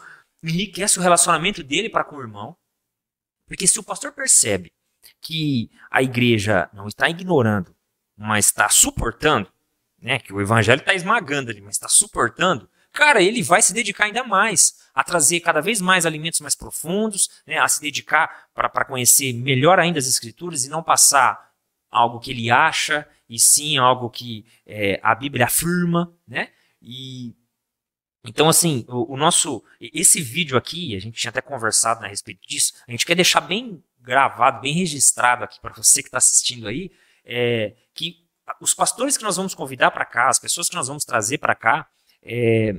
enriquece 0.48 1.00
o 1.00 1.02
relacionamento 1.02 1.64
dele 1.64 1.90
para 1.90 2.04
com 2.04 2.16
o 2.16 2.22
irmão. 2.22 2.56
Porque 3.48 3.68
se 3.68 3.80
o 3.80 3.84
pastor 3.84 4.12
percebe 4.12 4.72
que 5.22 5.72
a 5.90 6.02
igreja 6.02 6.70
não 6.74 6.88
está 6.88 7.10
ignorando, 7.10 7.76
mas 8.16 8.46
está 8.48 8.70
suportando, 8.70 9.52
né, 10.00 10.20
que 10.20 10.34
o 10.34 10.42
evangelho 10.42 10.80
está 10.80 10.94
esmagando 10.94 11.50
ali, 11.50 11.62
mas 11.62 11.76
está 11.76 11.88
suportando, 11.88 12.70
cara, 12.92 13.22
ele 13.22 13.42
vai 13.42 13.62
se 13.62 13.74
dedicar 13.74 14.06
ainda 14.06 14.24
mais 14.24 14.90
a 14.94 15.04
trazer 15.04 15.40
cada 15.40 15.62
vez 15.62 15.80
mais 15.80 16.06
alimentos 16.06 16.42
mais 16.42 16.56
profundos, 16.56 17.30
né, 17.46 17.58
a 17.58 17.68
se 17.68 17.80
dedicar 17.82 18.48
para 18.54 18.86
conhecer 18.86 19.34
melhor 19.34 19.80
ainda 19.80 20.00
as 20.00 20.08
escrituras 20.08 20.66
e 20.66 20.70
não 20.70 20.84
passar 20.84 21.52
algo 21.90 22.20
que 22.20 22.32
ele 22.32 22.52
acha, 22.52 23.08
e 23.30 23.40
sim 23.40 23.78
algo 23.78 24.10
que 24.10 24.46
é, 24.66 25.00
a 25.04 25.14
Bíblia 25.16 25.46
afirma, 25.46 26.14
né? 26.28 26.50
E 26.82 27.36
então, 28.28 28.50
assim, 28.50 28.86
o, 28.90 29.14
o, 29.14 29.18
nosso. 29.18 29.64
Esse 29.80 30.22
vídeo 30.22 30.58
aqui, 30.58 30.96
a 30.96 31.00
gente 31.00 31.18
tinha 31.18 31.30
até 31.30 31.42
conversado 31.42 32.02
né, 32.02 32.08
a 32.08 32.10
respeito 32.10 32.46
disso, 32.46 32.74
a 32.86 32.92
gente 32.92 33.06
quer 33.06 33.16
deixar 33.16 33.40
bem 33.40 33.82
gravado, 34.02 34.60
bem 34.62 34.74
registrado 34.74 35.46
aqui 35.46 35.60
para 35.62 35.74
você 35.74 36.04
que 36.04 36.10
está 36.10 36.18
assistindo 36.18 36.68
aí, 36.68 36.92
é, 37.24 37.74
que 37.94 38.26
os 38.60 38.74
pastores 38.74 39.18
que 39.18 39.24
nós 39.24 39.38
vamos 39.38 39.56
convidar 39.56 39.92
para 39.92 40.06
cá, 40.06 40.28
as 40.28 40.40
pessoas 40.40 40.68
que 40.70 40.76
nós 40.76 40.88
vamos 40.88 41.06
trazer 41.06 41.38
para 41.38 41.56
cá, 41.56 41.88
é, 42.22 42.76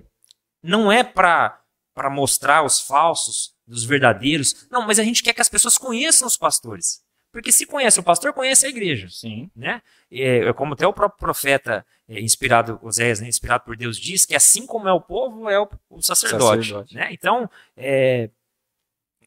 não 0.63 0.93
é 0.93 1.03
para 1.03 1.63
mostrar 2.11 2.63
os 2.63 2.81
falsos 2.81 3.55
dos 3.67 3.85
verdadeiros, 3.85 4.67
não, 4.71 4.87
mas 4.87 4.99
a 4.99 5.05
gente 5.05 5.23
quer 5.23 5.33
que 5.33 5.41
as 5.41 5.49
pessoas 5.49 5.79
conheçam 5.79 6.27
os 6.27 6.37
pastores. 6.37 7.03
Porque 7.39 7.53
se 7.53 7.67
conhece 7.67 8.01
o 8.01 8.03
pastor, 8.03 8.33
conhece 8.33 8.67
a 8.67 8.69
igreja. 8.69 9.07
Sim. 9.09 9.49
Né? 9.55 9.81
É, 10.11 10.39
é 10.39 10.53
como 10.53 10.75
até 10.75 10.85
o 10.85 10.93
próprio 10.93 11.21
profeta, 11.21 11.87
é, 12.09 12.21
inspirado, 12.21 12.81
Oséias, 12.83 13.21
né, 13.21 13.29
inspirado 13.29 13.63
por 13.63 13.77
Deus, 13.77 13.97
diz 13.97 14.27
que 14.27 14.35
assim 14.35 14.67
como 14.67 14.89
é 14.89 14.93
o 14.93 15.01
povo, 15.01 15.49
é 15.49 15.57
o, 15.57 15.69
o 15.89 16.03
sacerdote. 16.03 16.67
sacerdote. 16.67 16.97
Né? 16.97 17.11
Então, 17.13 17.49
é, 17.77 18.29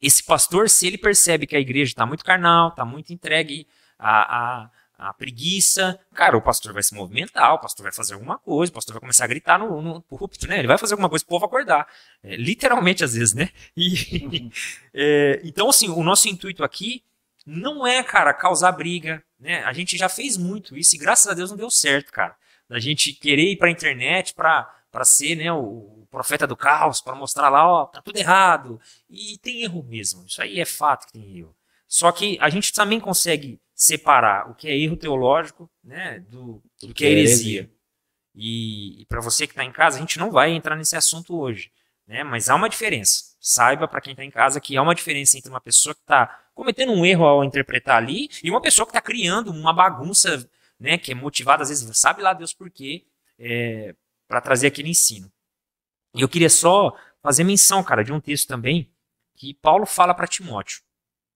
esse 0.02 0.22
pastor, 0.26 0.70
se 0.70 0.88
ele 0.88 0.98
percebe 0.98 1.48
que 1.48 1.56
a 1.56 1.60
igreja 1.62 1.94
está 1.94 2.06
muito 2.06 2.26
carnal, 2.26 2.68
está 2.68 2.84
muito 2.84 3.14
entregue 3.14 3.66
à, 3.98 4.66
à, 4.66 4.70
à, 4.98 5.14
preguiça, 5.14 5.98
cara, 6.14 6.36
o 6.36 6.42
pastor 6.42 6.74
vai 6.74 6.84
se 6.84 6.94
movimentar, 6.94 7.54
o 7.54 7.60
pastor 7.60 7.84
vai 7.84 7.94
fazer 7.94 8.16
alguma 8.16 8.38
coisa, 8.38 8.74
o 8.74 8.76
pastor 8.76 8.92
vai 8.96 9.00
começar 9.00 9.24
a 9.24 9.28
gritar 9.28 9.58
no, 9.58 9.82
no 9.82 10.02
púlpito, 10.02 10.50
né? 10.50 10.60
Ele 10.60 10.68
vai 10.68 10.78
fazer 10.78 10.96
alguma 10.96 11.08
coisa 11.08 11.24
para 11.24 11.34
o 11.34 11.40
povo 11.40 11.46
acordar. 11.46 11.88
É, 12.22 12.36
literalmente, 12.36 13.06
às 13.06 13.14
vezes, 13.14 13.34
né? 13.34 13.52
E, 13.78 14.26
uhum. 14.26 14.52
é, 14.94 15.40
então, 15.46 15.70
assim, 15.70 15.88
o 15.88 16.04
nosso 16.04 16.28
intuito 16.28 16.62
aqui 16.62 17.06
não 17.46 17.86
é, 17.86 18.04
cara, 18.04 18.34
causar 18.34 18.72
briga, 18.72 19.24
né? 19.40 19.64
A 19.64 19.74
gente 19.74 19.98
já 19.98 20.08
fez 20.08 20.38
muito 20.38 20.78
isso 20.78 20.96
e 20.96 21.00
graças 21.00 21.28
a 21.28 21.34
Deus 21.34 21.50
não 21.50 21.58
deu 21.58 21.70
certo, 21.70 22.12
cara. 22.12 22.36
Da 22.70 22.80
gente 22.80 23.14
querer 23.14 23.52
ir 23.52 23.58
pra 23.58 23.70
internet 23.70 24.34
pra, 24.34 24.64
pra 24.92 25.04
ser, 25.04 25.36
né, 25.36 25.52
o, 25.52 26.02
profeta 26.12 26.46
do 26.46 26.58
caos, 26.58 27.00
para 27.00 27.16
mostrar 27.16 27.50
lá, 27.50 27.66
ó, 27.66 27.86
tá 27.86 28.02
tudo 28.02 28.18
errado. 28.18 28.80
E 29.10 29.38
tem 29.40 29.64
erro 29.64 29.82
mesmo. 29.82 30.26
Isso 30.26 30.42
aí 30.42 30.60
é 30.60 30.66
fato 30.66 31.08
que 31.08 31.14
tem 31.14 31.40
erro. 31.40 31.56
Só 31.88 32.12
que 32.12 32.38
a 32.40 32.50
gente 32.50 32.74
também 32.74 33.00
consegue 33.00 33.60
separar 33.74 34.50
o 34.50 34.54
que 34.54 34.68
é 34.68 34.78
erro 34.78 34.98
teológico, 34.98 35.70
né, 35.84 36.20
do, 36.30 36.62
do 36.82 36.94
que 36.94 37.06
é 37.06 37.10
heresia. 37.10 37.72
E, 38.36 39.02
e 39.02 39.06
para 39.06 39.22
você 39.22 39.48
que 39.48 39.54
está 39.54 39.64
em 39.64 39.72
casa, 39.72 39.98
a 39.98 40.00
gente 40.00 40.20
não 40.20 40.30
vai 40.30 40.52
entrar 40.52 40.76
nesse 40.76 40.96
assunto 40.96 41.38
hoje, 41.38 41.72
né? 42.08 42.24
Mas 42.24 42.50
há 42.50 42.56
uma 42.56 42.70
diferença. 42.70 43.36
Saiba 43.40 43.88
para 43.88 44.00
quem 44.00 44.12
está 44.12 44.24
em 44.24 44.32
casa 44.32 44.62
que 44.62 44.78
há 44.78 44.82
uma 44.82 44.96
diferença 44.96 45.38
entre 45.38 45.50
uma 45.50 45.60
pessoa 45.60 45.94
que 45.94 46.02
está 46.02 46.40
cometendo 46.54 46.92
um 46.92 47.06
erro 47.06 47.26
ao 47.26 47.44
interpretar 47.44 47.98
ali, 47.98 48.30
e 48.44 48.50
uma 48.50 48.62
pessoa 48.62 48.86
que 48.86 48.92
está 48.92 49.02
criando 49.02 49.52
uma 49.52 49.74
bagunça, 49.74 50.50
né, 50.80 50.98
que 50.98 51.12
é 51.12 51.16
motivada, 51.16 51.64
às 51.64 51.70
vezes, 51.70 51.98
sabe 51.98 52.22
lá 52.22 52.34
Deus 52.34 52.54
por 52.54 52.70
quê, 52.70 53.06
é, 53.38 53.96
para 54.28 54.42
trazer 54.42 54.68
aquele 54.68 54.90
ensino. 54.90 55.32
E 56.14 56.22
eu 56.22 56.30
queria 56.30 56.50
só 56.50 56.96
fazer 57.22 57.44
menção, 57.44 57.84
cara, 57.84 58.04
de 58.04 58.12
um 58.12 58.20
texto 58.20 58.48
também, 58.48 58.92
que 59.36 59.54
Paulo 59.54 59.86
fala 59.86 60.14
para 60.14 60.28
Timóteo, 60.28 60.82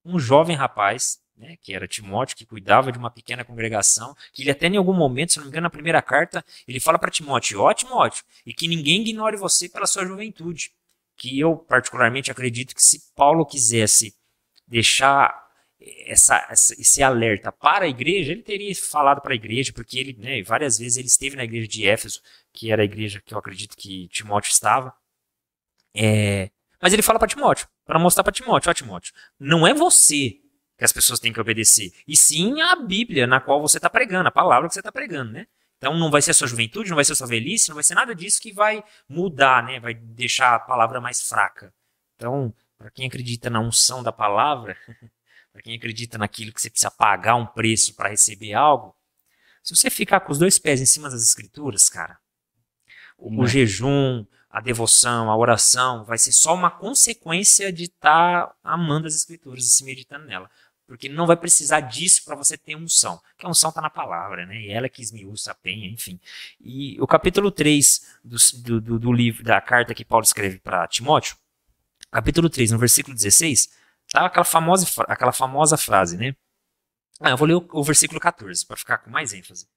um 0.03 0.19
jovem 0.19 0.55
rapaz, 0.55 1.19
né, 1.37 1.57
que 1.61 1.73
era 1.73 1.87
Timóteo, 1.87 2.35
que 2.35 2.45
cuidava 2.45 2.91
de 2.91 2.97
uma 2.97 3.09
pequena 3.09 3.43
congregação, 3.43 4.15
que 4.31 4.43
ele 4.43 4.51
até 4.51 4.67
em 4.67 4.77
algum 4.77 4.93
momento, 4.93 5.33
se 5.33 5.37
não 5.37 5.45
me 5.45 5.49
engano, 5.49 5.63
na 5.63 5.69
primeira 5.69 6.01
carta, 6.01 6.43
ele 6.67 6.79
fala 6.79 6.97
para 6.99 7.11
Timóteo, 7.11 7.61
ó 7.61 7.73
Timóteo, 7.73 8.23
e 8.45 8.53
que 8.53 8.67
ninguém 8.67 9.01
ignore 9.01 9.37
você 9.37 9.67
pela 9.67 9.87
sua 9.87 10.05
juventude, 10.05 10.71
que 11.17 11.39
eu 11.39 11.57
particularmente 11.57 12.31
acredito 12.31 12.75
que 12.75 12.83
se 12.83 13.11
Paulo 13.15 13.45
quisesse 13.45 14.15
deixar 14.67 15.45
essa, 16.07 16.47
esse 16.51 17.03
alerta 17.03 17.51
para 17.51 17.85
a 17.85 17.87
igreja, 17.87 18.31
ele 18.31 18.41
teria 18.41 18.73
falado 18.75 19.21
para 19.21 19.33
a 19.33 19.35
igreja, 19.35 19.71
porque 19.73 19.99
ele, 19.99 20.13
né, 20.17 20.41
várias 20.43 20.77
vezes 20.79 20.97
ele 20.97 21.07
esteve 21.07 21.35
na 21.35 21.43
igreja 21.43 21.67
de 21.67 21.87
Éfeso, 21.87 22.21
que 22.53 22.71
era 22.71 22.81
a 22.81 22.85
igreja 22.85 23.21
que 23.23 23.33
eu 23.33 23.37
acredito 23.37 23.75
que 23.75 24.07
Timóteo 24.07 24.49
estava. 24.49 24.93
É, 25.93 26.49
mas 26.81 26.93
ele 26.93 27.01
fala 27.01 27.19
para 27.19 27.27
Timóteo, 27.27 27.67
para 27.85 27.99
mostrar 27.99 28.23
para 28.23 28.33
Timóteo, 28.33 28.69
ó 28.69 28.73
Timóteo, 28.73 29.13
não 29.39 29.65
é 29.65 29.73
você 29.73 30.39
que 30.77 30.83
as 30.83 30.91
pessoas 30.91 31.19
têm 31.19 31.31
que 31.31 31.39
obedecer, 31.39 31.93
e 32.07 32.17
sim 32.17 32.61
a 32.61 32.75
Bíblia 32.75 33.25
na 33.25 33.39
qual 33.39 33.61
você 33.61 33.77
está 33.77 33.89
pregando, 33.89 34.27
a 34.27 34.31
palavra 34.31 34.67
que 34.67 34.73
você 34.73 34.81
está 34.81 34.91
pregando, 34.91 35.31
né? 35.31 35.47
Então 35.77 35.97
não 35.97 36.09
vai 36.09 36.21
ser 36.21 36.31
a 36.31 36.33
sua 36.33 36.47
juventude, 36.47 36.89
não 36.89 36.95
vai 36.95 37.05
ser 37.05 37.13
a 37.13 37.15
sua 37.15 37.27
velhice, 37.27 37.69
não 37.69 37.75
vai 37.75 37.83
ser 37.83 37.95
nada 37.95 38.15
disso 38.15 38.41
que 38.41 38.51
vai 38.51 38.83
mudar, 39.07 39.63
né? 39.63 39.79
Vai 39.79 39.93
deixar 39.93 40.55
a 40.55 40.59
palavra 40.59 40.99
mais 40.99 41.21
fraca. 41.21 41.73
Então, 42.15 42.53
para 42.77 42.91
quem 42.91 43.07
acredita 43.07 43.49
na 43.49 43.59
unção 43.59 44.03
da 44.03 44.11
palavra, 44.11 44.77
para 45.51 45.61
quem 45.61 45.75
acredita 45.75 46.17
naquilo 46.17 46.51
que 46.51 46.61
você 46.61 46.69
precisa 46.69 46.91
pagar 46.91 47.35
um 47.35 47.45
preço 47.45 47.95
para 47.95 48.09
receber 48.09 48.53
algo, 48.53 48.95
se 49.63 49.75
você 49.75 49.89
ficar 49.89 50.19
com 50.19 50.31
os 50.31 50.37
dois 50.37 50.59
pés 50.59 50.79
em 50.79 50.85
cima 50.85 51.09
das 51.09 51.23
escrituras, 51.23 51.89
cara, 51.89 52.19
o, 53.17 53.41
o 53.41 53.47
jejum, 53.47 54.25
a 54.47 54.61
devoção, 54.61 55.31
a 55.31 55.35
oração, 55.35 56.03
vai 56.05 56.17
ser 56.17 56.31
só 56.31 56.53
uma 56.53 56.69
consequência 56.69 57.73
de 57.73 57.85
estar 57.85 58.47
tá 58.47 58.55
amando 58.63 59.07
as 59.07 59.15
escrituras 59.15 59.65
e 59.65 59.69
se 59.69 59.83
meditando 59.83 60.25
nela. 60.25 60.49
Porque 60.87 61.09
não 61.09 61.25
vai 61.25 61.35
precisar 61.35 61.79
disso 61.79 62.23
para 62.23 62.35
você 62.35 62.57
ter 62.57 62.75
unção. 62.75 63.19
Porque 63.31 63.45
a 63.45 63.49
unção 63.49 63.69
está 63.69 63.81
na 63.81 63.89
palavra, 63.89 64.45
né? 64.45 64.61
E 64.61 64.69
ela 64.69 64.87
que 64.87 65.01
esmiuça 65.01 65.51
a 65.51 65.55
penha, 65.55 65.89
enfim. 65.89 66.19
E 66.61 66.95
o 67.01 67.07
capítulo 67.07 67.49
3 67.49 68.19
do, 68.23 68.79
do, 68.79 68.99
do 68.99 69.11
livro, 69.11 69.43
da 69.43 69.59
carta 69.59 69.95
que 69.95 70.05
Paulo 70.05 70.23
escreve 70.23 70.59
para 70.59 70.87
Timóteo, 70.87 71.35
capítulo 72.15 72.49
3, 72.49 72.71
no 72.71 72.77
versículo 72.77 73.15
16, 73.15 73.69
Tá 74.11 74.25
aquela 74.25 74.45
famosa, 74.45 74.87
aquela 75.07 75.31
famosa 75.31 75.77
frase, 75.77 76.17
né? 76.17 76.35
Ah, 77.19 77.31
eu 77.31 77.37
vou 77.37 77.47
ler 77.47 77.55
o, 77.55 77.67
o 77.73 77.83
versículo 77.83 78.19
14 78.19 78.65
para 78.65 78.77
ficar 78.77 78.97
com 78.99 79.09
mais 79.09 79.33
ênfase. 79.33 79.67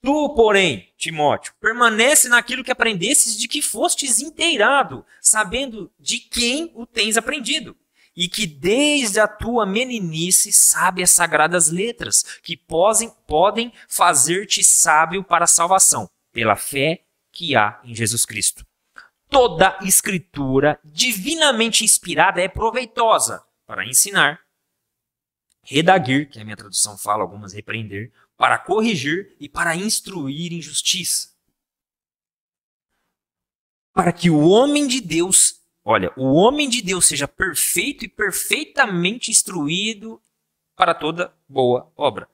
Tu, 0.00 0.34
porém, 0.34 0.92
Timóteo, 0.96 1.54
permanece 1.60 2.28
naquilo 2.28 2.64
que 2.64 2.72
aprendestes 2.72 3.36
de 3.36 3.46
que 3.46 3.62
fostes 3.62 4.20
inteirado, 4.20 5.06
sabendo 5.20 5.92
de 5.98 6.18
quem 6.18 6.72
o 6.74 6.84
tens 6.86 7.16
aprendido, 7.16 7.76
e 8.16 8.28
que 8.28 8.46
desde 8.46 9.20
a 9.20 9.28
tua 9.28 9.64
meninice 9.64 10.52
sabe 10.52 11.02
as 11.02 11.10
sagradas 11.10 11.70
letras, 11.70 12.24
que 12.42 12.56
posem, 12.56 13.12
podem 13.26 13.72
fazer-te 13.88 14.62
sábio 14.62 15.22
para 15.22 15.44
a 15.44 15.48
salvação, 15.48 16.10
pela 16.32 16.56
fé 16.56 17.04
que 17.30 17.54
há 17.54 17.80
em 17.84 17.94
Jesus 17.94 18.24
Cristo. 18.24 18.66
Toda 19.32 19.78
escritura 19.82 20.78
divinamente 20.84 21.82
inspirada 21.82 22.42
é 22.42 22.48
proveitosa 22.48 23.42
para 23.66 23.86
ensinar, 23.86 24.44
redagir, 25.62 26.28
que 26.28 26.38
a 26.38 26.44
minha 26.44 26.56
tradução 26.56 26.98
fala, 26.98 27.22
algumas 27.22 27.54
repreender, 27.54 28.12
para 28.36 28.58
corrigir 28.58 29.34
e 29.40 29.48
para 29.48 29.74
instruir 29.74 30.52
em 30.52 30.60
justiça. 30.60 31.34
Para 33.94 34.12
que 34.12 34.28
o 34.28 34.48
homem 34.48 34.86
de 34.86 35.00
Deus, 35.00 35.62
olha, 35.82 36.12
o 36.14 36.34
homem 36.34 36.68
de 36.68 36.82
Deus 36.82 37.06
seja 37.06 37.26
perfeito 37.26 38.04
e 38.04 38.08
perfeitamente 38.08 39.30
instruído 39.30 40.20
para 40.76 40.94
toda 40.94 41.34
boa 41.48 41.90
obra. 41.96 42.28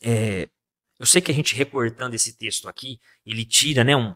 É, 0.00 0.48
eu 1.00 1.06
sei 1.06 1.20
que 1.20 1.32
a 1.32 1.34
gente 1.34 1.56
recortando 1.56 2.14
esse 2.14 2.34
texto 2.34 2.68
aqui, 2.68 3.00
ele 3.26 3.44
tira 3.44 3.82
né, 3.82 3.96
um, 3.96 4.14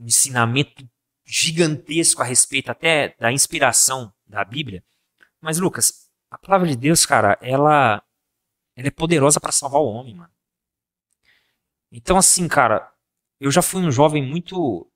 um 0.00 0.06
ensinamento 0.06 0.88
gigantesco 1.24 2.22
a 2.22 2.24
respeito 2.24 2.70
até 2.70 3.14
da 3.18 3.30
inspiração 3.30 4.12
da 4.26 4.44
Bíblia. 4.44 4.82
Mas, 5.40 5.58
Lucas, 5.58 6.10
a 6.30 6.38
palavra 6.38 6.66
de 6.68 6.76
Deus, 6.76 7.04
cara, 7.04 7.38
ela, 7.40 8.02
ela 8.74 8.88
é 8.88 8.90
poderosa 8.90 9.38
para 9.38 9.52
salvar 9.52 9.80
o 9.80 9.86
homem, 9.86 10.14
mano. 10.14 10.32
Então, 11.92 12.16
assim, 12.16 12.48
cara, 12.48 12.90
eu 13.38 13.50
já 13.50 13.62
fui 13.62 13.82
um 13.82 13.90
jovem 13.90 14.22
muito 14.22 14.86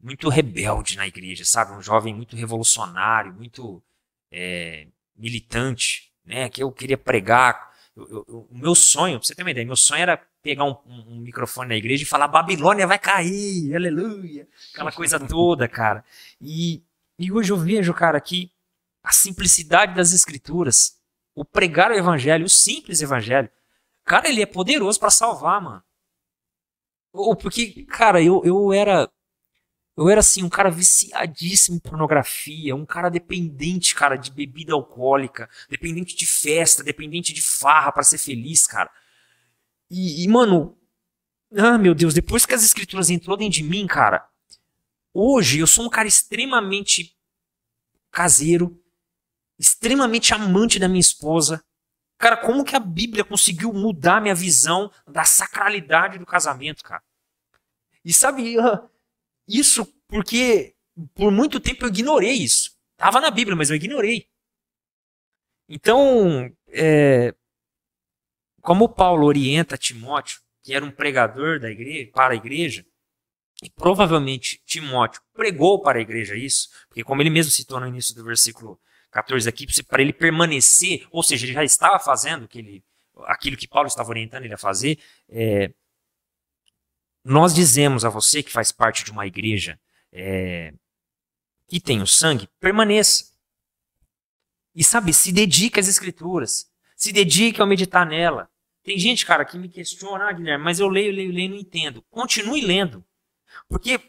muito 0.00 0.28
rebelde 0.28 0.96
na 0.96 1.08
igreja, 1.08 1.44
sabe? 1.44 1.72
Um 1.72 1.82
jovem 1.82 2.14
muito 2.14 2.36
revolucionário, 2.36 3.34
muito 3.34 3.82
é, 4.30 4.86
militante, 5.16 6.12
né? 6.24 6.48
Que 6.48 6.62
eu 6.62 6.70
queria 6.70 6.96
pregar. 6.96 7.72
Eu, 7.96 8.24
eu, 8.28 8.48
o 8.48 8.56
meu 8.56 8.76
sonho, 8.76 9.18
pra 9.18 9.26
você 9.26 9.34
ter 9.34 9.42
uma 9.42 9.50
ideia, 9.50 9.66
meu 9.66 9.74
sonho 9.74 10.02
era 10.02 10.24
pegar 10.42 10.64
um, 10.64 10.76
um, 10.86 11.20
microfone 11.20 11.68
na 11.68 11.76
igreja 11.76 12.02
e 12.02 12.06
falar 12.06 12.28
Babilônia 12.28 12.86
vai 12.86 12.98
cair, 12.98 13.74
aleluia, 13.74 14.48
aquela 14.72 14.92
coisa 14.92 15.18
toda, 15.18 15.68
cara. 15.68 16.04
E, 16.40 16.82
e 17.18 17.32
hoje 17.32 17.52
eu 17.52 17.56
vejo, 17.56 17.92
cara, 17.92 18.20
que 18.20 18.50
a 19.02 19.12
simplicidade 19.12 19.94
das 19.94 20.12
escrituras, 20.12 20.98
o 21.34 21.44
pregar 21.44 21.90
o 21.90 21.94
evangelho, 21.94 22.46
o 22.46 22.48
simples 22.48 23.00
evangelho, 23.02 23.50
cara, 24.04 24.28
ele 24.28 24.42
é 24.42 24.46
poderoso 24.46 24.98
para 24.98 25.10
salvar, 25.10 25.60
mano. 25.60 25.82
Ou 27.12 27.34
porque, 27.34 27.84
cara, 27.84 28.22
eu, 28.22 28.42
eu 28.44 28.72
era 28.72 29.10
eu 29.98 30.08
era 30.08 30.20
assim, 30.20 30.44
um 30.44 30.48
cara 30.48 30.70
viciadíssimo 30.70 31.76
em 31.76 31.80
pornografia, 31.80 32.76
um 32.76 32.86
cara 32.86 33.08
dependente, 33.08 33.96
cara, 33.96 34.14
de 34.14 34.30
bebida 34.30 34.72
alcoólica, 34.72 35.50
dependente 35.68 36.14
de 36.14 36.24
festa, 36.24 36.84
dependente 36.84 37.32
de 37.32 37.42
farra 37.42 37.90
para 37.90 38.04
ser 38.04 38.16
feliz, 38.16 38.64
cara. 38.64 38.88
E, 39.90 40.24
e, 40.24 40.28
mano, 40.28 40.76
ah, 41.56 41.78
meu 41.78 41.94
Deus, 41.94 42.12
depois 42.12 42.44
que 42.44 42.54
as 42.54 42.64
escrituras 42.64 43.10
entrou 43.10 43.36
dentro 43.36 43.54
de 43.54 43.62
mim, 43.62 43.86
cara, 43.86 44.28
hoje 45.14 45.58
eu 45.58 45.66
sou 45.66 45.86
um 45.86 45.88
cara 45.90 46.06
extremamente 46.06 47.16
caseiro, 48.10 48.82
extremamente 49.58 50.34
amante 50.34 50.78
da 50.78 50.88
minha 50.88 51.00
esposa. 51.00 51.64
Cara, 52.18 52.36
como 52.36 52.64
que 52.64 52.76
a 52.76 52.80
Bíblia 52.80 53.24
conseguiu 53.24 53.72
mudar 53.72 54.20
minha 54.20 54.34
visão 54.34 54.90
da 55.06 55.24
sacralidade 55.24 56.18
do 56.18 56.26
casamento, 56.26 56.82
cara? 56.82 57.02
E 58.04 58.12
sabe, 58.12 58.58
uh, 58.58 58.88
isso 59.46 59.86
porque 60.08 60.74
por 61.14 61.30
muito 61.30 61.60
tempo 61.60 61.84
eu 61.84 61.88
ignorei 61.88 62.32
isso. 62.32 62.76
Tava 62.96 63.20
na 63.20 63.30
Bíblia, 63.30 63.56
mas 63.56 63.70
eu 63.70 63.76
ignorei. 63.76 64.28
Então, 65.68 66.52
é, 66.68 67.34
como 68.68 68.86
Paulo 68.86 69.24
orienta 69.24 69.78
Timóteo, 69.78 70.42
que 70.62 70.74
era 70.74 70.84
um 70.84 70.90
pregador 70.90 71.58
da 71.58 71.70
igreja, 71.70 72.10
para 72.12 72.34
a 72.34 72.36
igreja, 72.36 72.84
e 73.62 73.70
provavelmente 73.70 74.62
Timóteo 74.66 75.22
pregou 75.32 75.80
para 75.80 75.96
a 75.96 76.02
igreja 76.02 76.36
isso, 76.36 76.68
porque 76.86 77.02
como 77.02 77.22
ele 77.22 77.30
mesmo 77.30 77.50
citou 77.50 77.80
no 77.80 77.86
início 77.86 78.14
do 78.14 78.22
versículo 78.22 78.78
14 79.10 79.48
aqui, 79.48 79.66
para 79.84 80.02
ele 80.02 80.12
permanecer, 80.12 81.06
ou 81.10 81.22
seja, 81.22 81.46
ele 81.46 81.54
já 81.54 81.64
estava 81.64 81.98
fazendo 81.98 82.44
aquele, 82.44 82.84
aquilo 83.20 83.56
que 83.56 83.66
Paulo 83.66 83.88
estava 83.88 84.10
orientando 84.10 84.44
ele 84.44 84.52
a 84.52 84.58
fazer. 84.58 84.98
É, 85.30 85.72
nós 87.24 87.54
dizemos 87.54 88.04
a 88.04 88.10
você 88.10 88.42
que 88.42 88.52
faz 88.52 88.70
parte 88.70 89.02
de 89.02 89.10
uma 89.10 89.26
igreja 89.26 89.80
é, 90.12 90.74
que 91.66 91.80
tem 91.80 92.02
o 92.02 92.06
sangue, 92.06 92.46
permaneça. 92.60 93.32
E 94.74 94.84
sabe, 94.84 95.14
se 95.14 95.32
dedique 95.32 95.80
às 95.80 95.88
escrituras. 95.88 96.70
Se 96.94 97.12
dedique 97.12 97.62
ao 97.62 97.66
meditar 97.66 98.04
nela. 98.04 98.50
Tem 98.88 98.98
gente, 98.98 99.26
cara, 99.26 99.44
que 99.44 99.58
me 99.58 99.68
questiona, 99.68 100.30
ah, 100.30 100.32
Guilherme, 100.32 100.64
mas 100.64 100.80
eu 100.80 100.88
leio, 100.88 101.12
leio, 101.12 101.30
leio 101.30 101.44
e 101.44 101.48
não 101.50 101.58
entendo. 101.58 102.00
Continue 102.08 102.62
lendo. 102.62 103.04
Porque 103.68 104.00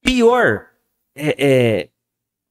pior 0.00 0.70
é, 1.12 1.44
é, 1.44 1.90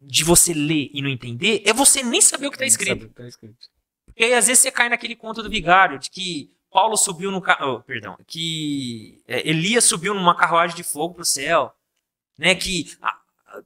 de 0.01 0.25
você 0.25 0.53
ler 0.53 0.89
e 0.93 1.01
não 1.01 1.07
entender 1.07 1.63
é 1.65 1.71
você 1.71 2.03
nem 2.03 2.19
saber 2.19 2.47
o 2.47 2.49
que 2.49 2.57
está 2.57 2.65
escrito. 2.65 3.07
Tá 3.13 3.25
escrito. 3.25 3.55
Porque 4.05 4.21
aí 4.21 4.33
às 4.33 4.47
vezes 4.47 4.63
você 4.63 4.69
cai 4.69 4.89
naquele 4.89 5.15
conto 5.15 5.41
do 5.41 5.49
vigário 5.49 5.97
de 5.97 6.09
que 6.09 6.53
Paulo 6.69 6.97
subiu 6.97 7.31
no 7.31 7.37
oh, 7.37 7.79
perdão, 7.83 8.17
que 8.27 9.23
é, 9.25 9.47
Elias 9.47 9.85
subiu 9.85 10.13
numa 10.13 10.35
carruagem 10.35 10.75
de 10.75 10.83
fogo 10.83 11.13
para 11.13 11.21
o 11.21 11.25
céu, 11.25 11.73
né? 12.37 12.53
Que 12.53 12.97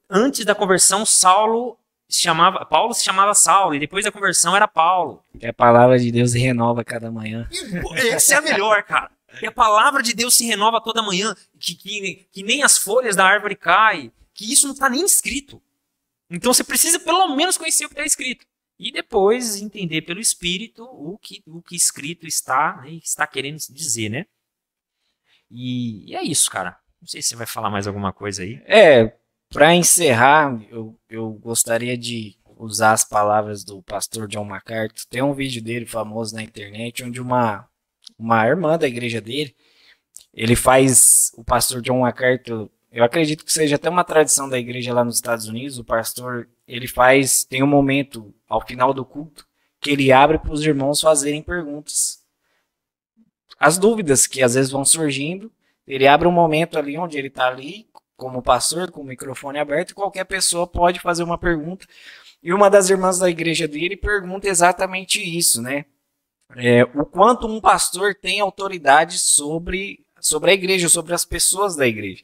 antes 0.08 0.44
da 0.44 0.54
conversão 0.54 1.04
Saulo 1.04 1.76
se 2.08 2.22
chamava 2.22 2.64
Paulo 2.64 2.94
se 2.94 3.04
chamava 3.04 3.34
Saulo 3.34 3.74
e 3.74 3.80
depois 3.80 4.04
da 4.04 4.12
conversão 4.12 4.54
era 4.54 4.68
Paulo. 4.68 5.22
Que 5.38 5.46
a 5.46 5.52
palavra 5.52 5.98
de 5.98 6.10
Deus 6.10 6.32
se 6.32 6.38
renova 6.38 6.84
cada 6.84 7.10
manhã. 7.10 7.48
Essa 7.96 8.34
é 8.34 8.36
a 8.38 8.42
melhor, 8.42 8.82
cara. 8.84 9.10
Que 9.38 9.46
a 9.46 9.52
palavra 9.52 10.02
de 10.02 10.14
Deus 10.14 10.34
se 10.34 10.46
renova 10.46 10.80
toda 10.80 11.02
manhã, 11.02 11.34
que, 11.58 11.74
que, 11.74 12.26
que 12.32 12.42
nem 12.42 12.62
as 12.62 12.78
folhas 12.78 13.16
da 13.16 13.26
árvore 13.26 13.54
caem, 13.54 14.10
que 14.32 14.50
isso 14.50 14.66
não 14.66 14.74
está 14.74 14.88
nem 14.88 15.04
escrito. 15.04 15.60
Então 16.30 16.52
você 16.52 16.64
precisa 16.64 16.98
pelo 16.98 17.34
menos 17.34 17.58
conhecer 17.58 17.84
o 17.84 17.88
que 17.88 17.94
está 17.94 18.04
escrito. 18.04 18.46
E 18.78 18.92
depois 18.92 19.56
entender 19.56 20.02
pelo 20.02 20.20
Espírito 20.20 20.84
o 20.84 21.18
que 21.18 21.42
o 21.46 21.62
que 21.62 21.74
escrito 21.74 22.26
está, 22.26 22.82
né, 22.82 22.92
está 23.02 23.26
querendo 23.26 23.58
dizer, 23.70 24.10
né? 24.10 24.26
E, 25.50 26.10
e, 26.10 26.16
é 26.16 26.22
isso, 26.22 26.50
cara. 26.50 26.78
Não 27.00 27.08
sei 27.08 27.22
se 27.22 27.28
você 27.28 27.36
vai 27.36 27.46
falar 27.46 27.70
mais 27.70 27.86
alguma 27.86 28.12
coisa 28.12 28.42
aí. 28.42 28.60
É, 28.66 29.16
para 29.50 29.74
encerrar, 29.74 30.60
eu, 30.70 30.98
eu 31.08 31.30
gostaria 31.32 31.96
de 31.96 32.36
usar 32.58 32.92
as 32.92 33.04
palavras 33.04 33.64
do 33.64 33.82
pastor 33.82 34.26
John 34.28 34.44
MacArthur. 34.44 35.06
Tem 35.08 35.22
um 35.22 35.34
vídeo 35.34 35.62
dele 35.62 35.86
famoso 35.86 36.34
na 36.34 36.42
internet 36.42 37.04
onde 37.04 37.20
uma, 37.20 37.68
uma 38.18 38.46
irmã 38.46 38.78
da 38.78 38.88
igreja 38.88 39.20
dele, 39.20 39.54
ele 40.32 40.56
faz, 40.56 41.32
o 41.36 41.44
pastor 41.44 41.80
John 41.80 42.00
MacArthur 42.00 42.70
eu 42.96 43.04
acredito 43.04 43.44
que 43.44 43.52
seja 43.52 43.76
até 43.76 43.90
uma 43.90 44.04
tradição 44.04 44.48
da 44.48 44.58
igreja 44.58 44.94
lá 44.94 45.04
nos 45.04 45.16
Estados 45.16 45.48
Unidos, 45.48 45.78
o 45.78 45.84
pastor, 45.84 46.48
ele 46.66 46.88
faz, 46.88 47.44
tem 47.44 47.62
um 47.62 47.66
momento 47.66 48.34
ao 48.48 48.66
final 48.66 48.94
do 48.94 49.04
culto 49.04 49.46
que 49.82 49.90
ele 49.90 50.10
abre 50.10 50.38
para 50.38 50.50
os 50.50 50.64
irmãos 50.64 51.02
fazerem 51.02 51.42
perguntas. 51.42 52.24
As 53.60 53.76
dúvidas 53.76 54.26
que 54.26 54.42
às 54.42 54.54
vezes 54.54 54.70
vão 54.70 54.82
surgindo, 54.82 55.52
ele 55.86 56.06
abre 56.06 56.26
um 56.26 56.32
momento 56.32 56.78
ali 56.78 56.96
onde 56.96 57.18
ele 57.18 57.28
está 57.28 57.48
ali, 57.48 57.86
como 58.16 58.42
pastor, 58.42 58.90
com 58.90 59.02
o 59.02 59.04
microfone 59.04 59.58
aberto, 59.58 59.94
qualquer 59.94 60.24
pessoa 60.24 60.66
pode 60.66 61.00
fazer 61.00 61.22
uma 61.22 61.38
pergunta. 61.38 61.86
E 62.42 62.52
uma 62.52 62.70
das 62.70 62.88
irmãs 62.90 63.18
da 63.18 63.28
igreja 63.28 63.66
dele 63.66 63.96
pergunta 63.96 64.48
exatamente 64.48 65.20
isso, 65.20 65.60
né? 65.60 65.84
É, 66.54 66.84
o 66.84 67.04
quanto 67.04 67.46
um 67.46 67.60
pastor 67.60 68.14
tem 68.14 68.40
autoridade 68.40 69.18
sobre, 69.18 70.00
sobre 70.20 70.50
a 70.50 70.54
igreja, 70.54 70.88
sobre 70.88 71.12
as 71.12 71.24
pessoas 71.24 71.74
da 71.74 71.86
igreja. 71.86 72.22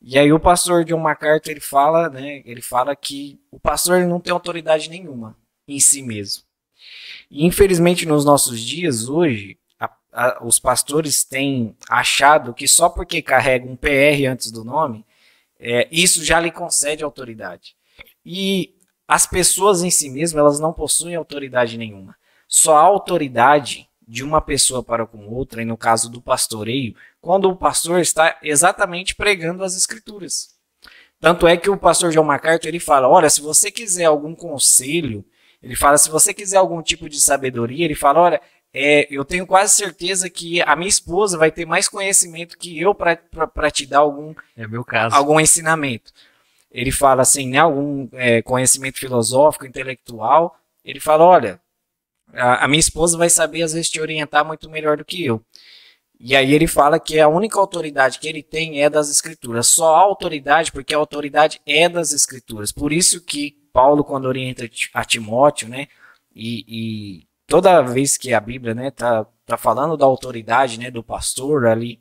E 0.00 0.18
aí 0.18 0.32
o 0.32 0.40
pastor 0.40 0.84
John 0.84 0.98
MacArthur 0.98 1.50
ele 1.50 1.60
fala, 1.60 2.08
né? 2.08 2.42
Ele 2.46 2.62
fala 2.62 2.96
que 2.96 3.38
o 3.50 3.60
pastor 3.60 4.06
não 4.06 4.20
tem 4.20 4.32
autoridade 4.32 4.88
nenhuma 4.88 5.36
em 5.68 5.78
si 5.78 6.02
mesmo. 6.02 6.44
E 7.30 7.44
infelizmente 7.44 8.06
nos 8.06 8.24
nossos 8.24 8.60
dias 8.60 9.08
hoje, 9.08 9.58
a, 9.78 9.90
a, 10.12 10.44
os 10.44 10.58
pastores 10.58 11.22
têm 11.24 11.76
achado 11.88 12.54
que 12.54 12.66
só 12.66 12.88
porque 12.88 13.20
carrega 13.20 13.66
um 13.66 13.76
PR 13.76 14.30
antes 14.30 14.50
do 14.50 14.64
nome, 14.64 15.04
é, 15.60 15.86
isso 15.92 16.24
já 16.24 16.40
lhe 16.40 16.50
concede 16.50 17.04
autoridade. 17.04 17.76
E 18.24 18.74
as 19.06 19.26
pessoas 19.26 19.82
em 19.82 19.90
si 19.90 20.08
mesmas, 20.08 20.40
elas 20.40 20.60
não 20.60 20.72
possuem 20.72 21.14
autoridade 21.14 21.76
nenhuma. 21.76 22.16
Só 22.48 22.76
há 22.76 22.80
autoridade 22.80 23.88
de 24.08 24.24
uma 24.24 24.40
pessoa 24.40 24.82
para 24.82 25.06
com 25.06 25.28
outra, 25.28 25.62
e 25.62 25.64
no 25.64 25.76
caso 25.76 26.10
do 26.10 26.20
pastoreio, 26.20 26.96
quando 27.20 27.48
o 27.48 27.56
pastor 27.56 28.00
está 28.00 28.38
exatamente 28.42 29.14
pregando 29.14 29.62
as 29.62 29.76
escrituras. 29.76 30.48
Tanto 31.20 31.46
é 31.46 31.56
que 31.56 31.68
o 31.68 31.76
pastor 31.76 32.10
John 32.10 32.24
MacArthur 32.24 32.68
ele 32.68 32.80
fala: 32.80 33.06
olha, 33.08 33.28
se 33.28 33.40
você 33.40 33.70
quiser 33.70 34.06
algum 34.06 34.34
conselho, 34.34 35.24
ele 35.62 35.76
fala, 35.76 35.98
se 35.98 36.08
você 36.08 36.32
quiser 36.32 36.56
algum 36.56 36.82
tipo 36.82 37.08
de 37.08 37.20
sabedoria, 37.20 37.84
ele 37.84 37.94
fala: 37.94 38.20
olha, 38.20 38.40
é, 38.72 39.06
eu 39.10 39.24
tenho 39.24 39.46
quase 39.46 39.74
certeza 39.74 40.30
que 40.30 40.62
a 40.62 40.76
minha 40.76 40.88
esposa 40.88 41.36
vai 41.36 41.50
ter 41.50 41.66
mais 41.66 41.88
conhecimento 41.88 42.56
que 42.56 42.80
eu 42.80 42.94
para 42.94 43.70
te 43.70 43.84
dar 43.84 43.98
algum, 43.98 44.34
é 44.56 44.66
meu 44.66 44.84
caso. 44.84 45.14
algum 45.14 45.40
ensinamento. 45.40 46.12
Ele 46.70 46.92
fala 46.92 47.22
assim, 47.22 47.48
né, 47.48 47.58
algum 47.58 48.08
é, 48.12 48.42
conhecimento 48.42 48.98
filosófico, 48.98 49.66
intelectual. 49.66 50.56
Ele 50.84 51.00
fala: 51.00 51.24
olha, 51.24 51.60
a, 52.32 52.64
a 52.64 52.68
minha 52.68 52.78
esposa 52.78 53.18
vai 53.18 53.28
saber, 53.28 53.62
às 53.62 53.72
vezes, 53.72 53.90
te 53.90 54.00
orientar 54.00 54.44
muito 54.44 54.70
melhor 54.70 54.96
do 54.96 55.04
que 55.04 55.24
eu. 55.24 55.44
E 56.22 56.36
aí 56.36 56.54
ele 56.54 56.66
fala 56.66 57.00
que 57.00 57.18
a 57.18 57.28
única 57.28 57.58
autoridade 57.58 58.18
que 58.18 58.28
ele 58.28 58.42
tem 58.42 58.82
é 58.82 58.90
das 58.90 59.10
escrituras. 59.10 59.66
Só 59.68 59.96
há 59.96 60.00
autoridade 60.00 60.70
porque 60.70 60.94
a 60.94 60.98
autoridade 60.98 61.60
é 61.66 61.88
das 61.88 62.12
escrituras. 62.12 62.70
Por 62.70 62.92
isso 62.92 63.22
que 63.22 63.56
Paulo, 63.72 64.04
quando 64.04 64.26
orienta 64.26 64.68
a 64.92 65.04
Timóteo, 65.04 65.68
né, 65.68 65.88
e, 66.34 66.64
e 66.68 67.29
toda 67.50 67.82
vez 67.82 68.16
que 68.16 68.32
a 68.32 68.38
Bíblia, 68.38 68.74
né, 68.74 68.92
tá, 68.92 69.26
tá 69.44 69.56
falando 69.56 69.96
da 69.96 70.06
autoridade, 70.06 70.78
né, 70.78 70.88
do 70.88 71.02
pastor 71.02 71.66
ali, 71.66 72.00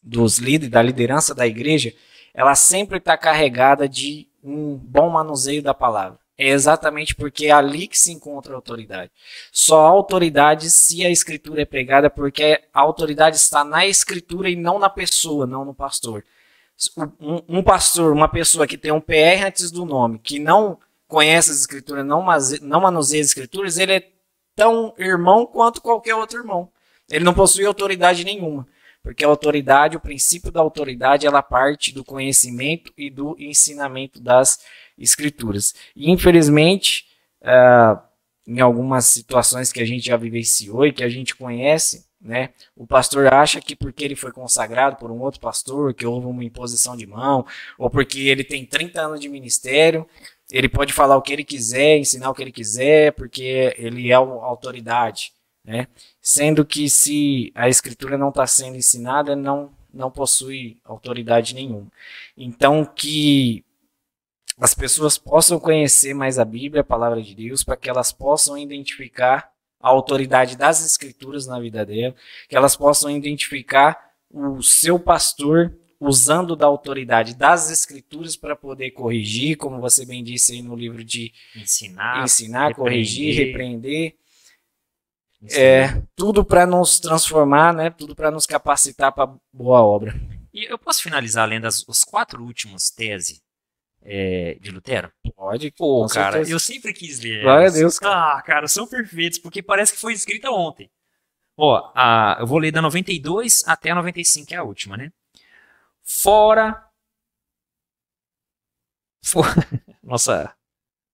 dos 0.00 0.38
líderes, 0.38 0.70
da 0.70 0.80
liderança 0.80 1.34
da 1.34 1.44
igreja, 1.44 1.92
ela 2.32 2.54
sempre 2.54 2.98
está 2.98 3.18
carregada 3.18 3.88
de 3.88 4.28
um 4.42 4.76
bom 4.76 5.10
manuseio 5.10 5.60
da 5.60 5.74
palavra. 5.74 6.20
É 6.38 6.48
exatamente 6.50 7.16
porque 7.16 7.46
é 7.46 7.50
ali 7.50 7.88
que 7.88 7.98
se 7.98 8.12
encontra 8.12 8.52
a 8.52 8.56
autoridade. 8.56 9.10
Só 9.50 9.86
há 9.86 9.88
autoridade 9.88 10.70
se 10.70 11.04
a 11.04 11.10
escritura 11.10 11.62
é 11.62 11.66
pregada, 11.66 12.08
porque 12.08 12.62
a 12.72 12.80
autoridade 12.80 13.36
está 13.36 13.64
na 13.64 13.84
escritura 13.84 14.48
e 14.48 14.54
não 14.54 14.78
na 14.78 14.88
pessoa, 14.88 15.48
não 15.48 15.64
no 15.64 15.74
pastor. 15.74 16.24
Um, 17.20 17.58
um 17.58 17.62
pastor, 17.62 18.12
uma 18.12 18.28
pessoa 18.28 18.68
que 18.68 18.78
tem 18.78 18.92
um 18.92 19.00
PR 19.00 19.44
antes 19.44 19.72
do 19.72 19.84
nome, 19.84 20.20
que 20.20 20.38
não 20.38 20.78
conhece 21.08 21.50
as 21.50 21.58
escrituras, 21.58 22.06
não, 22.06 22.24
não 22.62 22.80
manuseia 22.80 23.20
as 23.20 23.26
escrituras, 23.26 23.76
ele 23.76 23.92
é 23.94 24.19
tão 24.54 24.94
irmão 24.98 25.46
quanto 25.46 25.80
qualquer 25.80 26.14
outro 26.14 26.38
irmão. 26.38 26.70
Ele 27.10 27.24
não 27.24 27.34
possui 27.34 27.64
autoridade 27.64 28.24
nenhuma. 28.24 28.66
Porque 29.02 29.24
a 29.24 29.28
autoridade, 29.28 29.96
o 29.96 30.00
princípio 30.00 30.52
da 30.52 30.60
autoridade, 30.60 31.26
ela 31.26 31.42
parte 31.42 31.92
do 31.92 32.04
conhecimento 32.04 32.92
e 32.96 33.08
do 33.08 33.34
ensinamento 33.38 34.20
das 34.20 34.60
escrituras. 34.98 35.74
E 35.96 36.10
infelizmente, 36.10 37.06
uh, 37.40 37.98
em 38.46 38.60
algumas 38.60 39.06
situações 39.06 39.72
que 39.72 39.80
a 39.80 39.86
gente 39.86 40.06
já 40.06 40.16
vivenciou 40.16 40.86
e 40.86 40.92
que 40.92 41.02
a 41.02 41.08
gente 41.08 41.34
conhece, 41.34 42.10
né, 42.20 42.50
o 42.76 42.86
pastor 42.86 43.32
acha 43.32 43.60
que 43.60 43.74
porque 43.74 44.04
ele 44.04 44.14
foi 44.14 44.30
consagrado 44.30 44.96
por 44.96 45.10
um 45.10 45.20
outro 45.20 45.40
pastor, 45.40 45.94
que 45.94 46.04
houve 46.04 46.26
uma 46.26 46.44
imposição 46.44 46.94
de 46.94 47.06
mão, 47.06 47.46
ou 47.78 47.88
porque 47.88 48.20
ele 48.28 48.44
tem 48.44 48.66
30 48.66 49.00
anos 49.00 49.20
de 49.20 49.28
ministério, 49.28 50.06
ele 50.50 50.68
pode 50.68 50.92
falar 50.92 51.16
o 51.16 51.22
que 51.22 51.32
ele 51.32 51.44
quiser, 51.44 51.98
ensinar 51.98 52.30
o 52.30 52.34
que 52.34 52.42
ele 52.42 52.52
quiser, 52.52 53.12
porque 53.12 53.74
ele 53.78 54.10
é 54.10 54.18
uma 54.18 54.44
autoridade. 54.44 55.32
Né? 55.64 55.86
Sendo 56.20 56.64
que 56.64 56.88
se 56.90 57.52
a 57.54 57.68
escritura 57.68 58.18
não 58.18 58.30
está 58.30 58.46
sendo 58.46 58.76
ensinada, 58.76 59.36
não, 59.36 59.72
não 59.92 60.10
possui 60.10 60.78
autoridade 60.84 61.54
nenhuma. 61.54 61.90
Então, 62.36 62.84
que 62.84 63.64
as 64.58 64.74
pessoas 64.74 65.16
possam 65.16 65.58
conhecer 65.58 66.14
mais 66.14 66.38
a 66.38 66.44
Bíblia, 66.44 66.82
a 66.82 66.84
palavra 66.84 67.22
de 67.22 67.34
Deus, 67.34 67.62
para 67.62 67.76
que 67.76 67.88
elas 67.88 68.12
possam 68.12 68.58
identificar 68.58 69.50
a 69.80 69.88
autoridade 69.88 70.56
das 70.56 70.84
Escrituras 70.84 71.46
na 71.46 71.58
vida 71.58 71.86
dela, 71.86 72.14
que 72.48 72.56
elas 72.56 72.76
possam 72.76 73.10
identificar 73.10 74.10
o 74.30 74.62
seu 74.62 74.98
pastor 74.98 75.74
usando 76.00 76.56
da 76.56 76.66
autoridade 76.66 77.36
das 77.36 77.70
Escrituras 77.70 78.34
para 78.34 78.56
poder 78.56 78.90
corrigir, 78.92 79.56
como 79.56 79.80
você 79.80 80.06
bem 80.06 80.24
disse 80.24 80.52
aí 80.52 80.62
no 80.62 80.74
livro 80.74 81.04
de 81.04 81.32
ensinar, 81.54 82.24
ensinar 82.24 82.68
repreender, 82.68 82.92
corrigir, 82.92 83.46
repreender. 83.46 84.14
É, 85.52 86.02
tudo 86.16 86.44
para 86.44 86.66
nos 86.66 86.98
transformar, 86.98 87.72
né? 87.74 87.90
Tudo 87.90 88.14
para 88.14 88.30
nos 88.30 88.46
capacitar 88.46 89.12
para 89.12 89.34
boa 89.52 89.82
obra. 89.82 90.18
E 90.52 90.64
eu 90.64 90.78
posso 90.78 91.02
finalizar 91.02 91.48
lendo 91.48 91.66
as, 91.66 91.86
os 91.86 92.02
quatro 92.02 92.42
últimos 92.42 92.90
teses 92.90 93.40
é, 94.02 94.58
de 94.60 94.70
Lutero? 94.70 95.10
Pode. 95.34 95.70
Pô, 95.72 96.06
cara, 96.08 96.32
certeza. 96.32 96.52
eu 96.52 96.60
sempre 96.60 96.92
quis 96.92 97.20
ler. 97.20 97.42
Glória 97.42 97.68
a 97.68 97.70
Deus. 97.70 97.98
Cara. 97.98 98.38
Ah, 98.38 98.42
cara, 98.42 98.68
são 98.68 98.86
perfeitos, 98.86 99.38
porque 99.38 99.62
parece 99.62 99.92
que 99.92 100.00
foi 100.00 100.12
escrita 100.12 100.50
ontem. 100.50 100.90
Ó, 101.56 101.90
a, 101.94 102.38
eu 102.40 102.46
vou 102.46 102.58
ler 102.58 102.72
da 102.72 102.82
92 102.82 103.64
até 103.66 103.90
a 103.90 103.94
95, 103.94 104.46
que 104.46 104.54
é 104.54 104.58
a 104.58 104.62
última, 104.62 104.96
né? 104.96 105.12
Fora. 106.18 106.84
For... 109.24 109.44
Nossa. 110.02 110.52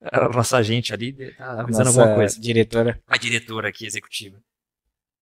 A 0.01 0.29
nossa 0.29 0.63
gente 0.63 0.93
ali 0.93 1.13
tá 1.35 1.61
avisando 1.61 1.87
nossa 1.87 2.01
alguma 2.01 2.17
coisa. 2.17 2.41
Diretora. 2.41 3.03
A 3.07 3.17
diretora 3.17 3.69
aqui, 3.69 3.87
executiva. 3.87 4.41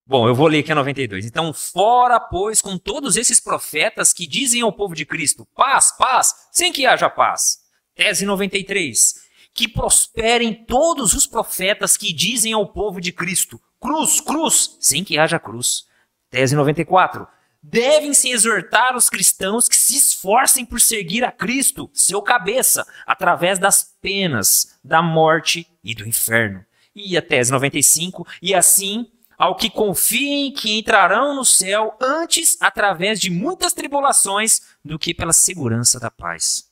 Bom, 0.07 0.29
eu 0.29 0.35
vou 0.35 0.47
ler 0.47 0.59
aqui 0.59 0.72
a 0.72 0.75
92. 0.75 1.25
Então, 1.25 1.53
fora, 1.55 2.20
pois, 2.20 2.61
com 2.61 2.77
todos 2.77 3.16
esses 3.16 3.41
profetas 3.41 4.12
que 4.12 4.27
dizem 4.27 4.61
ao 4.61 4.72
povo 4.72 4.95
de 4.95 5.07
Cristo: 5.07 5.47
paz, 5.55 5.93
paz, 5.97 6.35
sem 6.53 6.72
que 6.72 6.87
haja 6.87 7.09
paz. 7.09 7.61
Tese 7.95 8.27
93. 8.27 9.14
Que 9.55 9.68
prosperem 9.68 10.64
todos 10.66 11.14
os 11.14 11.27
profetas 11.27 11.97
que 11.97 12.12
dizem 12.12 12.53
ao 12.53 12.70
povo 12.70 13.01
de 13.01 13.12
Cristo: 13.12 13.61
cruz, 13.81 14.20
cruz, 14.20 14.77
sem 14.81 15.03
que 15.03 15.18
haja 15.18 15.39
cruz. 15.39 15.87
Tese 16.31 16.55
94. 16.55 17.27
Devem-se 17.66 18.28
exortar 18.28 18.94
os 18.94 19.08
cristãos 19.08 19.66
que 19.66 19.74
se 19.74 19.96
esforcem 19.96 20.66
por 20.66 20.78
seguir 20.78 21.24
a 21.24 21.32
Cristo, 21.32 21.88
seu 21.94 22.20
cabeça, 22.20 22.86
através 23.06 23.58
das 23.58 23.96
penas, 24.02 24.78
da 24.84 25.00
morte 25.00 25.66
e 25.82 25.94
do 25.94 26.06
inferno. 26.06 26.62
E 26.94 27.16
a 27.16 27.22
tese 27.22 27.50
95. 27.50 28.26
E 28.42 28.54
assim 28.54 29.10
ao 29.38 29.56
que 29.56 29.70
confiem 29.70 30.52
que 30.52 30.78
entrarão 30.78 31.34
no 31.34 31.44
céu 31.44 31.96
antes 32.00 32.58
através 32.60 33.18
de 33.18 33.30
muitas 33.30 33.72
tribulações 33.72 34.60
do 34.84 34.98
que 34.98 35.14
pela 35.14 35.32
segurança 35.32 35.98
da 35.98 36.10
paz. 36.10 36.70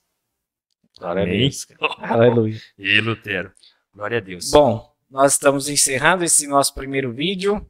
Glória 0.99 1.23
a 1.23 1.27
Deus. 1.27 1.67
Aleluia. 1.99 2.61
E 2.79 3.01
Lutero. 3.01 3.51
Glória 3.95 4.19
a 4.19 4.21
Deus. 4.21 4.51
Bom, 4.51 4.95
nós 5.11 5.33
estamos 5.33 5.71
encerrando 5.71 6.23
esse 6.23 6.47
nosso 6.47 6.75
primeiro 6.75 7.13
vídeo. 7.13 7.67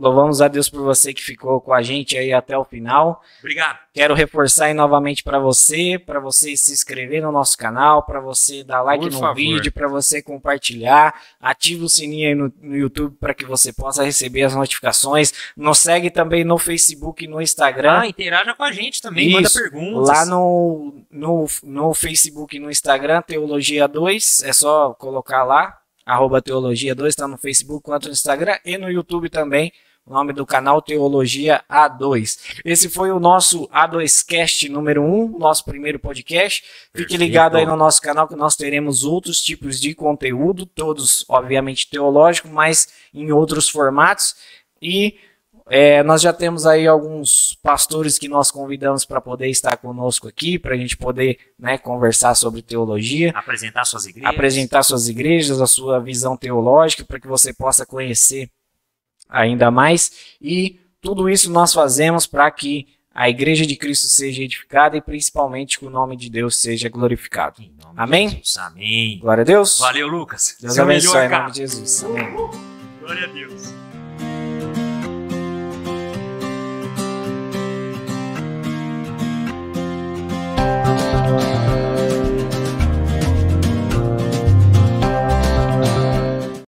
Louvamos 0.00 0.40
a 0.40 0.48
Deus 0.48 0.70
por 0.70 0.80
você 0.80 1.12
que 1.12 1.22
ficou 1.22 1.60
com 1.60 1.74
a 1.74 1.82
gente 1.82 2.16
aí 2.16 2.32
até 2.32 2.56
o 2.56 2.64
final. 2.64 3.22
Obrigado. 3.40 3.78
Quero 3.92 4.14
reforçar 4.14 4.64
aí 4.64 4.72
novamente 4.72 5.22
para 5.22 5.38
você, 5.38 5.98
para 5.98 6.18
você 6.18 6.56
se 6.56 6.72
inscrever 6.72 7.20
no 7.20 7.30
nosso 7.30 7.58
canal, 7.58 8.02
para 8.04 8.18
você 8.18 8.64
dar 8.64 8.80
like 8.80 9.04
por 9.04 9.12
no 9.12 9.20
favor. 9.20 9.34
vídeo, 9.34 9.70
para 9.70 9.88
você 9.88 10.22
compartilhar, 10.22 11.14
ative 11.38 11.84
o 11.84 11.88
sininho 11.88 12.28
aí 12.28 12.34
no, 12.34 12.50
no 12.62 12.74
YouTube 12.78 13.14
para 13.20 13.34
que 13.34 13.44
você 13.44 13.74
possa 13.74 14.02
receber 14.02 14.44
as 14.44 14.54
notificações. 14.54 15.34
Nos 15.54 15.76
segue 15.76 16.08
também 16.08 16.44
no 16.44 16.56
Facebook 16.56 17.22
e 17.22 17.28
no 17.28 17.42
Instagram. 17.42 18.00
Ah, 18.00 18.06
interaja 18.06 18.54
com 18.54 18.64
a 18.64 18.72
gente 18.72 19.02
também, 19.02 19.26
Isso. 19.28 19.36
manda 19.36 19.50
perguntas. 19.50 20.08
Lá 20.08 20.24
no, 20.24 20.94
no, 21.10 21.46
no 21.62 21.92
Facebook 21.92 22.56
e 22.56 22.58
no 22.58 22.70
Instagram, 22.70 23.20
Teologia 23.20 23.86
2, 23.86 24.44
é 24.44 24.52
só 24.54 24.94
colocar 24.94 25.44
lá, 25.44 25.78
arroba 26.06 26.40
Teologia 26.40 26.94
2, 26.94 27.10
está 27.10 27.28
no 27.28 27.36
Facebook 27.36 27.84
quanto 27.84 28.06
no 28.06 28.12
Instagram 28.12 28.56
e 28.64 28.78
no 28.78 28.90
YouTube 28.90 29.28
também 29.28 29.70
O 30.10 30.12
nome 30.12 30.32
do 30.32 30.44
canal 30.44 30.82
Teologia 30.82 31.62
A2. 31.70 32.60
Esse 32.64 32.88
foi 32.88 33.12
o 33.12 33.20
nosso 33.20 33.68
A2Cast 33.68 34.68
número 34.68 35.04
1, 35.04 35.38
nosso 35.38 35.64
primeiro 35.64 36.00
podcast. 36.00 36.62
Fique 36.62 37.10
Perfeito. 37.10 37.20
ligado 37.20 37.56
aí 37.56 37.64
no 37.64 37.76
nosso 37.76 38.02
canal 38.02 38.26
que 38.26 38.34
nós 38.34 38.56
teremos 38.56 39.04
outros 39.04 39.40
tipos 39.40 39.80
de 39.80 39.94
conteúdo, 39.94 40.66
todos 40.66 41.24
obviamente 41.28 41.88
teológicos, 41.88 42.50
mas 42.50 42.88
em 43.14 43.30
outros 43.30 43.68
formatos. 43.68 44.34
E 44.82 45.16
é, 45.68 46.02
nós 46.02 46.20
já 46.20 46.32
temos 46.32 46.66
aí 46.66 46.88
alguns 46.88 47.56
pastores 47.62 48.18
que 48.18 48.26
nós 48.26 48.50
convidamos 48.50 49.04
para 49.04 49.20
poder 49.20 49.46
estar 49.46 49.76
conosco 49.76 50.26
aqui, 50.26 50.58
para 50.58 50.74
a 50.74 50.76
gente 50.76 50.96
poder 50.96 51.38
né, 51.56 51.78
conversar 51.78 52.34
sobre 52.34 52.62
teologia 52.62 53.30
Apresentar 53.32 53.84
suas 53.84 54.06
igrejas. 54.06 54.34
apresentar 54.34 54.82
suas 54.82 55.08
igrejas, 55.08 55.60
a 55.60 55.68
sua 55.68 56.00
visão 56.00 56.36
teológica, 56.36 57.04
para 57.04 57.20
que 57.20 57.28
você 57.28 57.54
possa 57.54 57.86
conhecer 57.86 58.50
ainda 59.30 59.70
mais. 59.70 60.34
E 60.40 60.80
tudo 61.00 61.28
isso 61.28 61.50
nós 61.50 61.72
fazemos 61.72 62.26
para 62.26 62.50
que 62.50 62.88
a 63.14 63.28
Igreja 63.28 63.66
de 63.66 63.76
Cristo 63.76 64.06
seja 64.06 64.42
edificada 64.42 64.96
e 64.96 65.00
principalmente 65.00 65.78
que 65.78 65.84
o 65.84 65.90
nome 65.90 66.16
de 66.16 66.30
Deus 66.30 66.56
seja 66.56 66.88
glorificado. 66.88 67.62
Amém? 67.96 68.28
Jesus, 68.28 68.56
amém. 68.58 69.18
Glória 69.18 69.42
a 69.42 69.44
Deus. 69.44 69.78
Valeu, 69.78 70.08
Lucas. 70.08 70.56
Deus 70.60 70.74
Seu 70.74 70.84
abençoe 70.84 71.22
melhor, 71.22 71.26
em 71.26 71.38
nome 71.38 71.52
de 71.52 71.58
Jesus. 71.58 72.04
Amém. 72.04 72.34
Glória 73.00 73.24
a 73.24 73.28
Deus. 73.28 73.80